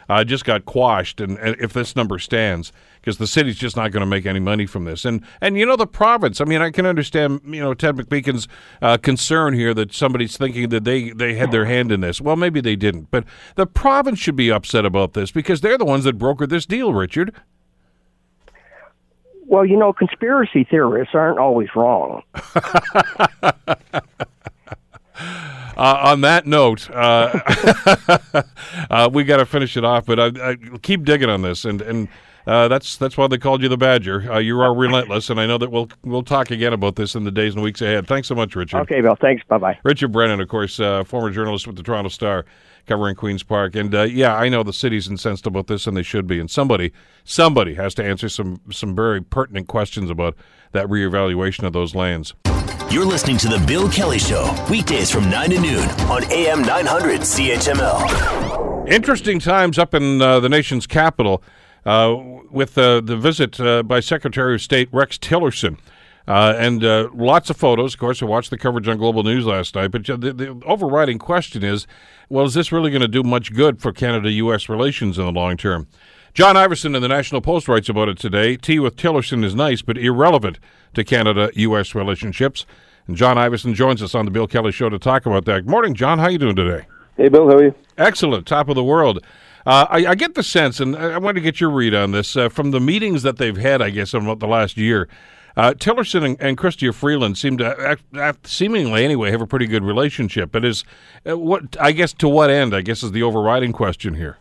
uh, 0.09 0.25
just 0.25 0.45
got 0.45 0.65
quashed. 0.65 1.21
And, 1.21 1.39
and, 1.39 1.57
if 1.61 1.73
this 1.73 1.95
number 1.95 2.19
stands, 2.19 2.73
because 3.01 3.19
the 3.19 3.27
city's 3.27 3.57
just 3.57 3.77
not 3.77 3.91
going 3.91 4.01
to 4.01 4.07
make 4.07 4.27
any 4.27 4.41
money 4.41 4.67
from 4.67 4.85
this. 4.85 5.05
And 5.05 5.23
and 5.41 5.59
you 5.59 5.67
know 5.67 5.77
the 5.77 5.87
province. 5.87 6.41
I 6.41 6.45
mean, 6.45 6.63
I 6.63 6.71
can 6.71 6.87
understand 6.87 7.41
you 7.45 7.61
know 7.61 7.75
Ted 7.75 7.97
McMeekin's 7.97 8.49
uh, 8.83 8.97
concern 8.99 9.55
here 9.55 9.75
that 9.75 9.95
somebody's 9.95 10.37
thinking 10.37 10.69
that 10.71 10.85
they 10.85 11.11
they 11.11 11.35
had 11.35 11.51
their 11.51 11.65
hand 11.65 11.93
in 11.93 12.01
this. 12.01 12.21
Well, 12.21 12.37
maybe 12.37 12.61
they 12.61 12.77
didn't, 12.77 13.11
but 13.11 13.25
the 13.55 13.67
province 13.67 14.19
should 14.19 14.37
be 14.37 14.51
upset 14.51 14.85
about 14.85 15.15
this 15.15 15.31
because 15.31 15.61
they're 15.61 15.79
the 15.79 15.85
ones 15.85 16.05
that 16.05 16.19
brokered 16.19 16.51
this 16.51 16.67
deal, 16.67 16.93
Richard. 16.93 17.35
Well, 19.47 19.65
you 19.65 19.79
know, 19.79 19.95
conspiracy 19.95 20.65
theorists 20.65 21.15
aren't 21.15 21.39
always 21.39 21.69
wrong. 21.75 22.23
Uh, 25.79 26.01
on 26.03 26.23
that 26.23 26.45
note, 26.45 26.91
uh, 26.91 27.41
uh, 28.91 29.09
we 29.13 29.23
got 29.23 29.37
to 29.37 29.47
finish 29.47 29.77
it 29.77 29.85
off. 29.85 30.05
But 30.07 30.19
I, 30.19 30.51
I, 30.51 30.57
keep 30.83 31.05
digging 31.05 31.31
on 31.31 31.43
this, 31.43 31.65
and 31.65 31.81
and 31.83 32.09
uh, 32.49 32.67
that's 32.67 32.97
that's 32.97 33.17
why 33.17 33.29
they 33.29 33.39
called 33.39 33.63
you 33.63 33.69
the 33.69 33.77
Badger. 33.77 34.33
Uh, 34.33 34.39
you 34.39 34.59
are 34.61 34.75
relentless, 34.75 35.31
and 35.31 35.39
I 35.39 35.47
know 35.47 35.57
that 35.57 35.71
we'll 35.71 35.89
we'll 36.03 36.25
talk 36.25 36.51
again 36.51 36.73
about 36.73 36.97
this 36.97 37.15
in 37.15 37.23
the 37.23 37.31
days 37.31 37.55
and 37.55 37.63
weeks 37.63 37.81
ahead. 37.81 38.09
Thanks 38.09 38.27
so 38.27 38.35
much, 38.35 38.57
Richard. 38.57 38.81
Okay, 38.81 39.01
Bill. 39.01 39.17
Thanks. 39.21 39.45
Bye 39.47 39.59
bye. 39.59 39.79
Richard 39.85 40.11
Brennan, 40.11 40.41
of 40.41 40.49
course, 40.49 40.81
uh, 40.81 41.05
former 41.05 41.31
journalist 41.31 41.69
with 41.69 41.77
the 41.77 41.85
Toronto 41.85 42.09
Star, 42.09 42.45
covering 42.89 43.15
Queens 43.15 43.43
Park, 43.43 43.77
and 43.77 43.93
yeah, 44.11 44.35
I 44.35 44.49
know 44.49 44.63
the 44.63 44.73
city's 44.73 45.09
incensed 45.09 45.47
about 45.47 45.67
this, 45.69 45.87
and 45.87 45.97
they 45.97 46.03
should 46.03 46.27
be. 46.27 46.41
And 46.41 46.51
somebody 46.51 46.93
somebody 47.25 47.75
has 47.75 47.95
to 47.95 48.05
answer 48.05 48.29
some 48.29 48.61
some 48.73 48.97
very 48.97 49.21
pertinent 49.21 49.69
questions 49.69 50.11
about 50.11 50.35
that 50.73 50.87
reevaluation 50.87 51.65
of 51.65 51.73
those 51.73 51.95
lands. 51.95 52.35
You're 52.91 53.05
listening 53.05 53.37
to 53.39 53.49
The 53.49 53.63
Bill 53.67 53.89
Kelly 53.91 54.19
Show, 54.19 54.51
weekdays 54.71 55.11
from 55.11 55.29
9 55.29 55.51
to 55.51 55.61
noon 55.61 55.89
on 56.09 56.25
AM 56.33 56.63
900 56.63 57.21
CHML. 57.21 58.89
Interesting 58.89 59.39
times 59.41 59.79
up 59.79 59.93
in 59.93 60.23
uh, 60.23 60.41
the 60.41 60.49
nation's 60.49 60.87
capital 60.87 61.43
uh, 61.85 62.17
with 62.51 62.79
uh, 62.79 63.03
the 63.03 63.17
visit 63.17 63.61
uh, 63.61 63.83
by 63.83 64.01
Secretary 64.01 64.55
of 64.55 64.63
State 64.63 64.89
Rex 64.91 65.19
Tillerson. 65.19 65.77
Uh, 66.29 66.55
and 66.59 66.85
uh, 66.85 67.09
lots 67.15 67.49
of 67.49 67.57
photos. 67.57 67.95
Of 67.95 68.01
course, 68.01 68.23
I 68.23 68.27
watched 68.27 68.51
the 68.51 68.59
coverage 68.59 68.87
on 68.87 68.99
Global 68.99 69.23
News 69.23 69.47
last 69.47 69.75
night. 69.75 69.91
But 69.91 70.05
the, 70.05 70.17
the 70.19 70.61
overriding 70.67 71.19
question 71.19 71.65
is 71.65 71.87
well, 72.29 72.45
is 72.45 72.53
this 72.53 72.71
really 72.71 72.91
going 72.91 73.01
to 73.01 73.09
do 73.09 73.23
much 73.23 73.55
good 73.55 73.81
for 73.81 73.93
Canada 73.93 74.31
U.S. 74.33 74.69
relations 74.69 75.19
in 75.19 75.25
the 75.25 75.33
long 75.33 75.57
term? 75.57 75.89
John 76.35 76.55
Ivison 76.55 76.95
in 76.95 77.01
the 77.01 77.09
National 77.09 77.41
Post 77.41 77.67
writes 77.67 77.89
about 77.89 78.11
it 78.11 78.19
today. 78.19 78.59
Tea 78.59 78.79
with 78.79 78.97
Tillerson 78.97 79.43
is 79.43 79.55
nice, 79.55 79.81
but 79.81 79.97
irrelevant 79.97 80.59
to 80.93 81.03
Canada 81.03 81.51
U.S. 81.55 81.95
relationships. 81.95 82.67
And 83.07 83.17
John 83.17 83.39
Ivison 83.39 83.75
joins 83.75 84.03
us 84.03 84.15
on 84.15 84.27
the 84.27 84.31
Bill 84.31 84.47
Kelly 84.47 84.71
Show 84.71 84.91
to 84.91 84.99
talk 84.99 85.25
about 85.25 85.47
that. 85.47 85.63
Good 85.63 85.71
Morning, 85.71 85.95
John. 85.95 86.19
How 86.19 86.27
are 86.27 86.31
you 86.31 86.39
doing 86.39 86.57
today? 86.57 86.87
Hey, 87.17 87.31
Bill. 87.31 87.49
How 87.49 87.57
are 87.57 87.65
you? 87.65 87.75
Excellent. 87.97 88.47
Top 88.47 88.69
of 88.69 88.75
the 88.75 88.85
world. 88.85 89.25
Uh, 89.65 89.87
I, 89.89 90.07
I, 90.09 90.15
get 90.15 90.35
the 90.35 90.43
sense, 90.43 90.79
and 90.79 90.95
I 90.95 91.19
want 91.19 91.37
to 91.37 91.41
get 91.41 91.61
your 91.61 91.71
read 91.71 91.95
on 91.95 92.13
this 92.13 92.37
uh, 92.37 92.49
from 92.49 92.71
the 92.71 92.81
meetings 92.81 93.23
that 93.23 93.39
they've 93.39 93.57
had, 93.57 93.83
I 93.83 93.91
guess, 93.91 94.15
in 94.15 94.39
the 94.39 94.47
last 94.47 94.77
year. 94.77 95.09
Uh, 95.59 95.75
Tillerson 95.75 96.25
and, 96.25 96.41
and 96.41 96.57
Chrystia 96.57 96.95
Freeland 96.95 97.37
seem 97.37 97.59
to, 97.59 97.67
act, 97.81 98.05
act, 98.17 98.47
seemingly 98.47 99.05
anyway, 99.05 99.33
have 99.33 99.41
a 99.41 99.47
pretty 99.47 99.67
good 99.67 99.83
relationship. 99.83 100.53
But 100.53 100.65
is 100.65 100.85
uh, 101.29 101.37
what 101.37 101.77
I 101.81 101.91
guess 101.91 102.13
to 102.15 102.29
what 102.29 102.49
end? 102.49 102.77
I 102.77 102.81
guess 102.81 103.03
is 103.03 103.11
the 103.11 103.25
overriding 103.25 103.73
question 103.73 104.15
here. 104.15 104.39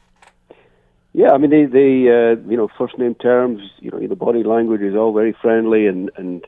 Yeah, 1.14 1.32
I 1.32 1.40
mean, 1.40 1.50
they, 1.50 1.66
they 1.66 2.08
uh, 2.08 2.36
you 2.48 2.56
know, 2.56 2.70
first 2.78 3.00
name 3.00 3.16
terms, 3.16 3.62
you 3.80 3.90
know, 3.90 4.06
the 4.06 4.16
body 4.16 4.44
language 4.44 4.82
is 4.82 4.96
all 4.96 5.12
very 5.12 5.36
friendly 5.42 5.88
and, 5.88 6.12
and 6.18 6.46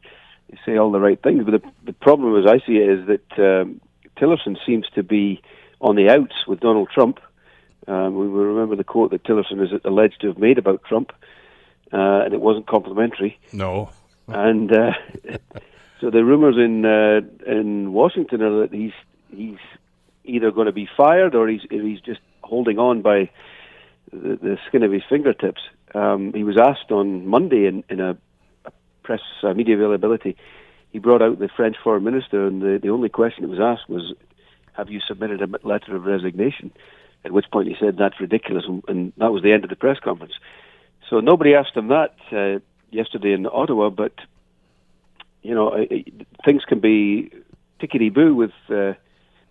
they 0.51 0.59
say 0.63 0.77
all 0.77 0.91
the 0.91 0.99
right 0.99 1.19
things. 1.19 1.43
But 1.45 1.63
the, 1.63 1.71
the 1.85 1.93
problem, 1.93 2.37
as 2.37 2.47
I 2.47 2.63
see 2.63 2.77
it, 2.77 2.89
is 2.99 3.07
that 3.07 3.39
um, 3.61 3.81
Tillerson 4.17 4.55
seems 4.67 4.85
to 4.93 5.01
be 5.01 5.41
on 5.81 5.95
the 5.95 6.09
outs 6.09 6.45
with 6.47 6.59
Donald 6.59 6.89
Trump. 6.93 7.19
Um, 7.87 8.13
we 8.19 8.27
will 8.27 8.45
remember 8.45 8.75
the 8.75 8.83
quote 8.83 9.09
that 9.09 9.23
Tillerson 9.23 9.63
is 9.63 9.81
alleged 9.83 10.21
to 10.21 10.27
have 10.27 10.37
made 10.37 10.59
about 10.59 10.83
Trump, 10.83 11.11
uh, 11.91 12.21
and 12.23 12.35
it 12.35 12.39
wasn't 12.39 12.67
complimentary. 12.67 13.39
No. 13.51 13.89
And 14.33 14.71
uh, 14.71 14.91
so 16.01 16.09
the 16.09 16.23
rumors 16.23 16.55
in 16.57 16.85
uh, 16.85 17.21
in 17.51 17.93
Washington 17.93 18.41
are 18.41 18.61
that 18.61 18.73
he's 18.73 18.93
he's 19.35 19.57
either 20.25 20.51
going 20.51 20.67
to 20.67 20.71
be 20.71 20.87
fired 20.97 21.35
or 21.35 21.47
he's 21.47 21.61
he's 21.69 22.01
just 22.01 22.19
holding 22.43 22.79
on 22.79 23.01
by 23.01 23.29
the, 24.11 24.37
the 24.41 24.57
skin 24.67 24.83
of 24.83 24.91
his 24.91 25.03
fingertips. 25.07 25.61
Um, 25.93 26.33
he 26.33 26.43
was 26.43 26.57
asked 26.59 26.91
on 26.91 27.27
Monday 27.27 27.65
in, 27.65 27.83
in 27.89 27.99
a, 27.99 28.17
a 28.65 28.71
press 29.03 29.21
uh, 29.43 29.53
media 29.53 29.75
availability. 29.75 30.35
He 30.91 30.99
brought 30.99 31.21
out 31.21 31.39
the 31.39 31.49
French 31.55 31.77
foreign 31.83 32.03
minister, 32.03 32.47
and 32.47 32.61
the, 32.61 32.79
the 32.81 32.89
only 32.89 33.09
question 33.09 33.43
that 33.43 33.49
was 33.49 33.59
asked 33.59 33.89
was, 33.89 34.13
"Have 34.73 34.89
you 34.89 34.99
submitted 35.07 35.41
a 35.41 35.67
letter 35.67 35.95
of 35.95 36.05
resignation?" 36.05 36.71
At 37.25 37.31
which 37.31 37.45
point 37.51 37.67
he 37.67 37.75
said, 37.79 37.97
"That's 37.97 38.19
ridiculous," 38.19 38.65
and, 38.67 38.83
and 38.87 39.13
that 39.17 39.31
was 39.31 39.43
the 39.43 39.51
end 39.51 39.63
of 39.63 39.69
the 39.69 39.75
press 39.75 39.97
conference. 39.99 40.33
So 41.09 41.19
nobody 41.19 41.55
asked 41.55 41.75
him 41.75 41.87
that 41.87 42.15
uh, 42.31 42.59
yesterday 42.91 43.33
in 43.33 43.45
Ottawa, 43.45 43.89
but 43.89 44.13
you 45.41 45.55
know, 45.55 45.85
things 46.45 46.63
can 46.65 46.79
be 46.79 47.31
tickety 47.79 48.13
boo 48.13 48.35
with. 48.35 48.51
Uh, 48.69 48.93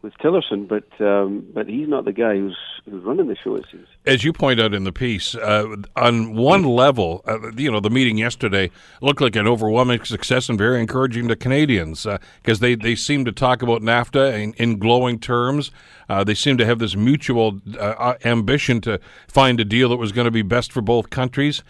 with 0.02 0.14
Tillerson, 0.18 0.68
but 0.68 0.88
um, 1.04 1.46
but 1.52 1.68
he's 1.68 1.88
not 1.88 2.04
the 2.04 2.12
guy 2.12 2.36
who's 2.36 2.56
who's 2.84 3.02
running 3.02 3.26
the 3.26 3.36
show. 3.36 3.56
It 3.56 3.66
seems. 3.70 3.88
As 4.06 4.22
you 4.22 4.32
point 4.32 4.60
out 4.60 4.72
in 4.72 4.84
the 4.84 4.92
piece, 4.92 5.34
uh, 5.34 5.76
on 5.96 6.34
one 6.36 6.62
level, 6.62 7.22
uh, 7.26 7.50
you 7.56 7.70
know, 7.70 7.80
the 7.80 7.90
meeting 7.90 8.16
yesterday 8.16 8.70
looked 9.02 9.20
like 9.20 9.34
an 9.34 9.48
overwhelming 9.48 10.04
success 10.04 10.48
and 10.48 10.56
very 10.56 10.80
encouraging 10.80 11.28
to 11.28 11.36
Canadians 11.36 12.04
because 12.04 12.58
uh, 12.58 12.62
they 12.62 12.74
they 12.76 12.94
seem 12.94 13.24
to 13.24 13.32
talk 13.32 13.62
about 13.62 13.82
NAFTA 13.82 14.40
in, 14.40 14.52
in 14.54 14.78
glowing 14.78 15.18
terms. 15.18 15.70
Uh, 16.08 16.22
they 16.24 16.34
seem 16.34 16.56
to 16.58 16.64
have 16.64 16.78
this 16.78 16.94
mutual 16.94 17.60
uh, 17.78 18.14
ambition 18.24 18.80
to 18.82 19.00
find 19.26 19.58
a 19.60 19.64
deal 19.64 19.88
that 19.88 19.96
was 19.96 20.12
going 20.12 20.26
to 20.26 20.30
be 20.30 20.42
best 20.42 20.72
for 20.72 20.80
both 20.80 21.10
countries. 21.10 21.62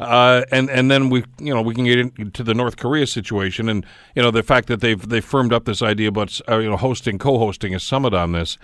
Uh, 0.00 0.42
and 0.50 0.68
and 0.70 0.90
then 0.90 1.10
we 1.10 1.24
you 1.38 1.54
know 1.54 1.62
we 1.62 1.74
can 1.74 1.84
get 1.84 1.98
into 1.98 2.42
the 2.42 2.54
North 2.54 2.76
Korea 2.76 3.06
situation 3.06 3.68
and 3.68 3.86
you 4.14 4.22
know 4.22 4.30
the 4.30 4.42
fact 4.42 4.68
that 4.68 4.80
they've 4.80 5.08
they 5.08 5.20
firmed 5.20 5.52
up 5.52 5.64
this 5.64 5.82
idea 5.82 6.08
about 6.08 6.40
uh, 6.48 6.58
you 6.58 6.68
know 6.68 6.76
hosting 6.76 7.18
co-hosting 7.18 7.74
a 7.74 7.80
summit 7.80 8.14
on 8.14 8.32
this. 8.32 8.58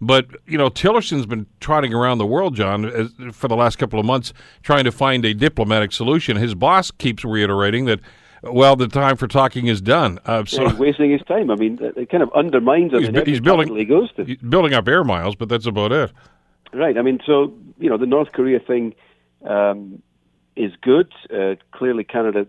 But 0.00 0.26
you 0.46 0.58
know 0.58 0.68
Tillerson's 0.68 1.26
been 1.26 1.46
trotting 1.60 1.94
around 1.94 2.18
the 2.18 2.26
world, 2.26 2.56
John, 2.56 2.84
as, 2.84 3.12
for 3.32 3.48
the 3.48 3.56
last 3.56 3.76
couple 3.76 3.98
of 3.98 4.04
months, 4.04 4.32
trying 4.62 4.84
to 4.84 4.92
find 4.92 5.24
a 5.24 5.32
diplomatic 5.32 5.92
solution. 5.92 6.36
His 6.36 6.54
boss 6.54 6.90
keeps 6.90 7.24
reiterating 7.24 7.86
that 7.86 8.00
well, 8.42 8.76
the 8.76 8.88
time 8.88 9.16
for 9.16 9.26
talking 9.26 9.66
is 9.66 9.80
done. 9.80 10.18
Uh, 10.26 10.44
so 10.44 10.62
yeah, 10.62 10.70
he's 10.70 10.78
wasting 10.78 11.10
his 11.10 11.22
time. 11.22 11.50
I 11.50 11.56
mean, 11.56 11.78
it 11.80 12.10
kind 12.10 12.22
of 12.22 12.30
undermines 12.34 12.92
he's, 12.92 13.08
he's 13.24 13.40
building 13.40 13.74
he 13.74 13.84
goes 13.84 14.12
to. 14.14 14.24
He's 14.24 14.36
building 14.38 14.74
up 14.74 14.86
air 14.86 15.04
miles, 15.04 15.34
but 15.34 15.48
that's 15.48 15.66
about 15.66 15.92
it. 15.92 16.12
Right. 16.72 16.98
I 16.98 17.02
mean, 17.02 17.20
so 17.24 17.54
you 17.78 17.88
know, 17.88 17.96
the 17.96 18.06
North 18.06 18.32
Korea 18.32 18.60
thing. 18.60 18.94
Um, 19.48 20.02
is 20.56 20.72
good. 20.82 21.12
Uh, 21.32 21.54
clearly, 21.72 22.04
Canada 22.04 22.46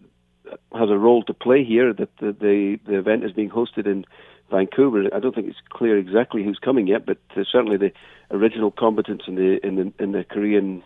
has 0.74 0.90
a 0.90 0.98
role 0.98 1.24
to 1.24 1.34
play 1.34 1.64
here. 1.64 1.94
That 1.94 2.16
the, 2.18 2.32
the, 2.32 2.80
the 2.86 2.98
event 2.98 3.24
is 3.24 3.32
being 3.32 3.50
hosted 3.50 3.86
in 3.86 4.06
Vancouver. 4.52 5.04
I 5.14 5.20
don't 5.20 5.34
think 5.34 5.48
it's 5.48 5.58
clear 5.70 5.98
exactly 5.98 6.44
who's 6.44 6.60
coming 6.60 6.88
yet, 6.88 7.06
but 7.06 7.18
uh, 7.36 7.44
certainly 7.52 7.78
the 7.78 7.92
original 8.32 8.72
combatants 8.72 9.26
in 9.28 9.36
the 9.36 9.66
in 9.66 9.76
the 9.76 10.04
in 10.04 10.12
the 10.12 10.24
Korean 10.24 10.84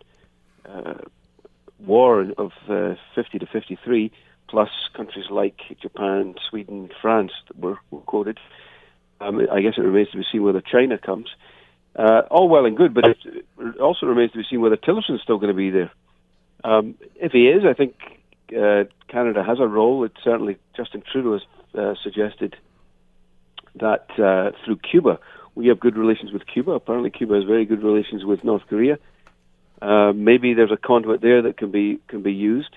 uh, 0.65 0.95
War 1.85 2.25
of 2.37 2.51
uh, 2.69 2.95
50 3.15 3.39
to 3.39 3.45
53, 3.45 4.11
plus 4.49 4.69
countries 4.95 5.25
like 5.31 5.55
Japan, 5.81 6.35
Sweden, 6.49 6.89
France 7.01 7.31
were, 7.57 7.77
were 7.89 8.01
quoted. 8.01 8.37
Um, 9.21 9.39
I 9.51 9.61
guess 9.61 9.73
it 9.77 9.81
remains 9.81 10.09
to 10.11 10.17
be 10.17 10.25
seen 10.29 10.43
whether 10.43 10.61
China 10.61 10.97
comes. 10.97 11.27
Uh, 11.95 12.21
all 12.29 12.49
well 12.49 12.65
and 12.65 12.77
good, 12.77 12.93
but 12.93 13.05
it 13.05 13.79
also 13.81 14.05
remains 14.05 14.31
to 14.31 14.37
be 14.37 14.43
seen 14.49 14.61
whether 14.61 14.75
Tillerson's 14.75 15.21
still 15.21 15.37
going 15.37 15.51
to 15.51 15.57
be 15.57 15.69
there. 15.69 15.91
Um, 16.63 16.95
if 17.15 17.31
he 17.31 17.47
is, 17.47 17.63
I 17.65 17.73
think 17.73 17.95
uh, 18.57 18.83
Canada 19.07 19.43
has 19.43 19.59
a 19.59 19.67
role. 19.67 20.03
It 20.03 20.11
certainly 20.23 20.57
Justin 20.75 21.03
Trudeau 21.11 21.33
has 21.33 21.41
uh, 21.77 21.93
suggested 22.03 22.55
that 23.75 24.07
uh, 24.19 24.51
through 24.65 24.77
Cuba, 24.77 25.19
we 25.55 25.67
have 25.67 25.79
good 25.79 25.97
relations 25.97 26.31
with 26.31 26.45
Cuba. 26.45 26.71
Apparently, 26.71 27.09
Cuba 27.09 27.35
has 27.35 27.43
very 27.43 27.65
good 27.65 27.83
relations 27.83 28.25
with 28.25 28.43
North 28.43 28.63
Korea. 28.67 28.97
Uh, 29.81 30.11
maybe 30.13 30.53
there's 30.53 30.71
a 30.71 30.77
conduit 30.77 31.21
there 31.21 31.41
that 31.43 31.57
can 31.57 31.71
be 31.71 31.99
can 32.07 32.21
be 32.21 32.33
used. 32.33 32.75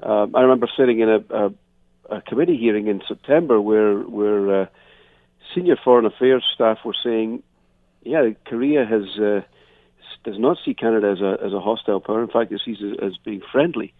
Um, 0.00 0.34
I 0.36 0.42
remember 0.42 0.68
sitting 0.76 1.00
in 1.00 1.08
a, 1.08 1.18
a, 1.30 2.16
a 2.16 2.20
committee 2.22 2.56
hearing 2.56 2.86
in 2.86 3.02
September 3.08 3.60
where 3.60 3.98
where 3.98 4.62
uh, 4.62 4.66
senior 5.54 5.76
foreign 5.82 6.06
affairs 6.06 6.44
staff 6.54 6.78
were 6.84 6.94
saying, 7.02 7.42
"Yeah, 8.02 8.30
Korea 8.46 8.84
has 8.84 9.18
uh, 9.18 9.40
does 10.24 10.38
not 10.38 10.56
see 10.64 10.74
Canada 10.74 11.12
as 11.12 11.20
a 11.20 11.44
as 11.44 11.52
a 11.52 11.60
hostile 11.60 12.00
power. 12.00 12.22
In 12.22 12.28
fact, 12.28 12.52
it 12.52 12.60
sees 12.64 12.78
it 12.80 13.02
as 13.02 13.16
being 13.24 13.42
friendly." 13.52 13.94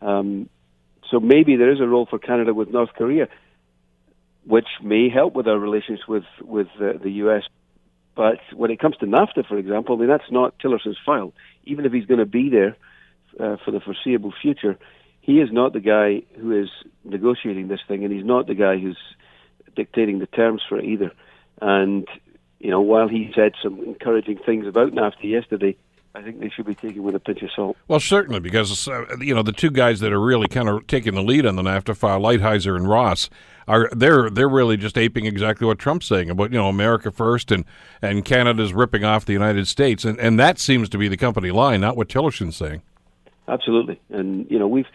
Um, 0.00 0.48
so 1.10 1.20
maybe 1.20 1.56
there 1.56 1.72
is 1.72 1.80
a 1.80 1.86
role 1.86 2.06
for 2.08 2.18
Canada 2.18 2.52
with 2.52 2.70
North 2.70 2.90
Korea, 2.96 3.28
which 4.44 4.68
may 4.82 5.08
help 5.08 5.34
with 5.34 5.46
our 5.46 5.58
relations 5.58 6.00
with 6.08 6.24
with 6.40 6.68
uh, 6.80 6.98
the 7.02 7.10
U.S. 7.24 7.42
But 8.14 8.38
when 8.54 8.70
it 8.70 8.80
comes 8.80 8.96
to 8.98 9.06
NAFTA, 9.06 9.46
for 9.46 9.58
example, 9.58 9.96
I 9.96 9.98
mean 10.00 10.08
that's 10.08 10.30
not 10.30 10.58
Tillerson's 10.58 10.98
file. 11.04 11.32
Even 11.64 11.84
if 11.84 11.92
he's 11.92 12.06
going 12.06 12.20
to 12.20 12.26
be 12.26 12.48
there 12.48 12.76
uh, 13.38 13.56
for 13.64 13.70
the 13.70 13.80
foreseeable 13.80 14.32
future, 14.40 14.78
he 15.20 15.40
is 15.40 15.50
not 15.52 15.72
the 15.72 15.80
guy 15.80 16.22
who 16.40 16.58
is 16.58 16.68
negotiating 17.04 17.68
this 17.68 17.80
thing, 17.86 18.04
and 18.04 18.12
he's 18.12 18.24
not 18.24 18.46
the 18.46 18.54
guy 18.54 18.78
who's 18.78 18.98
dictating 19.74 20.18
the 20.18 20.26
terms 20.26 20.62
for 20.68 20.78
it 20.78 20.84
either. 20.84 21.12
And 21.60 22.06
you 22.58 22.70
know, 22.70 22.80
while 22.80 23.08
he 23.08 23.32
said 23.34 23.52
some 23.62 23.82
encouraging 23.84 24.38
things 24.38 24.66
about 24.66 24.92
NAFTA 24.92 25.24
yesterday, 25.24 25.76
I 26.14 26.22
think 26.22 26.40
they 26.40 26.48
should 26.48 26.64
be 26.64 26.74
taken 26.74 27.02
with 27.02 27.14
a 27.14 27.20
pinch 27.20 27.42
of 27.42 27.50
salt. 27.54 27.76
Well, 27.88 28.00
certainly, 28.00 28.40
because 28.40 28.88
uh, 28.88 29.04
you 29.20 29.34
know 29.34 29.42
the 29.42 29.52
two 29.52 29.70
guys 29.70 30.00
that 30.00 30.12
are 30.12 30.20
really 30.20 30.48
kind 30.48 30.68
of 30.68 30.86
taking 30.86 31.14
the 31.14 31.22
lead 31.22 31.44
on 31.44 31.56
the 31.56 31.62
NAFTA 31.62 31.94
file, 31.94 32.20
Lighthizer 32.20 32.74
and 32.74 32.88
Ross, 32.88 33.28
are 33.68 33.90
they're 33.92 34.30
they're 34.30 34.48
really 34.48 34.78
just 34.78 34.96
aping 34.96 35.26
exactly 35.26 35.66
what 35.66 35.78
Trump's 35.78 36.06
saying 36.06 36.30
about 36.30 36.52
you 36.52 36.58
know 36.58 36.68
America 36.68 37.10
first 37.10 37.52
and 37.52 37.64
and 38.00 38.24
Canada's 38.24 38.72
ripping 38.72 39.04
off 39.04 39.26
the 39.26 39.34
United 39.34 39.68
States, 39.68 40.04
and 40.04 40.18
and 40.18 40.40
that 40.40 40.58
seems 40.58 40.88
to 40.88 40.98
be 40.98 41.08
the 41.08 41.18
company 41.18 41.50
line, 41.50 41.82
not 41.82 41.96
what 41.98 42.08
Tillerson's 42.08 42.56
saying. 42.56 42.80
Absolutely, 43.46 44.00
and 44.08 44.50
you 44.50 44.58
know 44.58 44.68
we've 44.68 44.86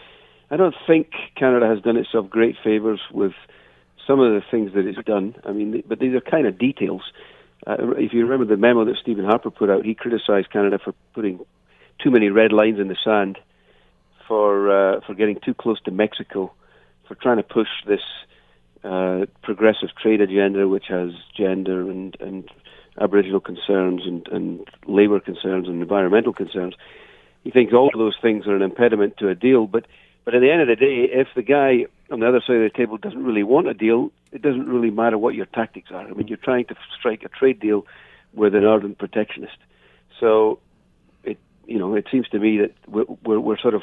I 0.50 0.58
don't 0.58 0.76
think 0.88 1.12
Canada 1.36 1.68
has 1.68 1.82
done 1.82 1.98
itself 1.98 2.30
great 2.30 2.56
favors 2.64 3.00
with 3.12 3.34
some 4.08 4.20
of 4.20 4.34
the 4.34 4.42
things 4.50 4.74
that 4.74 4.88
it's 4.88 5.02
done. 5.06 5.36
I 5.46 5.52
mean, 5.52 5.84
but 5.88 6.00
these 6.00 6.16
are 6.16 6.22
kind 6.22 6.48
of 6.48 6.58
details. 6.58 7.04
Uh, 7.66 7.92
if 7.98 8.14
you 8.14 8.24
remember 8.26 8.46
the 8.46 8.60
memo 8.60 8.86
that 8.86 8.98
Stephen 9.02 9.26
Harper 9.26 9.52
put 9.52 9.70
out, 9.70 9.86
he 9.86 9.94
criticized 9.94 10.50
Canada 10.52 10.80
for 10.84 10.94
putting 11.14 11.40
too 12.00 12.10
many 12.10 12.30
red 12.30 12.52
lines 12.52 12.80
in 12.80 12.88
the 12.88 12.98
sand, 13.04 13.38
for 14.28 14.72
uh, 14.72 15.02
for 15.02 15.14
getting 15.14 15.40
too 15.44 15.54
close 15.54 15.80
to 15.82 15.92
Mexico, 15.92 16.52
for 17.08 17.16
trying 17.16 17.38
to 17.38 17.44
push 17.44 17.68
this 17.86 18.02
uh, 18.84 19.26
progressive 19.44 19.90
trade 20.02 20.22
agenda, 20.22 20.68
which 20.68 20.86
has 20.88 21.12
gender 21.38 21.82
and 21.90 22.18
and 22.20 22.50
Aboriginal 23.00 23.40
concerns 23.40 24.02
and, 24.06 24.28
and 24.32 24.68
labour 24.88 25.20
concerns 25.20 25.68
and 25.68 25.82
environmental 25.82 26.34
concerns. 26.34 26.76
He 27.44 27.52
thinks 27.52 27.74
all 27.74 27.90
of 27.94 27.98
those 27.98 28.18
things 28.22 28.48
are 28.48 28.56
an 28.56 28.62
impediment 28.62 29.18
to 29.18 29.30
a 29.30 29.36
deal, 29.36 29.66
but 29.66 29.86
but 30.24 30.36
at 30.36 30.42
the 30.42 30.52
end 30.52 30.62
of 30.62 30.68
the 30.68 30.76
day, 30.76 31.10
if 31.12 31.28
the 31.36 31.42
guy 31.42 31.86
on 32.12 32.20
the 32.20 32.28
other 32.28 32.42
side 32.46 32.58
of 32.58 32.72
the 32.72 32.78
table 32.78 32.98
doesn't 32.98 33.24
really 33.24 33.44
want 33.44 33.68
a 33.68 33.74
deal, 33.74 34.12
it 34.32 34.42
doesn't 34.42 34.68
really 34.68 34.92
matter 34.92 35.18
what 35.18 35.36
your 35.36 35.46
tactics 35.48 35.90
are. 35.92 36.08
I 36.08 36.12
mean, 36.12 36.28
you're 36.28 36.38
trying 36.38 36.66
to 36.66 36.76
strike 36.98 37.24
a 37.24 37.30
trade 37.30 37.60
deal 37.60 37.86
with 38.34 38.54
an 38.56 38.66
ardent 38.66 38.98
protectionist. 38.98 39.58
So, 40.20 40.60
it 41.24 41.40
you 41.66 41.80
know, 41.80 41.96
it 41.96 42.08
seems 42.12 42.28
to 42.30 42.40
me 42.40 42.60
that 42.60 42.74
we're, 42.88 43.06
we're, 43.24 43.40
we're 43.40 43.60
sort 43.60 43.74
of 43.74 43.82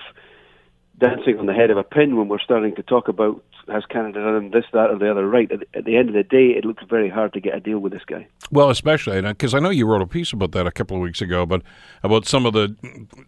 dancing 0.98 1.38
on 1.38 1.46
the 1.46 1.54
head 1.54 1.70
of 1.70 1.76
a 1.76 1.84
pin 1.84 2.16
when 2.16 2.28
we're 2.28 2.40
starting 2.40 2.74
to 2.74 2.82
talk 2.82 3.08
about 3.08 3.42
has 3.68 3.84
Canada 3.84 4.20
done 4.20 4.50
this, 4.50 4.64
that, 4.72 4.90
or 4.90 4.98
the 4.98 5.10
other 5.10 5.28
right. 5.28 5.50
At, 5.52 5.60
at 5.74 5.84
the 5.84 5.96
end 5.96 6.08
of 6.08 6.14
the 6.14 6.22
day, 6.22 6.48
it 6.56 6.64
looks 6.64 6.82
very 6.88 7.10
hard 7.10 7.34
to 7.34 7.40
get 7.40 7.54
a 7.54 7.60
deal 7.60 7.78
with 7.78 7.92
this 7.92 8.04
guy. 8.06 8.26
Well, 8.50 8.70
especially 8.70 9.20
because 9.20 9.54
I 9.54 9.58
know 9.58 9.70
you 9.70 9.86
wrote 9.86 10.00
a 10.00 10.06
piece 10.06 10.32
about 10.32 10.52
that 10.52 10.66
a 10.66 10.72
couple 10.72 10.96
of 10.96 11.02
weeks 11.02 11.20
ago, 11.20 11.44
but 11.44 11.62
about 12.02 12.26
some 12.26 12.46
of 12.46 12.54
the 12.54 12.74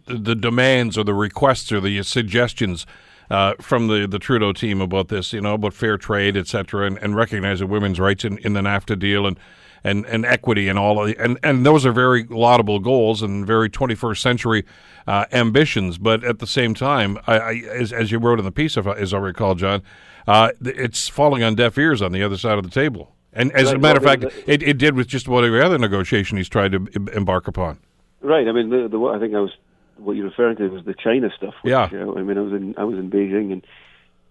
the 0.07 0.35
demands 0.35 0.97
or 0.97 1.05
the 1.05 1.14
requests 1.14 1.71
or 1.71 1.81
the 1.81 2.03
suggestions 2.03 2.87
uh, 3.31 3.55
from 3.61 3.89
the, 3.89 4.07
the 4.09 4.18
Trudeau 4.18 4.53
team 4.53 4.81
about 4.81 5.09
this, 5.09 5.33
you 5.33 5.41
know, 5.41 5.55
about 5.55 5.75
fair 5.75 5.97
trade, 5.97 6.37
et 6.37 6.47
cetera, 6.47 6.87
and, 6.87 6.99
and 6.99 7.14
recognizing 7.14 7.68
women's 7.68 8.01
rights 8.01 8.25
in, 8.25 8.39
in 8.39 8.55
the 8.55 8.61
NAFTA 8.61 8.99
deal 8.99 9.27
and, 9.27 9.39
and, 9.85 10.05
and 10.07 10.24
equity 10.24 10.68
and 10.68 10.78
all 10.78 11.01
of 11.01 11.09
the, 11.09 11.22
and, 11.22 11.39
and 11.43 11.64
those 11.64 11.87
are 11.87 11.93
very 11.93 12.24
laudable 12.24 12.78
goals 12.78 13.22
and 13.22 13.47
very 13.47 13.68
21st 13.70 14.18
century 14.18 14.64
uh, 15.07 15.24
ambitions. 15.33 15.99
But 15.99 16.24
at 16.24 16.39
the 16.39 16.47
same 16.47 16.74
time, 16.74 17.18
I, 17.26 17.39
I, 17.39 17.53
as, 17.70 17.93
as 17.93 18.12
you 18.12 18.18
wrote 18.18 18.39
in 18.39 18.45
the 18.45 18.53
piece, 18.53 18.76
as 18.76 19.14
I 19.14 19.18
recall, 19.18 19.55
John, 19.55 19.83
uh, 20.26 20.51
it's 20.61 21.09
falling 21.09 21.43
on 21.43 21.55
deaf 21.55 21.76
ears 21.78 22.03
on 22.03 22.12
the 22.12 22.22
other 22.22 22.37
side 22.37 22.59
of 22.59 22.64
the 22.64 22.70
table. 22.70 23.14
And 23.33 23.53
as 23.53 23.66
right, 23.66 23.76
a 23.76 23.78
matter 23.78 24.01
well, 24.01 24.14
of 24.14 24.20
fact, 24.22 24.47
the, 24.47 24.53
it, 24.53 24.62
it 24.62 24.78
did 24.78 24.95
with 24.95 25.07
just 25.07 25.26
about 25.26 25.45
every 25.45 25.62
other 25.62 25.78
negotiation 25.78 26.37
he's 26.37 26.49
tried 26.49 26.72
to 26.72 26.87
embark 27.14 27.47
upon. 27.47 27.78
Right. 28.20 28.47
I 28.47 28.53
mean, 28.53 28.70
the, 28.70 28.89
the, 28.89 28.99
I 29.05 29.18
think 29.18 29.35
I 29.35 29.41
was 29.41 29.53
what 29.97 30.16
you're 30.16 30.26
referring 30.26 30.57
to 30.57 30.68
was 30.68 30.85
the 30.85 30.95
China 30.95 31.31
stuff. 31.37 31.55
Which, 31.62 31.70
yeah. 31.70 31.89
You 31.91 31.99
know, 32.01 32.16
I 32.16 32.22
mean, 32.22 32.39
I 32.39 32.41
was 32.41 32.53
in 32.53 32.74
I 32.76 32.85
was 32.85 32.99
in 32.99 33.11
Beijing 33.11 33.53
and 33.53 33.66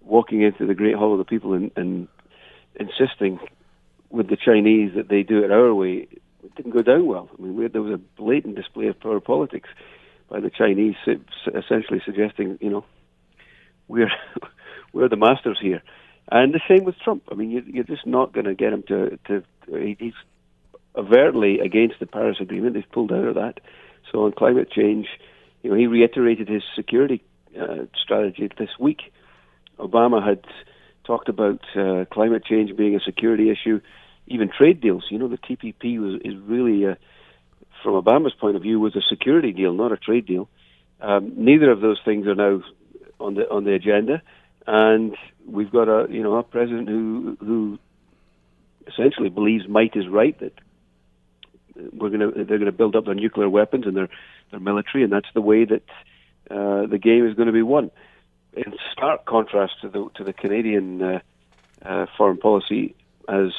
walking 0.01 0.41
into 0.41 0.65
the 0.65 0.73
Great 0.73 0.95
Hall 0.95 1.13
of 1.13 1.17
the 1.19 1.25
People 1.25 1.53
and, 1.53 1.71
and 1.75 2.07
insisting 2.75 3.39
with 4.09 4.29
the 4.29 4.37
Chinese 4.37 4.91
that 4.95 5.09
they 5.09 5.23
do 5.23 5.43
it 5.43 5.51
our 5.51 5.73
way. 5.73 6.07
It 6.43 6.55
didn't 6.55 6.71
go 6.71 6.81
down 6.81 7.05
well. 7.05 7.29
I 7.37 7.41
mean, 7.41 7.55
we 7.55 7.67
there 7.67 7.81
was 7.81 7.93
a 7.93 8.21
blatant 8.21 8.55
display 8.55 8.87
of 8.87 8.99
power 8.99 9.19
politics 9.19 9.69
by 10.29 10.39
the 10.39 10.49
Chinese, 10.49 10.95
essentially 11.47 12.01
suggesting, 12.05 12.57
you 12.61 12.69
know, 12.69 12.85
we're 13.87 14.11
we're 14.93 15.09
the 15.09 15.17
masters 15.17 15.59
here. 15.61 15.81
And 16.31 16.53
the 16.53 16.61
same 16.67 16.85
with 16.85 16.95
Trump. 16.99 17.23
I 17.31 17.35
mean, 17.35 17.49
you're, 17.49 17.83
just 17.83 18.05
not 18.05 18.33
going 18.33 18.45
to 18.45 18.53
get 18.53 18.71
him 18.71 18.83
to, 18.87 19.17
to. 19.27 19.43
He's 19.97 20.13
overtly 20.95 21.59
against 21.59 21.95
the 21.99 22.05
Paris 22.05 22.37
Agreement. 22.39 22.75
They've 22.75 22.91
pulled 22.91 23.11
out 23.11 23.25
of 23.25 23.35
that. 23.35 23.59
So 24.11 24.25
on 24.25 24.33
climate 24.33 24.71
change, 24.71 25.07
you 25.63 25.71
know, 25.71 25.75
he 25.75 25.87
reiterated 25.87 26.47
his 26.47 26.61
security 26.75 27.23
uh, 27.59 27.85
strategy 27.99 28.49
this 28.57 28.69
week. 28.79 29.11
Obama 29.79 30.25
had 30.25 30.43
talked 31.03 31.29
about 31.29 31.61
uh, 31.75 32.05
climate 32.11 32.45
change 32.45 32.75
being 32.75 32.95
a 32.95 32.99
security 32.99 33.49
issue, 33.49 33.81
even 34.29 34.49
trade 34.49 34.79
deals. 34.81 35.05
You 35.09 35.17
know, 35.17 35.27
the 35.27 35.37
TPP 35.37 35.99
was 35.99 36.21
is 36.23 36.35
really, 36.41 36.85
a, 36.85 36.97
from 37.83 38.01
Obama's 38.01 38.33
point 38.33 38.55
of 38.55 38.61
view, 38.61 38.79
was 38.79 38.95
a 38.95 39.01
security 39.01 39.51
deal, 39.51 39.73
not 39.73 39.91
a 39.91 39.97
trade 39.97 40.25
deal. 40.25 40.47
Um, 41.01 41.33
neither 41.37 41.71
of 41.71 41.81
those 41.81 41.99
things 42.03 42.27
are 42.27 42.35
now 42.35 42.61
on 43.19 43.35
the 43.35 43.49
on 43.49 43.63
the 43.63 43.73
agenda, 43.73 44.21
and 44.67 45.15
we've 45.45 45.71
got 45.71 45.87
a 45.87 46.07
you 46.11 46.23
know 46.23 46.35
a 46.35 46.43
president 46.43 46.87
who 46.87 47.37
who 47.39 47.79
essentially 48.87 49.29
believes 49.29 49.67
might 49.67 49.95
is 49.95 50.07
right 50.07 50.37
that 50.39 50.53
we're 51.93 52.09
going 52.09 52.19
to 52.19 52.31
they're 52.43 52.57
going 52.57 52.65
to 52.65 52.71
build 52.71 52.95
up 52.95 53.05
their 53.05 53.15
nuclear 53.15 53.49
weapons 53.49 53.85
and 53.85 53.95
their 53.95 54.09
their 54.51 54.59
military, 54.59 55.03
and 55.03 55.11
that's 55.11 55.29
the 55.33 55.41
way 55.41 55.65
that 55.65 55.83
uh, 56.49 56.85
the 56.87 56.99
game 57.01 57.27
is 57.27 57.35
going 57.35 57.47
to 57.47 57.53
be 57.53 57.61
won. 57.61 57.91
In 58.53 58.73
stark 58.91 59.25
contrast 59.25 59.73
to 59.81 59.89
the 59.89 60.09
to 60.15 60.23
the 60.23 60.33
Canadian 60.33 61.01
uh, 61.01 61.19
uh, 61.83 62.05
foreign 62.17 62.37
policy 62.37 62.95
as 63.27 63.51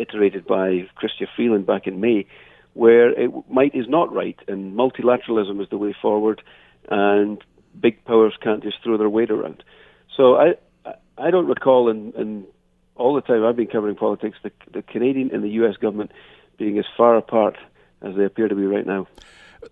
iterated 0.00 0.46
by 0.46 0.88
Chrystia 0.96 1.26
Freeland 1.36 1.66
back 1.66 1.86
in 1.86 2.00
May, 2.00 2.26
where 2.74 3.10
it 3.10 3.30
might 3.50 3.74
is 3.74 3.88
not 3.88 4.12
right, 4.12 4.38
and 4.48 4.76
multilateralism 4.76 5.60
is 5.60 5.68
the 5.70 5.78
way 5.78 5.94
forward, 6.00 6.42
and 6.88 7.42
big 7.78 8.04
powers 8.04 8.34
can't 8.42 8.62
just 8.62 8.82
throw 8.82 8.96
their 8.96 9.08
weight 9.08 9.30
around. 9.30 9.62
So 10.16 10.36
I 10.36 10.54
I 11.18 11.30
don't 11.30 11.46
recall 11.46 11.88
in, 11.88 12.12
in 12.16 12.46
all 12.96 13.14
the 13.14 13.20
time 13.20 13.44
I've 13.44 13.56
been 13.56 13.66
covering 13.66 13.96
politics 13.96 14.38
the 14.42 14.52
the 14.72 14.82
Canadian 14.82 15.30
and 15.32 15.44
the 15.44 15.50
U.S. 15.60 15.76
government 15.76 16.12
being 16.58 16.78
as 16.78 16.86
far 16.96 17.16
apart 17.16 17.56
as 18.02 18.16
they 18.16 18.24
appear 18.24 18.48
to 18.48 18.54
be 18.54 18.64
right 18.64 18.86
now. 18.86 19.06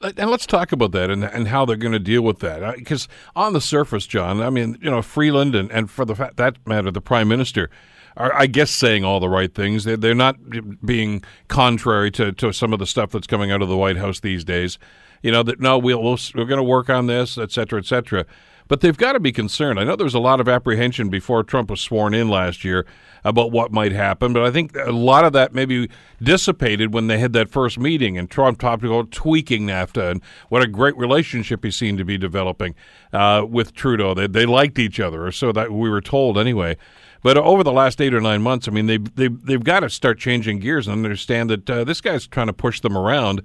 And 0.03 0.31
let's 0.31 0.47
talk 0.47 0.72
about 0.72 0.93
that 0.93 1.11
and, 1.11 1.24
and 1.24 1.49
how 1.49 1.64
they're 1.64 1.76
going 1.76 1.93
to 1.93 1.99
deal 1.99 2.20
with 2.20 2.41
that. 2.41 2.76
Because 2.76 3.09
on 3.35 3.55
the 3.55 3.61
surface, 3.61 4.07
John, 4.07 4.43
I 4.43 4.51
mean, 4.51 4.76
you 4.83 4.91
know, 4.91 5.01
Freeland 5.01 5.55
and, 5.55 5.70
and 5.72 5.91
for 5.91 6.05
the 6.05 6.31
that 6.37 6.66
matter, 6.66 6.91
the 6.91 7.01
prime 7.01 7.29
minister 7.29 7.70
are, 8.18 8.34
I 8.34 8.46
guess, 8.46 8.70
saying 8.70 9.04
all 9.04 9.20
the 9.20 9.28
right 9.30 9.54
things. 9.54 9.84
They're, 9.84 9.96
they're 9.96 10.14
not 10.14 10.36
being 10.84 11.22
contrary 11.48 12.10
to, 12.10 12.32
to 12.32 12.52
some 12.52 12.74
of 12.74 12.78
the 12.78 12.86
stuff 12.86 13.12
that's 13.12 13.26
coming 13.26 13.50
out 13.50 13.62
of 13.62 13.70
the 13.70 13.76
White 13.76 13.96
House 13.96 14.20
these 14.20 14.44
days. 14.44 14.78
You 15.22 15.32
know, 15.32 15.42
that 15.44 15.58
no, 15.58 15.78
we'll, 15.78 16.02
we'll 16.02 16.18
we're 16.34 16.44
going 16.44 16.58
to 16.58 16.62
work 16.62 16.90
on 16.90 17.06
this, 17.06 17.38
et 17.38 17.50
cetera, 17.50 17.78
et 17.78 17.86
cetera. 17.86 18.26
But 18.68 18.82
they've 18.82 18.96
got 18.96 19.14
to 19.14 19.20
be 19.20 19.32
concerned. 19.32 19.80
I 19.80 19.84
know 19.84 19.96
there 19.96 20.04
was 20.04 20.14
a 20.14 20.20
lot 20.20 20.40
of 20.40 20.48
apprehension 20.48 21.08
before 21.08 21.42
Trump 21.42 21.70
was 21.70 21.80
sworn 21.80 22.12
in 22.12 22.28
last 22.28 22.64
year 22.64 22.84
about 23.24 23.50
what 23.50 23.72
might 23.72 23.92
happen, 23.92 24.34
but 24.34 24.44
I 24.44 24.50
think 24.50 24.76
a 24.76 24.92
lot 24.92 25.24
of 25.24 25.32
that 25.32 25.54
maybe 25.54 25.88
dissipated 26.22 26.92
when 26.92 27.06
they 27.06 27.18
had 27.18 27.32
that 27.32 27.48
first 27.50 27.78
meeting 27.78 28.18
and 28.18 28.30
Trump 28.30 28.60
talked 28.60 28.84
about 28.84 29.10
tweaking 29.10 29.66
NAFTA 29.66 30.10
and 30.10 30.22
what 30.50 30.62
a 30.62 30.66
great 30.68 30.96
relationship 30.98 31.64
he 31.64 31.70
seemed 31.70 31.98
to 31.98 32.04
be 32.04 32.18
developing 32.18 32.74
uh, 33.12 33.44
with 33.48 33.72
Trudeau. 33.72 34.12
They, 34.12 34.26
they 34.26 34.46
liked 34.46 34.78
each 34.78 35.00
other, 35.00 35.26
or 35.26 35.32
so 35.32 35.50
that 35.50 35.72
we 35.72 35.88
were 35.88 36.02
told 36.02 36.36
anyway. 36.36 36.76
But 37.22 37.36
over 37.36 37.64
the 37.64 37.72
last 37.72 38.00
eight 38.00 38.14
or 38.14 38.20
nine 38.20 38.42
months, 38.42 38.68
I 38.68 38.70
mean, 38.70 38.86
they 38.86 38.98
they 38.98 39.28
they've 39.28 39.62
got 39.62 39.80
to 39.80 39.90
start 39.90 40.18
changing 40.18 40.60
gears 40.60 40.86
and 40.86 41.04
understand 41.04 41.50
that 41.50 41.70
uh, 41.70 41.84
this 41.84 42.00
guy's 42.00 42.26
trying 42.26 42.46
to 42.46 42.52
push 42.52 42.80
them 42.80 42.96
around, 42.96 43.42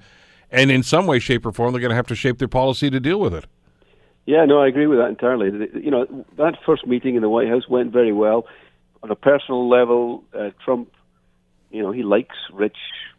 and 0.52 0.72
in 0.72 0.84
some 0.84 1.08
way, 1.08 1.20
shape, 1.20 1.46
or 1.46 1.52
form, 1.52 1.74
they're 1.74 1.82
going 1.82 1.90
to 1.90 1.96
have 1.96 2.08
to 2.08 2.16
shape 2.16 2.38
their 2.38 2.48
policy 2.48 2.90
to 2.90 3.00
deal 3.00 3.20
with 3.20 3.34
it. 3.34 3.46
Yeah, 4.26 4.46
no, 4.46 4.62
I 4.62 4.68
agree 4.68 4.88
with 4.88 5.00
that 5.00 5.10
entirely. 5.10 5.70
You 5.82 5.92
know, 5.92 6.26
that 6.38 6.58
first 6.66 6.88
meeting 6.88 7.16
in 7.16 7.22
the 7.22 7.30
White 7.30 7.50
House 7.50 7.68
went 7.68 7.92
very 7.92 8.14
well. 8.14 8.46
On 9.02 9.12
a 9.12 9.16
personal 9.16 9.68
level, 9.68 10.24
uh, 10.34 10.52
Trump, 10.64 10.90
you 11.72 11.84
know, 11.84 11.92
he 11.92 12.04
likes 12.04 12.36
rich, 12.54 12.78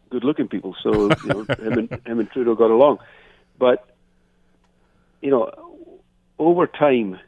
good-looking 0.09 0.47
people, 0.47 0.75
so 0.81 1.09
you 1.09 1.27
know, 1.27 1.43
him 1.59 1.77
and 1.77 2.07
him 2.07 2.19
and 2.19 2.31
Trudeau 2.31 2.55
got 2.55 2.71
along. 2.71 2.99
But 3.59 3.87
you 5.21 5.29
know, 5.29 5.51
over 6.39 6.65
time, 6.65 7.19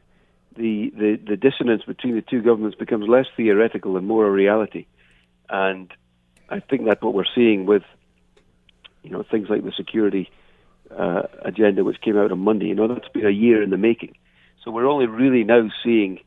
the, 0.58 0.92
the, 0.96 1.20
the 1.30 1.38
dissonance 1.38 1.84
between 1.84 2.16
the 2.16 2.22
two 2.22 2.42
governments 2.42 2.78
becomes 2.78 3.08
less 3.08 3.26
theoretical 3.36 3.98
and 3.98 4.08
more 4.08 4.26
a 4.26 4.32
reality. 4.32 4.86
And 5.50 5.92
I 6.50 6.60
think 6.60 6.86
that's 6.86 7.02
what 7.02 7.14
we're 7.14 7.26
seeing 7.36 7.66
with, 7.66 7.84
you 9.04 9.12
know, 9.12 9.24
things 9.24 9.50
like 9.50 9.64
the 9.64 9.72
security 9.72 10.30
uh, 10.92 11.24
agenda, 11.44 11.84
which 11.84 12.02
came 12.02 12.18
out 12.18 12.32
on 12.32 12.40
Monday. 12.40 12.68
You 12.68 12.76
know, 12.76 12.88
that's 12.88 13.08
been 13.10 13.26
a 13.26 13.32
year 13.32 13.62
in 13.62 13.70
the 13.70 13.78
making. 13.78 14.16
So 14.64 14.72
we're 14.72 14.88
only 14.88 15.08
really 15.08 15.44
now 15.44 15.70
seeing 15.84 16.20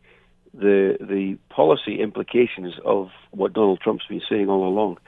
the 0.55 0.97
the 1.01 1.39
policy 1.49 2.01
implications 2.01 2.75
of 2.85 3.11
what 3.31 3.53
Donald 3.53 3.81
Trump's 3.81 4.07
been 4.07 4.23
saying 4.29 4.49
all 4.49 4.67
along. 4.67 4.99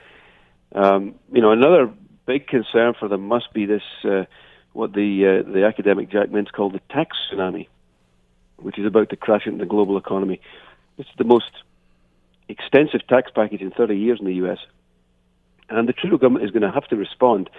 Um, 0.75 1.15
you 1.33 1.41
know, 1.41 1.51
another 1.51 1.91
big 2.27 2.47
concern 2.47 2.95
for 2.99 3.09
them 3.09 3.27
must 3.27 3.53
be 3.53 3.67
this 3.67 3.83
uh, 4.05 4.25
what 4.73 4.93
the 4.93 5.43
uh, 5.45 5.51
the 5.51 5.65
academic 5.65 6.11
Jack 6.11 6.29
Mintz 6.29 6.53
called 6.53 6.75
the 6.75 6.81
tax 6.91 7.17
tsunami, 7.33 7.69
which 8.63 8.79
is 8.79 8.87
about 8.87 9.11
to 9.11 9.17
crash 9.17 9.47
into 9.47 9.59
the 9.59 9.67
global 9.67 9.97
economy. 9.97 10.41
It's 10.99 11.09
the 11.19 11.25
most 11.25 11.51
extensive 12.49 13.07
tax 13.07 13.31
package 13.35 13.61
in 13.61 13.71
30 13.71 13.97
years 13.97 14.19
in 14.21 14.27
the 14.27 14.35
U.S. 14.35 14.59
And 15.69 15.89
the 15.89 15.93
Trudeau 15.93 16.19
government 16.19 16.45
is 16.45 16.51
going 16.51 16.63
to 16.63 16.71
have 16.71 16.87
to 16.89 16.97
respond 16.97 17.51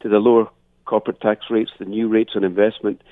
to 0.00 0.08
the 0.08 0.18
lower 0.18 0.48
corporate 0.84 1.20
tax 1.20 1.46
rates, 1.50 1.70
the 1.78 1.84
new 1.84 2.08
rates 2.08 2.32
on 2.34 2.44
investment, 2.44 3.02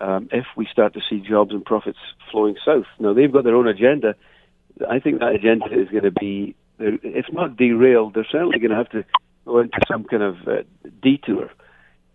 um, 0.00 0.28
if 0.32 0.46
we 0.56 0.66
start 0.66 0.94
to 0.94 1.00
see 1.08 1.20
jobs 1.20 1.52
and 1.52 1.64
profits 1.64 1.98
flowing 2.30 2.56
south. 2.64 2.86
Now, 2.98 3.12
they've 3.12 3.32
got 3.32 3.44
their 3.44 3.56
own 3.56 3.66
agenda. 3.66 4.14
I 4.88 5.00
think 5.00 5.18
that 5.20 5.34
agenda 5.34 5.66
is 5.66 5.88
going 5.88 6.04
to 6.04 6.12
be, 6.12 6.54
if 6.78 7.26
not 7.32 7.56
derailed, 7.56 8.14
they're 8.14 8.26
certainly 8.30 8.58
going 8.58 8.70
to 8.70 8.76
have 8.76 8.90
to 8.90 9.04
go 9.44 9.58
into 9.58 9.78
some 9.90 10.04
kind 10.04 10.22
of 10.22 10.36
uh, 10.46 10.62
detour 11.02 11.50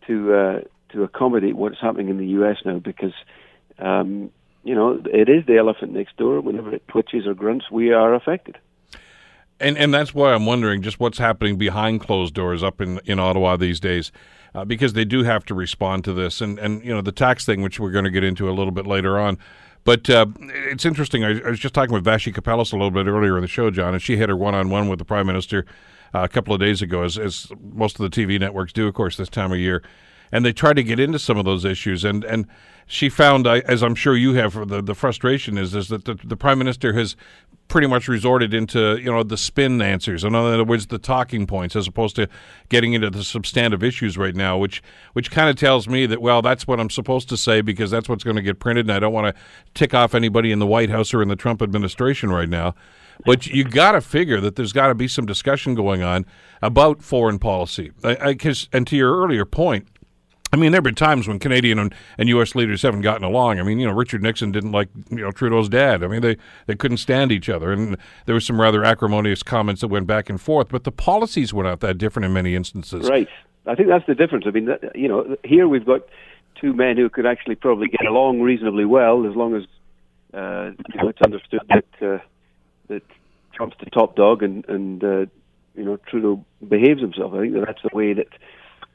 to 0.07 0.33
uh, 0.33 0.59
to 0.93 1.03
accommodate 1.03 1.55
what's 1.55 1.81
happening 1.81 2.09
in 2.09 2.17
the 2.17 2.27
U.S. 2.27 2.57
now 2.63 2.79
because, 2.79 3.13
um, 3.79 4.29
you 4.63 4.75
know, 4.75 5.01
it 5.05 5.29
is 5.29 5.45
the 5.45 5.57
elephant 5.57 5.93
next 5.93 6.17
door. 6.17 6.41
Whenever 6.41 6.73
it 6.73 6.87
twitches 6.87 7.27
or 7.27 7.33
grunts, 7.33 7.69
we 7.69 7.91
are 7.91 8.13
affected. 8.13 8.57
And 9.59 9.77
and 9.77 9.93
that's 9.93 10.13
why 10.13 10.33
I'm 10.33 10.45
wondering 10.45 10.81
just 10.81 10.99
what's 10.99 11.17
happening 11.17 11.57
behind 11.57 12.01
closed 12.01 12.33
doors 12.33 12.63
up 12.63 12.81
in, 12.81 12.99
in 13.05 13.19
Ottawa 13.19 13.55
these 13.55 13.79
days, 13.79 14.11
uh, 14.55 14.65
because 14.65 14.93
they 14.93 15.05
do 15.05 15.23
have 15.23 15.45
to 15.45 15.53
respond 15.53 16.03
to 16.05 16.13
this, 16.13 16.41
and 16.41 16.57
and 16.59 16.83
you 16.83 16.93
know 16.93 17.01
the 17.01 17.11
tax 17.11 17.45
thing, 17.45 17.61
which 17.61 17.79
we're 17.79 17.91
going 17.91 18.05
to 18.05 18.11
get 18.11 18.23
into 18.23 18.49
a 18.49 18.51
little 18.51 18.71
bit 18.71 18.87
later 18.87 19.19
on. 19.19 19.37
But 19.85 20.09
uh, 20.09 20.27
it's 20.39 20.85
interesting. 20.85 21.23
I, 21.23 21.39
I, 21.41 21.49
was 21.49 21.59
just 21.59 21.73
talking 21.73 21.93
with 21.93 22.05
Vassy 22.05 22.31
Kapelos 22.31 22.71
a 22.71 22.77
little 22.77 22.91
bit 22.91 23.05
earlier 23.05 23.37
in 23.37 23.41
the 23.41 23.49
show, 23.49 23.69
John, 23.69 23.93
and 23.93 24.01
she 24.01 24.15
had 24.15 24.29
her 24.29 24.35
one-on-one 24.35 24.87
with 24.87 24.97
the 24.97 25.05
Prime 25.05 25.27
Minister 25.27 25.65
uh, 26.15 26.21
a 26.21 26.29
couple 26.29 26.53
of 26.53 26.61
days 26.61 26.81
ago, 26.81 27.03
as, 27.03 27.17
as 27.17 27.51
most 27.73 27.99
of 27.99 28.09
the 28.09 28.25
TV 28.25 28.39
networks 28.39 28.71
do, 28.71 28.87
of 28.87 28.93
course, 28.93 29.17
this 29.17 29.27
time 29.27 29.51
of 29.51 29.59
year 29.59 29.83
and 30.33 30.43
they 30.43 30.51
try 30.51 30.73
to 30.73 30.83
get 30.83 30.99
into 30.99 31.19
some 31.19 31.37
of 31.37 31.45
those 31.45 31.63
issues. 31.63 32.03
And 32.03 32.25
and 32.25 32.47
she 32.87 33.09
found, 33.09 33.47
as 33.47 33.81
I'm 33.81 33.95
sure 33.95 34.15
you 34.15 34.33
have, 34.33 34.67
the 34.67 34.81
the 34.81 34.95
frustration 34.95 35.57
is 35.57 35.75
is 35.75 35.87
that 35.89 36.05
the, 36.05 36.15
the 36.23 36.37
prime 36.37 36.57
minister 36.57 36.93
has 36.93 37.15
pretty 37.67 37.87
much 37.87 38.07
resorted 38.07 38.53
into 38.53 38.97
you 38.97 39.11
know 39.11 39.23
the 39.23 39.37
spin 39.37 39.81
answers. 39.81 40.23
In 40.23 40.35
other 40.35 40.63
words 40.63 40.87
the 40.87 40.99
talking 40.99 41.47
points 41.47 41.75
as 41.75 41.87
opposed 41.87 42.15
to 42.17 42.27
getting 42.69 42.93
into 42.93 43.09
the 43.09 43.23
substantive 43.23 43.83
issues 43.83 44.17
right 44.17 44.35
now 44.35 44.57
which 44.57 44.83
which 45.13 45.31
kind 45.31 45.49
of 45.49 45.55
tells 45.55 45.87
me 45.87 46.05
that 46.05 46.21
well 46.21 46.41
that's 46.41 46.67
what 46.67 46.79
I'm 46.79 46.89
supposed 46.89 47.29
to 47.29 47.37
say 47.37 47.61
because 47.61 47.89
that's 47.89 48.09
what's 48.09 48.23
going 48.23 48.35
to 48.35 48.41
get 48.41 48.59
printed 48.59 48.85
and 48.85 48.91
I 48.91 48.99
don't 48.99 49.13
want 49.13 49.35
to 49.35 49.41
tick 49.73 49.93
off 49.93 50.13
anybody 50.13 50.51
in 50.51 50.59
the 50.59 50.67
White 50.67 50.89
House 50.89 51.13
or 51.13 51.21
in 51.21 51.29
the 51.29 51.35
Trump 51.35 51.61
administration 51.61 52.29
right 52.31 52.49
now. 52.49 52.75
But 53.25 53.47
you 53.47 53.63
got 53.63 53.93
to 53.93 54.01
figure 54.01 54.39
that 54.41 54.55
there's 54.55 54.73
got 54.73 54.87
to 54.87 54.95
be 54.95 55.07
some 55.07 55.25
discussion 55.25 55.75
going 55.75 56.01
on 56.01 56.25
about 56.61 57.01
foreign 57.01 57.39
policy. 57.39 57.91
Because 58.01 58.67
and 58.73 58.85
to 58.87 58.97
your 58.97 59.15
earlier 59.17 59.45
point 59.45 59.87
I 60.53 60.55
mean, 60.55 60.71
there 60.71 60.77
have 60.77 60.83
been 60.83 60.93
times 60.93 61.27
when 61.27 61.39
Canadian 61.39 61.79
and, 61.79 61.95
and, 62.19 62.29
U.S. 62.29 62.53
leaders 62.53 62.83
haven't 62.83 63.01
gotten 63.01 63.23
along. 63.23 63.59
I 63.59 63.63
mean, 63.63 63.79
you 63.79 63.87
know, 63.87 63.93
Richard 63.93 64.21
Nixon 64.21 64.51
didn't 64.51 64.71
like 64.71 64.87
you 65.09 65.17
know 65.17 65.31
Trudeau's 65.31 65.67
dad. 65.67 66.03
I 66.03 66.07
mean, 66.07 66.21
they 66.21 66.37
they 66.67 66.75
couldn't 66.75 66.97
stand 66.97 67.31
each 67.31 67.49
other, 67.49 67.73
and 67.73 67.97
there 68.27 68.35
were 68.35 68.39
some 68.39 68.61
rather 68.61 68.83
acrimonious 68.83 69.41
comments 69.41 69.81
that 69.81 69.87
went 69.87 70.05
back 70.05 70.29
and 70.29 70.39
forth. 70.39 70.69
But 70.69 70.83
the 70.83 70.91
policies 70.91 71.55
were 71.55 71.63
not 71.63 71.79
that 71.79 71.97
different 71.97 72.27
in 72.27 72.33
many 72.33 72.53
instances. 72.53 73.09
Right. 73.09 73.27
I 73.65 73.73
think 73.73 73.89
that's 73.89 74.05
the 74.05 74.13
difference. 74.13 74.45
I 74.45 74.51
mean, 74.51 74.69
you 74.93 75.07
know, 75.07 75.37
here 75.43 75.67
we've 75.67 75.85
got 75.85 76.01
two 76.61 76.73
men 76.73 76.97
who 76.97 77.09
could 77.09 77.25
actually 77.25 77.55
probably 77.55 77.87
get 77.87 78.05
along 78.05 78.41
reasonably 78.41 78.85
well 78.85 79.25
as 79.25 79.35
long 79.35 79.55
as 79.55 79.63
uh, 80.33 80.71
you 80.93 81.01
know, 81.01 81.09
it's 81.09 81.21
understood 81.21 81.61
that 81.69 81.85
uh, 82.01 82.19
that 82.89 83.01
Trump's 83.53 83.77
the 83.79 83.89
top 83.89 84.15
dog 84.15 84.43
and 84.43 84.67
and 84.69 85.03
uh, 85.03 85.25
you 85.75 85.83
know 85.83 85.97
Trudeau 85.97 86.45
behaves 86.67 87.01
himself. 87.01 87.33
I 87.33 87.41
think 87.41 87.53
that 87.53 87.65
that's 87.65 87.81
the 87.81 87.95
way 87.95 88.13
that 88.13 88.27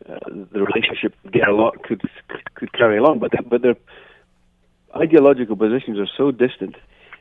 uh, 0.09 0.18
the 0.28 0.61
relationship 0.62 1.14
get 1.32 1.49
a 1.49 1.55
lot 1.55 1.82
could 1.82 2.03
could 2.55 2.72
carry 2.72 2.99
along, 2.99 3.18
but 3.18 3.32
but 3.49 3.62
their 3.62 3.76
ideological 4.94 5.57
positions 5.57 5.99
are 5.99 6.09
so 6.16 6.30
distant. 6.30 6.76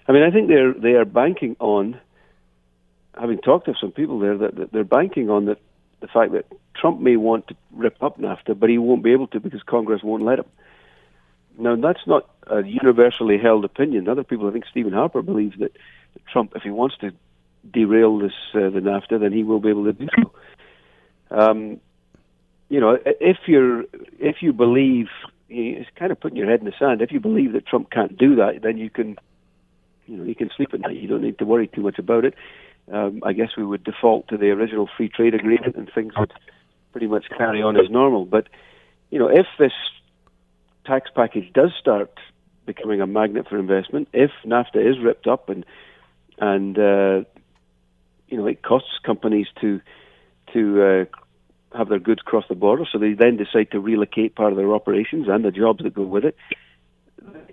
I 0.08 0.12
mean, 0.12 0.24
I 0.24 0.32
think 0.32 0.48
they're 0.48 0.74
they 0.74 0.94
are 0.94 1.06
banking 1.06 1.56
on. 1.60 2.00
Having 3.20 3.40
talked 3.40 3.66
to 3.66 3.74
some 3.82 3.92
people 3.92 4.20
there, 4.20 4.38
that, 4.38 4.56
that 4.58 4.72
they're 4.72 4.84
banking 4.84 5.32
on 5.32 5.46
that 5.46 5.58
the 6.02 6.08
fact 6.08 6.34
that 6.34 6.46
Trump 6.76 7.00
may 7.00 7.16
want 7.16 7.48
to 7.48 7.56
rip 7.72 8.02
up 8.04 8.20
NAFTA, 8.20 8.60
but 8.60 8.70
he 8.70 8.78
won't 8.78 9.04
be 9.04 9.12
able 9.12 9.28
to 9.28 9.40
because 9.40 9.64
Congress 9.64 10.04
won't 10.04 10.24
let 10.24 10.40
him. 10.40 10.46
Now, 11.58 11.76
that's 11.76 12.06
not 12.06 12.30
a 12.46 12.64
universally 12.64 13.40
held 13.40 13.66
opinion. 13.66 14.08
Other 14.08 14.24
people, 14.24 14.48
I 14.48 14.52
think 14.52 14.66
Stephen 14.70 14.94
Harper 14.94 15.24
believes 15.24 15.58
that 15.58 15.76
Trump, 16.32 16.54
if 16.56 16.62
he 16.62 16.70
wants 16.70 16.96
to 17.00 17.12
derail 17.72 18.20
this 18.20 18.34
uh, 18.54 18.70
the 18.70 18.80
NAFTA, 18.80 19.20
then 19.20 19.34
he 19.34 19.44
will 19.44 19.60
be 19.60 19.70
able 19.70 19.86
to 19.86 19.94
do 19.94 20.08
so. 20.16 20.32
Um, 21.30 21.80
you 22.70 22.80
know, 22.80 22.98
if 23.06 23.38
you're 23.46 23.84
if 24.20 24.38
you 24.42 24.54
believe, 24.54 25.08
it's 25.50 25.90
kind 25.96 26.12
of 26.12 26.20
putting 26.20 26.38
your 26.38 26.50
head 26.50 26.60
in 26.60 26.66
the 26.66 26.74
sand. 26.78 27.02
If 27.02 27.12
you 27.12 27.20
believe 27.20 27.54
that 27.54 27.66
Trump 27.66 27.90
can't 27.90 28.18
do 28.18 28.36
that, 28.36 28.62
then 28.62 28.78
you 28.78 28.90
can, 28.90 29.18
you 30.06 30.18
know, 30.18 30.24
you 30.24 30.36
can 30.36 30.50
sleep 30.56 30.74
at 30.74 30.82
night. 30.82 30.98
You 30.98 31.08
don't 31.08 31.22
need 31.22 31.40
to 31.40 31.46
worry 31.46 31.68
too 31.68 31.82
much 31.82 31.98
about 31.98 32.26
it. 32.26 32.34
Um, 32.92 33.22
I 33.24 33.34
guess 33.34 33.50
we 33.58 33.66
would 33.66 33.84
default 33.84 34.28
to 34.30 34.38
the 34.38 34.50
original 34.52 34.90
free 34.96 35.10
trade 35.10 35.34
agreement, 35.34 35.76
and 35.76 35.90
things 35.94 36.14
would 36.18 36.34
pretty 36.92 37.08
much 37.08 37.26
carry 37.38 37.62
on 37.62 37.78
as 37.78 37.90
normal. 37.90 38.26
But 38.26 38.48
you 39.10 39.20
know, 39.20 39.28
if 39.28 39.46
this 39.58 39.74
tax 40.86 41.10
package 41.14 41.52
does 41.54 41.72
start 41.80 42.12
becoming 42.66 43.02
a 43.02 43.08
magnet 43.08 43.48
for 43.50 43.58
investment, 43.58 44.10
if 44.14 44.32
NAFTA 44.46 44.90
is 44.90 45.00
ripped 45.00 45.28
up 45.28 45.50
and 45.50 45.66
and 46.40 46.78
uh, 46.78 47.24
you 48.28 48.38
know 48.38 48.46
it 48.46 48.62
costs 48.62 49.00
companies 49.04 49.48
to 49.62 49.82
to 50.54 50.84
uh, 50.84 51.18
have 51.76 51.90
their 51.90 52.00
goods 52.00 52.22
cross 52.22 52.46
the 52.48 52.56
border, 52.56 52.86
so 52.92 52.98
they 52.98 53.14
then 53.14 53.38
decide 53.38 53.72
to 53.72 53.80
relocate 53.80 54.36
part 54.36 54.52
of 54.52 54.58
their 54.58 54.74
operations 54.74 55.28
and 55.30 55.44
the 55.44 55.52
jobs 55.52 55.84
that 55.84 55.94
go 55.94 56.04
with 56.04 56.26
it. 56.26 56.36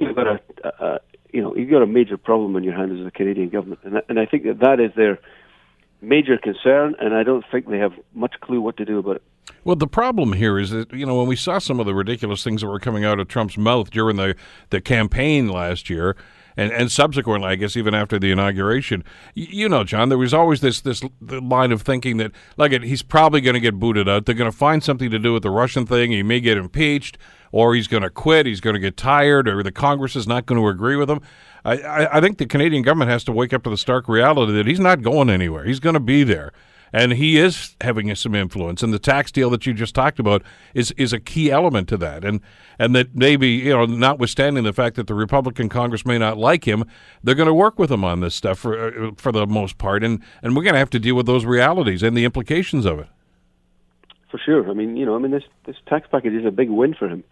You've 0.00 0.14
got 0.14 0.26
a, 0.26 0.40
a 0.64 1.00
you 1.32 1.42
know 1.42 1.54
you've 1.56 1.70
got 1.70 1.82
a 1.82 1.86
major 1.86 2.16
problem 2.16 2.54
on 2.56 2.62
your 2.62 2.74
hands 2.74 3.00
as 3.00 3.06
a 3.06 3.10
Canadian 3.10 3.48
government, 3.48 3.80
and 3.84 4.00
and 4.08 4.20
I 4.20 4.26
think 4.26 4.44
that 4.44 4.60
that 4.60 4.80
is 4.80 4.92
their 4.96 5.18
major 6.00 6.38
concern, 6.38 6.94
and 7.00 7.14
I 7.14 7.22
don't 7.22 7.44
think 7.50 7.68
they 7.68 7.78
have 7.78 7.92
much 8.14 8.34
clue 8.40 8.60
what 8.60 8.76
to 8.76 8.84
do 8.84 8.98
about 8.98 9.16
it. 9.16 9.22
Well, 9.64 9.76
the 9.76 9.86
problem 9.86 10.34
here 10.34 10.58
is 10.58 10.70
that 10.70 10.92
you 10.92 11.06
know 11.06 11.16
when 11.16 11.26
we 11.26 11.36
saw 11.36 11.58
some 11.58 11.80
of 11.80 11.86
the 11.86 11.94
ridiculous 11.94 12.44
things 12.44 12.60
that 12.60 12.68
were 12.68 12.78
coming 12.78 13.04
out 13.04 13.18
of 13.18 13.28
Trump's 13.28 13.58
mouth 13.58 13.90
during 13.90 14.16
the 14.16 14.36
the 14.70 14.80
campaign 14.80 15.48
last 15.48 15.90
year, 15.90 16.16
and 16.56 16.72
and 16.72 16.90
subsequently, 16.90 17.48
I 17.48 17.56
guess 17.56 17.76
even 17.76 17.94
after 17.94 18.18
the 18.18 18.30
inauguration, 18.30 19.04
you 19.34 19.68
know, 19.68 19.84
John, 19.84 20.08
there 20.08 20.18
was 20.18 20.34
always 20.34 20.60
this 20.60 20.80
this 20.80 21.02
line 21.20 21.72
of 21.72 21.82
thinking 21.82 22.16
that 22.18 22.32
like 22.56 22.72
he's 22.82 23.02
probably 23.02 23.40
going 23.40 23.54
to 23.54 23.60
get 23.60 23.78
booted 23.78 24.08
out. 24.08 24.26
They're 24.26 24.34
going 24.34 24.50
to 24.50 24.56
find 24.56 24.82
something 24.82 25.10
to 25.10 25.18
do 25.18 25.32
with 25.32 25.42
the 25.42 25.50
Russian 25.50 25.86
thing. 25.86 26.12
He 26.12 26.22
may 26.22 26.40
get 26.40 26.56
impeached, 26.56 27.18
or 27.52 27.74
he's 27.74 27.88
going 27.88 28.02
to 28.02 28.10
quit. 28.10 28.46
He's 28.46 28.60
going 28.60 28.74
to 28.74 28.80
get 28.80 28.96
tired, 28.96 29.48
or 29.48 29.62
the 29.62 29.72
Congress 29.72 30.16
is 30.16 30.26
not 30.26 30.46
going 30.46 30.60
to 30.60 30.68
agree 30.68 30.96
with 30.96 31.10
him. 31.10 31.20
I, 31.64 31.78
I, 31.78 32.18
I 32.18 32.20
think 32.20 32.38
the 32.38 32.46
Canadian 32.46 32.82
government 32.82 33.10
has 33.10 33.24
to 33.24 33.32
wake 33.32 33.52
up 33.52 33.62
to 33.64 33.70
the 33.70 33.76
stark 33.76 34.08
reality 34.08 34.52
that 34.52 34.66
he's 34.66 34.80
not 34.80 35.02
going 35.02 35.30
anywhere. 35.30 35.64
He's 35.64 35.80
going 35.80 35.94
to 35.94 36.00
be 36.00 36.24
there 36.24 36.52
and 36.94 37.14
he 37.14 37.38
is 37.38 37.74
having 37.80 38.14
some 38.14 38.36
influence. 38.36 38.80
And 38.80 38.92
the 38.92 39.00
tax 39.00 39.32
deal 39.32 39.50
that 39.50 39.66
you 39.66 39.74
just 39.74 39.96
talked 39.96 40.20
about 40.20 40.44
is 40.74 40.92
is 40.92 41.12
a 41.12 41.18
key 41.18 41.50
element 41.50 41.88
to 41.88 41.96
that. 41.96 42.24
And 42.24 42.40
and 42.78 42.94
that 42.94 43.16
maybe 43.16 43.48
you 43.48 43.70
know, 43.70 43.84
notwithstanding 43.84 44.62
the 44.62 44.72
fact 44.72 44.94
that 44.94 45.08
the 45.08 45.14
Republican 45.14 45.68
Congress 45.68 46.06
may 46.06 46.18
not 46.18 46.38
like 46.38 46.68
him, 46.68 46.84
they're 47.22 47.34
going 47.34 47.48
to 47.48 47.54
work 47.54 47.80
with 47.80 47.90
him 47.90 48.04
on 48.04 48.20
this 48.20 48.36
stuff 48.36 48.60
for 48.60 49.06
uh, 49.06 49.10
for 49.16 49.32
the 49.32 49.44
most 49.44 49.76
part. 49.76 50.04
And 50.04 50.22
and 50.40 50.56
we're 50.56 50.62
going 50.62 50.74
to 50.74 50.78
have 50.78 50.90
to 50.90 51.00
deal 51.00 51.16
with 51.16 51.26
those 51.26 51.44
realities 51.44 52.04
and 52.04 52.16
the 52.16 52.24
implications 52.24 52.86
of 52.86 53.00
it. 53.00 53.08
For 54.30 54.38
sure. 54.38 54.70
I 54.70 54.74
mean, 54.74 54.96
you 54.96 55.04
know, 55.04 55.16
I 55.16 55.18
mean, 55.18 55.32
this 55.32 55.44
this 55.66 55.76
tax 55.88 56.06
package 56.08 56.34
is 56.34 56.46
a 56.46 56.52
big 56.52 56.70
win 56.70 56.94
for 56.94 57.08
him. 57.08 57.24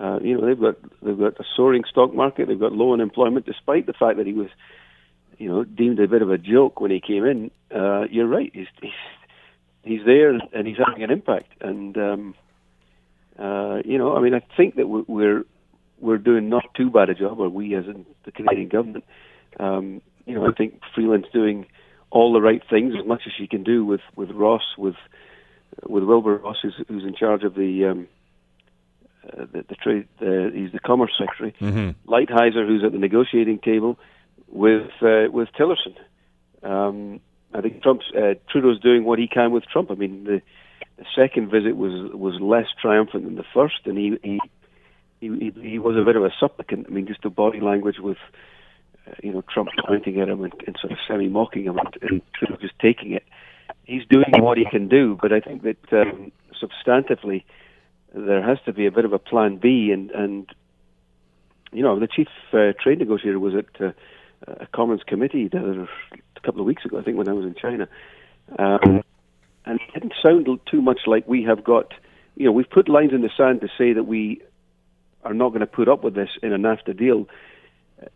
Uh, 0.00 0.18
you 0.22 0.36
know, 0.36 0.44
they've 0.44 0.60
got 0.60 0.74
they've 1.02 1.18
got 1.18 1.38
a 1.38 1.44
soaring 1.56 1.84
stock 1.88 2.12
market. 2.12 2.48
They've 2.48 2.58
got 2.58 2.72
low 2.72 2.94
unemployment, 2.94 3.46
despite 3.46 3.86
the 3.86 3.92
fact 3.92 4.16
that 4.16 4.26
he 4.26 4.32
was 4.32 4.48
you 5.38 5.48
know, 5.48 5.64
deemed 5.64 6.00
a 6.00 6.08
bit 6.08 6.20
of 6.20 6.30
a 6.30 6.38
joke 6.38 6.80
when 6.80 6.90
he 6.90 7.00
came 7.00 7.24
in. 7.24 7.50
Uh, 7.74 8.02
you're 8.10 8.26
right. 8.26 8.50
He's, 8.52 8.66
he's 8.82 8.90
he's 9.82 10.00
there 10.04 10.30
and 10.30 10.66
he's 10.66 10.76
having 10.84 11.02
an 11.02 11.10
impact. 11.10 11.52
And 11.60 11.96
um, 11.96 12.34
uh, 13.38 13.78
you 13.84 13.98
know, 13.98 14.16
I 14.16 14.20
mean, 14.20 14.34
I 14.34 14.42
think 14.56 14.74
that 14.76 14.88
we're 14.88 15.44
we're 16.00 16.18
doing 16.18 16.48
not 16.48 16.64
too 16.76 16.90
bad 16.90 17.08
a 17.08 17.14
job, 17.14 17.38
or 17.40 17.48
we 17.48 17.74
as 17.74 17.86
in 17.86 18.04
the 18.24 18.32
Canadian 18.32 18.68
government. 18.68 19.04
Um, 19.58 20.02
you 20.26 20.34
know, 20.34 20.46
I 20.46 20.52
think 20.52 20.80
Freeland's 20.94 21.28
doing 21.32 21.66
all 22.10 22.32
the 22.32 22.40
right 22.40 22.62
things 22.68 22.94
as 22.98 23.06
much 23.06 23.22
as 23.26 23.32
she 23.38 23.46
can 23.46 23.62
do 23.62 23.84
with 23.84 24.00
with 24.16 24.30
Ross, 24.30 24.76
with 24.76 24.96
with 25.86 26.02
Wilbur 26.02 26.38
Ross, 26.38 26.56
who's, 26.62 26.74
who's 26.88 27.04
in 27.04 27.14
charge 27.14 27.44
of 27.44 27.54
the 27.54 27.84
um, 27.86 28.08
uh, 29.24 29.46
the, 29.52 29.64
the 29.68 29.74
trade. 29.76 30.08
Uh, 30.20 30.50
he's 30.52 30.72
the 30.72 30.80
commerce 30.84 31.12
secretary. 31.16 31.54
Mm-hmm. 31.60 32.10
Lighthizer, 32.12 32.66
who's 32.66 32.82
at 32.84 32.92
the 32.92 32.98
negotiating 32.98 33.60
table 33.60 33.98
with 34.50 34.90
uh, 35.02 35.30
with 35.30 35.48
Tillerson. 35.58 35.96
Um, 36.62 37.20
I 37.54 37.60
think 37.60 37.82
Trump's 37.82 38.06
uh, 38.16 38.34
Trudeau's 38.50 38.80
doing 38.80 39.04
what 39.04 39.18
he 39.18 39.28
can 39.28 39.52
with 39.52 39.64
Trump. 39.64 39.90
I 39.90 39.94
mean, 39.94 40.24
the, 40.24 40.42
the 40.96 41.04
second 41.16 41.50
visit 41.50 41.76
was 41.76 42.12
was 42.12 42.40
less 42.40 42.66
triumphant 42.80 43.24
than 43.24 43.36
the 43.36 43.44
first, 43.54 43.80
and 43.86 43.96
he 43.96 44.18
he 44.22 44.40
he, 45.20 45.52
he 45.60 45.78
was 45.78 45.96
a 45.96 46.04
bit 46.04 46.16
of 46.16 46.24
a 46.24 46.30
supplicant. 46.38 46.86
I 46.88 46.90
mean, 46.90 47.06
just 47.06 47.22
the 47.22 47.30
body 47.30 47.60
language 47.60 47.98
with 47.98 48.18
uh, 49.06 49.12
you 49.22 49.32
know 49.32 49.42
Trump 49.52 49.70
pointing 49.86 50.20
at 50.20 50.28
him 50.28 50.44
and, 50.44 50.52
and 50.66 50.76
sort 50.80 50.92
of 50.92 50.98
semi 51.06 51.28
mocking 51.28 51.64
him, 51.64 51.78
and, 51.78 51.98
and 52.02 52.22
Trudeau 52.34 52.56
just 52.60 52.78
taking 52.78 53.12
it. 53.12 53.24
He's 53.84 54.04
doing 54.10 54.32
what 54.38 54.58
he 54.58 54.66
can 54.66 54.88
do, 54.88 55.18
but 55.20 55.32
I 55.32 55.40
think 55.40 55.62
that 55.62 55.92
um, 55.92 56.30
substantively 56.62 57.44
there 58.14 58.42
has 58.42 58.58
to 58.66 58.72
be 58.72 58.86
a 58.86 58.90
bit 58.90 59.04
of 59.04 59.12
a 59.12 59.18
plan 59.18 59.56
B, 59.56 59.90
and 59.92 60.10
and 60.10 60.50
you 61.72 61.82
know 61.82 61.98
the 61.98 62.06
chief 62.08 62.28
uh, 62.52 62.72
trade 62.82 62.98
negotiator 62.98 63.38
was 63.38 63.54
at 63.54 63.80
uh, 63.80 63.92
a 64.46 64.66
Commons 64.66 65.02
committee 65.06 65.48
the 65.48 65.58
other, 65.58 65.88
a 66.36 66.40
couple 66.40 66.60
of 66.60 66.66
weeks 66.66 66.84
ago, 66.84 66.98
I 66.98 67.02
think, 67.02 67.16
when 67.16 67.28
I 67.28 67.32
was 67.32 67.44
in 67.44 67.54
China, 67.54 67.88
um, 68.58 69.02
and 69.64 69.80
it 69.80 69.92
didn't 69.94 70.14
sound 70.24 70.48
too 70.70 70.80
much 70.80 71.00
like 71.06 71.26
we 71.28 71.44
have 71.44 71.64
got. 71.64 71.92
You 72.36 72.46
know, 72.46 72.52
we've 72.52 72.70
put 72.70 72.88
lines 72.88 73.12
in 73.12 73.22
the 73.22 73.30
sand 73.36 73.60
to 73.62 73.68
say 73.76 73.92
that 73.92 74.04
we 74.04 74.42
are 75.24 75.34
not 75.34 75.50
going 75.50 75.60
to 75.60 75.66
put 75.66 75.88
up 75.88 76.04
with 76.04 76.14
this 76.14 76.30
in 76.42 76.52
a 76.52 76.58
NAFTA 76.58 76.96
deal. 76.96 77.28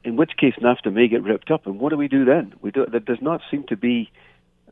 In 0.04 0.16
which 0.16 0.32
case, 0.38 0.54
NAFTA 0.62 0.92
may 0.92 1.08
get 1.08 1.24
ripped 1.24 1.50
up, 1.50 1.66
and 1.66 1.80
what 1.80 1.90
do 1.90 1.96
we 1.96 2.08
do 2.08 2.24
then? 2.24 2.54
We 2.62 2.70
do. 2.70 2.86
There 2.86 3.00
does 3.00 3.20
not 3.20 3.40
seem 3.50 3.64
to 3.64 3.76
be 3.76 4.10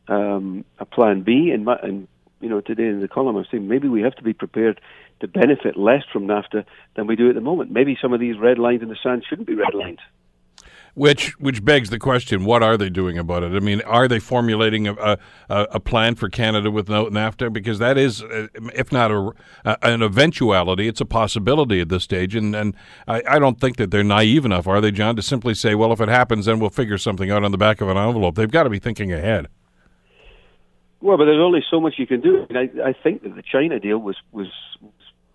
um, 0.07 0.65
a 0.79 0.85
plan 0.85 1.21
B. 1.23 1.51
And, 1.53 1.67
and 1.67 2.07
you 2.39 2.49
know, 2.49 2.61
today 2.61 2.87
in 2.87 3.01
the 3.01 3.07
column, 3.07 3.35
I'm 3.35 3.45
saying 3.51 3.67
maybe 3.67 3.89
we 3.89 4.01
have 4.01 4.15
to 4.15 4.23
be 4.23 4.33
prepared 4.33 4.79
to 5.19 5.27
benefit 5.27 5.77
less 5.77 6.03
from 6.11 6.27
NAFTA 6.27 6.65
than 6.95 7.07
we 7.07 7.15
do 7.15 7.29
at 7.29 7.35
the 7.35 7.41
moment. 7.41 7.71
Maybe 7.71 7.97
some 8.01 8.13
of 8.13 8.19
these 8.19 8.37
red 8.39 8.57
lines 8.57 8.81
in 8.81 8.89
the 8.89 8.97
sand 9.03 9.25
shouldn't 9.27 9.47
be 9.47 9.53
red 9.53 9.73
lines. 9.73 9.99
Which 10.93 11.39
which 11.39 11.63
begs 11.63 11.89
the 11.89 11.99
question: 11.99 12.43
What 12.43 12.61
are 12.61 12.75
they 12.75 12.89
doing 12.89 13.17
about 13.17 13.43
it? 13.43 13.53
I 13.53 13.59
mean, 13.59 13.81
are 13.81 14.09
they 14.09 14.19
formulating 14.19 14.87
a 14.87 14.93
a, 14.93 15.17
a 15.49 15.79
plan 15.79 16.15
for 16.15 16.27
Canada 16.27 16.69
with 16.69 16.89
no 16.89 17.05
NAFTA? 17.05 17.53
Because 17.53 17.79
that 17.79 17.97
is, 17.97 18.21
uh, 18.21 18.47
if 18.75 18.91
not 18.91 19.09
a, 19.09 19.31
an 19.83 20.01
eventuality, 20.03 20.89
it's 20.89 20.99
a 20.99 21.05
possibility 21.05 21.79
at 21.79 21.87
this 21.87 22.03
stage. 22.03 22.35
And 22.35 22.53
and 22.53 22.75
I, 23.07 23.23
I 23.27 23.39
don't 23.39 23.59
think 23.59 23.77
that 23.77 23.89
they're 23.91 24.03
naive 24.03 24.43
enough, 24.43 24.67
are 24.67 24.81
they, 24.81 24.91
John, 24.91 25.15
to 25.15 25.21
simply 25.21 25.53
say, 25.53 25.75
"Well, 25.75 25.93
if 25.93 26.01
it 26.01 26.09
happens, 26.09 26.45
then 26.45 26.59
we'll 26.59 26.69
figure 26.69 26.97
something 26.97 27.31
out 27.31 27.45
on 27.45 27.51
the 27.51 27.57
back 27.57 27.79
of 27.79 27.87
an 27.87 27.97
envelope." 27.97 28.35
They've 28.35 28.51
got 28.51 28.63
to 28.63 28.69
be 28.69 28.79
thinking 28.79 29.13
ahead. 29.13 29.47
Well, 30.99 31.17
but 31.17 31.25
there's 31.25 31.41
only 31.41 31.63
so 31.71 31.79
much 31.79 31.95
you 31.97 32.05
can 32.05 32.19
do. 32.19 32.45
I, 32.51 32.59
I, 32.59 32.89
I 32.89 32.93
think 32.93 33.23
that 33.23 33.35
the 33.35 33.43
China 33.43 33.79
deal 33.79 33.97
was 33.97 34.17
was 34.33 34.47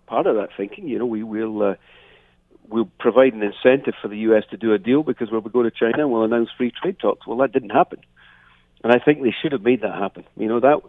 part 0.05 0.27
of 0.27 0.35
that 0.35 0.49
thinking. 0.55 0.87
You 0.87 0.99
know, 0.99 1.07
we 1.07 1.23
will. 1.23 1.63
Uh, 1.63 1.75
we'll 2.69 2.89
provide 2.99 3.33
an 3.33 3.43
incentive 3.43 3.93
for 4.01 4.07
the 4.07 4.17
U.S. 4.19 4.43
to 4.51 4.57
do 4.57 4.73
a 4.73 4.77
deal 4.77 5.03
because 5.03 5.31
when 5.31 5.43
we 5.43 5.51
go 5.51 5.63
to 5.63 5.71
China 5.71 5.99
and 5.99 6.11
we'll 6.11 6.23
announce 6.23 6.49
free 6.57 6.71
trade 6.71 6.99
talks. 6.99 7.25
Well, 7.25 7.37
that 7.37 7.51
didn't 7.51 7.71
happen, 7.71 7.99
and 8.83 8.93
I 8.93 8.99
think 8.99 9.23
they 9.23 9.33
should 9.41 9.51
have 9.51 9.63
made 9.63 9.81
that 9.81 9.95
happen. 9.95 10.25
You 10.35 10.47
know 10.47 10.59
that 10.59 10.81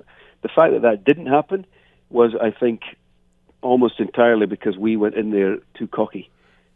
the 0.42 0.48
fact 0.48 0.72
that 0.72 0.82
that 0.82 1.04
didn't 1.04 1.26
happen 1.26 1.66
was, 2.10 2.34
I 2.40 2.50
think, 2.50 2.82
almost 3.60 4.00
entirely 4.00 4.46
because 4.46 4.76
we 4.76 4.96
went 4.96 5.14
in 5.14 5.30
there 5.30 5.58
too 5.76 5.88
cocky, 5.88 6.30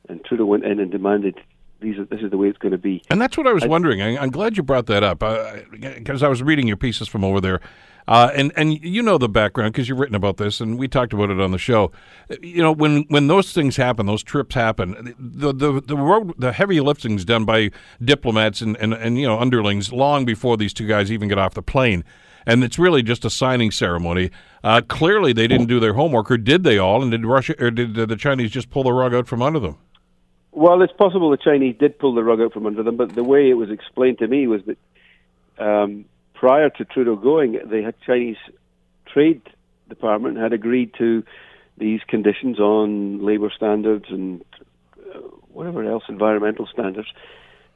and 0.09 0.25
Trudeau 0.25 0.47
went 0.47 0.65
in 0.65 0.81
and 0.81 0.91
demanded. 0.91 1.41
These 1.81 1.99
are, 1.99 2.05
this 2.05 2.21
is 2.21 2.31
the 2.31 2.39
way 2.39 2.47
it's 2.47 2.59
going 2.59 2.73
to 2.73 2.79
be. 2.79 3.03
And 3.11 3.21
that's 3.21 3.37
what 3.37 3.49
I 3.49 3.53
was 3.53 3.65
I, 3.65 3.67
wondering. 3.67 4.01
I, 4.01 4.23
am 4.23 4.31
glad 4.31 4.57
you 4.57 4.63
brought 4.63 4.87
that 4.87 5.03
up 5.03 5.19
because 5.19 6.23
uh, 6.23 6.27
I 6.27 6.29
was 6.29 6.41
reading 6.41 6.69
your 6.69 6.77
pieces 6.77 7.09
from 7.09 7.25
over 7.25 7.41
there. 7.41 7.61
Uh, 8.09 8.31
and 8.35 8.53
and 8.57 8.83
you 8.83 9.03
know 9.03 9.17
the 9.17 9.29
background 9.29 9.73
because 9.73 9.89
you've 9.89 9.99
written 9.99 10.15
about 10.15 10.37
this, 10.37 10.61
and 10.61 10.79
we 10.79 10.89
talked 10.89 11.13
about 11.13 11.31
it 11.31 11.41
on 11.41 11.53
the 11.53 11.59
show. 11.59 11.93
You 12.41 12.63
know 12.63 12.73
when 12.73 13.03
when 13.09 13.29
those 13.29 13.53
things 13.53 13.77
happen, 13.77 14.07
those 14.07 14.23
trips 14.23 14.55
happen. 14.55 15.15
The 15.19 15.53
the 15.53 15.81
the 15.81 15.97
road, 15.97 16.35
the 16.37 16.53
heavy 16.53 16.81
lifting's 16.81 17.25
done 17.25 17.45
by 17.45 17.71
diplomats 18.05 18.61
and, 18.61 18.77
and 18.79 18.93
and 18.93 19.19
you 19.19 19.27
know 19.27 19.39
underlings 19.39 19.93
long 19.93 20.25
before 20.25 20.57
these 20.57 20.73
two 20.73 20.87
guys 20.87 21.13
even 21.13 21.29
get 21.29 21.39
off 21.39 21.55
the 21.55 21.63
plane, 21.63 22.03
and 22.45 22.65
it's 22.65 22.79
really 22.79 23.03
just 23.03 23.25
a 23.25 23.31
signing 23.31 23.71
ceremony. 23.71 24.31
Uh, 24.65 24.81
clearly, 24.81 25.33
they 25.33 25.47
didn't 25.47 25.67
do 25.67 25.79
their 25.79 25.95
homework, 25.95 26.31
or 26.31 26.39
did 26.39 26.65
they 26.65 26.79
all? 26.79 27.03
And 27.03 27.13
did 27.13 27.25
Russia 27.25 27.55
or 27.61 27.71
did 27.71 27.95
the 27.95 28.17
Chinese 28.17 28.51
just 28.51 28.69
pull 28.69 28.83
the 28.83 28.93
rug 28.93 29.15
out 29.15 29.29
from 29.29 29.43
under 29.43 29.61
them? 29.61 29.79
Well, 30.51 30.83
it's 30.83 30.93
possible 30.93 31.31
the 31.31 31.37
Chinese 31.37 31.77
did 31.79 31.99
pull 31.99 32.15
the 32.15 32.25
rug 32.25 32.41
out 32.41 32.53
from 32.53 32.67
under 32.67 32.83
them, 32.83 32.97
but 32.97 33.15
the 33.15 33.25
way 33.25 33.49
it 33.49 33.55
was 33.55 33.71
explained 33.71 34.19
to 34.19 34.27
me 34.27 34.49
was 34.49 34.63
that. 34.67 34.79
Um, 35.59 36.07
prior 36.43 36.69
to 36.69 36.85
Trudeau 36.85 37.15
going, 37.15 37.53
the 37.53 37.95
Chinese 38.05 38.37
Trade 39.07 39.43
Department 39.89 40.39
had 40.39 40.53
agreed 40.53 40.93
to 40.99 41.23
these 41.79 42.01
conditions 42.09 42.59
on 42.59 43.25
labour 43.25 43.49
standards 43.55 44.07
and 44.09 44.45
uh, 45.15 45.19
whatever 45.53 45.85
else, 45.89 46.03
environmental 46.09 46.67
standards. 46.67 47.07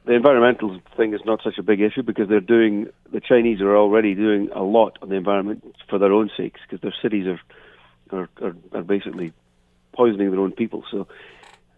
The 0.03 0.15
environmental 0.15 0.81
thing 0.97 1.13
is 1.13 1.21
not 1.25 1.39
such 1.45 1.57
a 1.57 1.63
big 1.63 1.79
issue 1.79 2.03
because 2.03 2.27
they're 2.27 2.41
doing, 2.41 2.87
the 3.09 3.21
Chinese 3.21 3.61
are 3.61 3.77
already 3.77 4.13
doing 4.15 4.49
a 4.53 4.63
lot 4.63 4.97
on 5.01 5.07
the 5.07 5.15
environment 5.15 5.63
for 5.89 5.97
their 5.97 6.11
own 6.11 6.29
sakes 6.35 6.59
because 6.67 6.81
their 6.81 6.95
cities 7.01 7.25
are, 7.25 7.39
are, 8.17 8.29
are, 8.41 8.55
are 8.73 8.83
basically 8.83 9.31
poisoning 9.93 10.29
their 10.29 10.41
own 10.41 10.51
people. 10.51 10.83
So, 10.91 11.07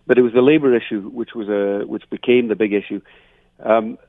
but 0.07 0.17
it 0.17 0.23
was 0.23 0.33
the 0.33 0.41
labour 0.41 0.75
issue 0.75 1.07
which 1.07 1.35
was 1.35 1.49
a 1.49 1.85
which 1.85 2.09
became 2.09 2.47
the 2.47 2.55
big 2.55 2.73
issue. 2.73 2.99
Um, 3.63 3.99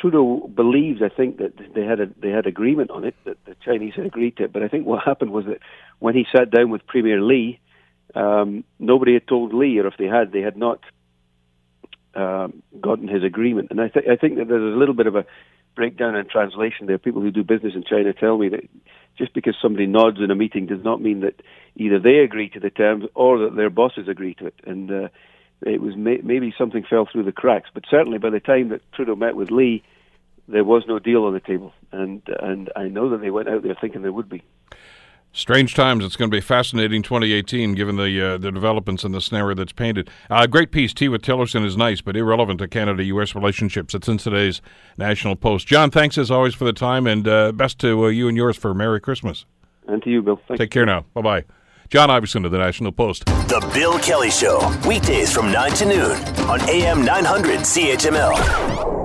Trudeau 0.00 0.48
believes, 0.54 1.02
I 1.02 1.08
think, 1.08 1.38
that 1.38 1.52
they 1.74 1.84
had 1.84 2.00
a, 2.00 2.06
they 2.20 2.30
had 2.30 2.46
agreement 2.46 2.90
on 2.90 3.04
it, 3.04 3.14
that 3.24 3.44
the 3.44 3.56
Chinese 3.64 3.94
had 3.94 4.06
agreed 4.06 4.36
to 4.38 4.44
it. 4.44 4.52
But 4.52 4.62
I 4.62 4.68
think 4.68 4.86
what 4.86 5.02
happened 5.04 5.30
was 5.32 5.44
that 5.46 5.58
when 5.98 6.14
he 6.14 6.26
sat 6.34 6.50
down 6.50 6.70
with 6.70 6.86
Premier 6.86 7.20
Li, 7.20 7.60
um, 8.14 8.64
nobody 8.78 9.14
had 9.14 9.26
told 9.26 9.52
Li, 9.52 9.78
or 9.78 9.86
if 9.86 9.96
they 9.98 10.06
had, 10.06 10.32
they 10.32 10.40
had 10.40 10.56
not 10.56 10.80
um, 12.14 12.62
gotten 12.80 13.08
his 13.08 13.22
agreement. 13.22 13.68
And 13.70 13.80
I, 13.80 13.86
I 13.86 14.16
think 14.16 14.36
that 14.38 14.48
there's 14.48 14.74
a 14.74 14.78
little 14.78 14.94
bit 14.94 15.06
of 15.06 15.16
a 15.16 15.24
breakdown 15.76 16.16
in 16.16 16.26
translation 16.26 16.86
there. 16.86 16.98
People 16.98 17.22
who 17.22 17.30
do 17.30 17.44
business 17.44 17.74
in 17.74 17.84
China 17.84 18.12
tell 18.12 18.38
me 18.38 18.48
that 18.48 18.68
just 19.16 19.32
because 19.34 19.54
somebody 19.60 19.86
nods 19.86 20.18
in 20.18 20.30
a 20.30 20.34
meeting 20.34 20.66
does 20.66 20.82
not 20.82 21.00
mean 21.00 21.20
that 21.20 21.40
either 21.76 21.98
they 21.98 22.18
agree 22.18 22.48
to 22.50 22.60
the 22.60 22.70
terms 22.70 23.04
or 23.14 23.38
that 23.38 23.56
their 23.56 23.70
bosses 23.70 24.08
agree 24.08 24.34
to 24.34 24.46
it. 24.46 24.54
And 24.66 24.90
uh, 24.90 25.08
it 25.62 25.80
was 25.80 25.96
may- 25.96 26.20
maybe 26.22 26.54
something 26.56 26.84
fell 26.88 27.06
through 27.10 27.24
the 27.24 27.32
cracks. 27.32 27.70
But 27.72 27.84
certainly 27.90 28.18
by 28.18 28.30
the 28.30 28.40
time 28.40 28.68
that 28.70 28.80
Trudeau 28.92 29.16
met 29.16 29.36
with 29.36 29.50
Li, 29.50 29.82
there 30.48 30.64
was 30.64 30.84
no 30.86 30.98
deal 30.98 31.24
on 31.24 31.32
the 31.32 31.40
table, 31.40 31.72
and 31.92 32.22
and 32.40 32.70
I 32.76 32.88
know 32.88 33.10
that 33.10 33.20
they 33.20 33.30
went 33.30 33.48
out 33.48 33.62
there 33.62 33.76
thinking 33.80 34.02
there 34.02 34.12
would 34.12 34.28
be. 34.28 34.42
Strange 35.32 35.76
times. 35.76 36.04
It's 36.04 36.16
going 36.16 36.28
to 36.28 36.36
be 36.36 36.40
fascinating 36.40 37.02
2018, 37.02 37.74
given 37.76 37.94
the 37.94 38.20
uh, 38.20 38.38
the 38.38 38.50
developments 38.50 39.04
and 39.04 39.14
the 39.14 39.20
scenario 39.20 39.54
that's 39.54 39.72
painted. 39.72 40.10
Uh, 40.28 40.46
great 40.48 40.72
piece. 40.72 40.92
Tea 40.92 41.08
with 41.08 41.22
Tillerson 41.22 41.64
is 41.64 41.76
nice, 41.76 42.00
but 42.00 42.16
irrelevant 42.16 42.58
to 42.58 42.66
Canada-U.S. 42.66 43.36
relationships. 43.36 43.94
It's 43.94 44.08
in 44.08 44.18
today's 44.18 44.60
National 44.98 45.36
Post. 45.36 45.68
John, 45.68 45.92
thanks 45.92 46.18
as 46.18 46.32
always 46.32 46.54
for 46.54 46.64
the 46.64 46.72
time, 46.72 47.06
and 47.06 47.28
uh, 47.28 47.52
best 47.52 47.78
to 47.80 48.06
uh, 48.06 48.08
you 48.08 48.26
and 48.26 48.36
yours 48.36 48.56
for 48.56 48.74
Merry 48.74 49.00
Christmas. 49.00 49.44
And 49.86 50.02
to 50.02 50.10
you, 50.10 50.20
Bill. 50.20 50.40
Thank 50.48 50.58
Take 50.58 50.70
care 50.72 50.86
now. 50.86 51.04
Bye 51.14 51.22
bye. 51.22 51.44
John 51.90 52.08
Ivison 52.08 52.44
of 52.44 52.52
the 52.52 52.58
National 52.58 52.92
Post. 52.92 53.24
The 53.24 53.68
Bill 53.74 53.98
Kelly 53.98 54.30
Show, 54.30 54.60
weekdays 54.86 55.32
from 55.32 55.50
9 55.50 55.72
to 55.72 55.86
noon 55.86 56.12
on 56.48 56.60
AM 56.68 57.04
900 57.04 57.60
CHML. 57.60 58.99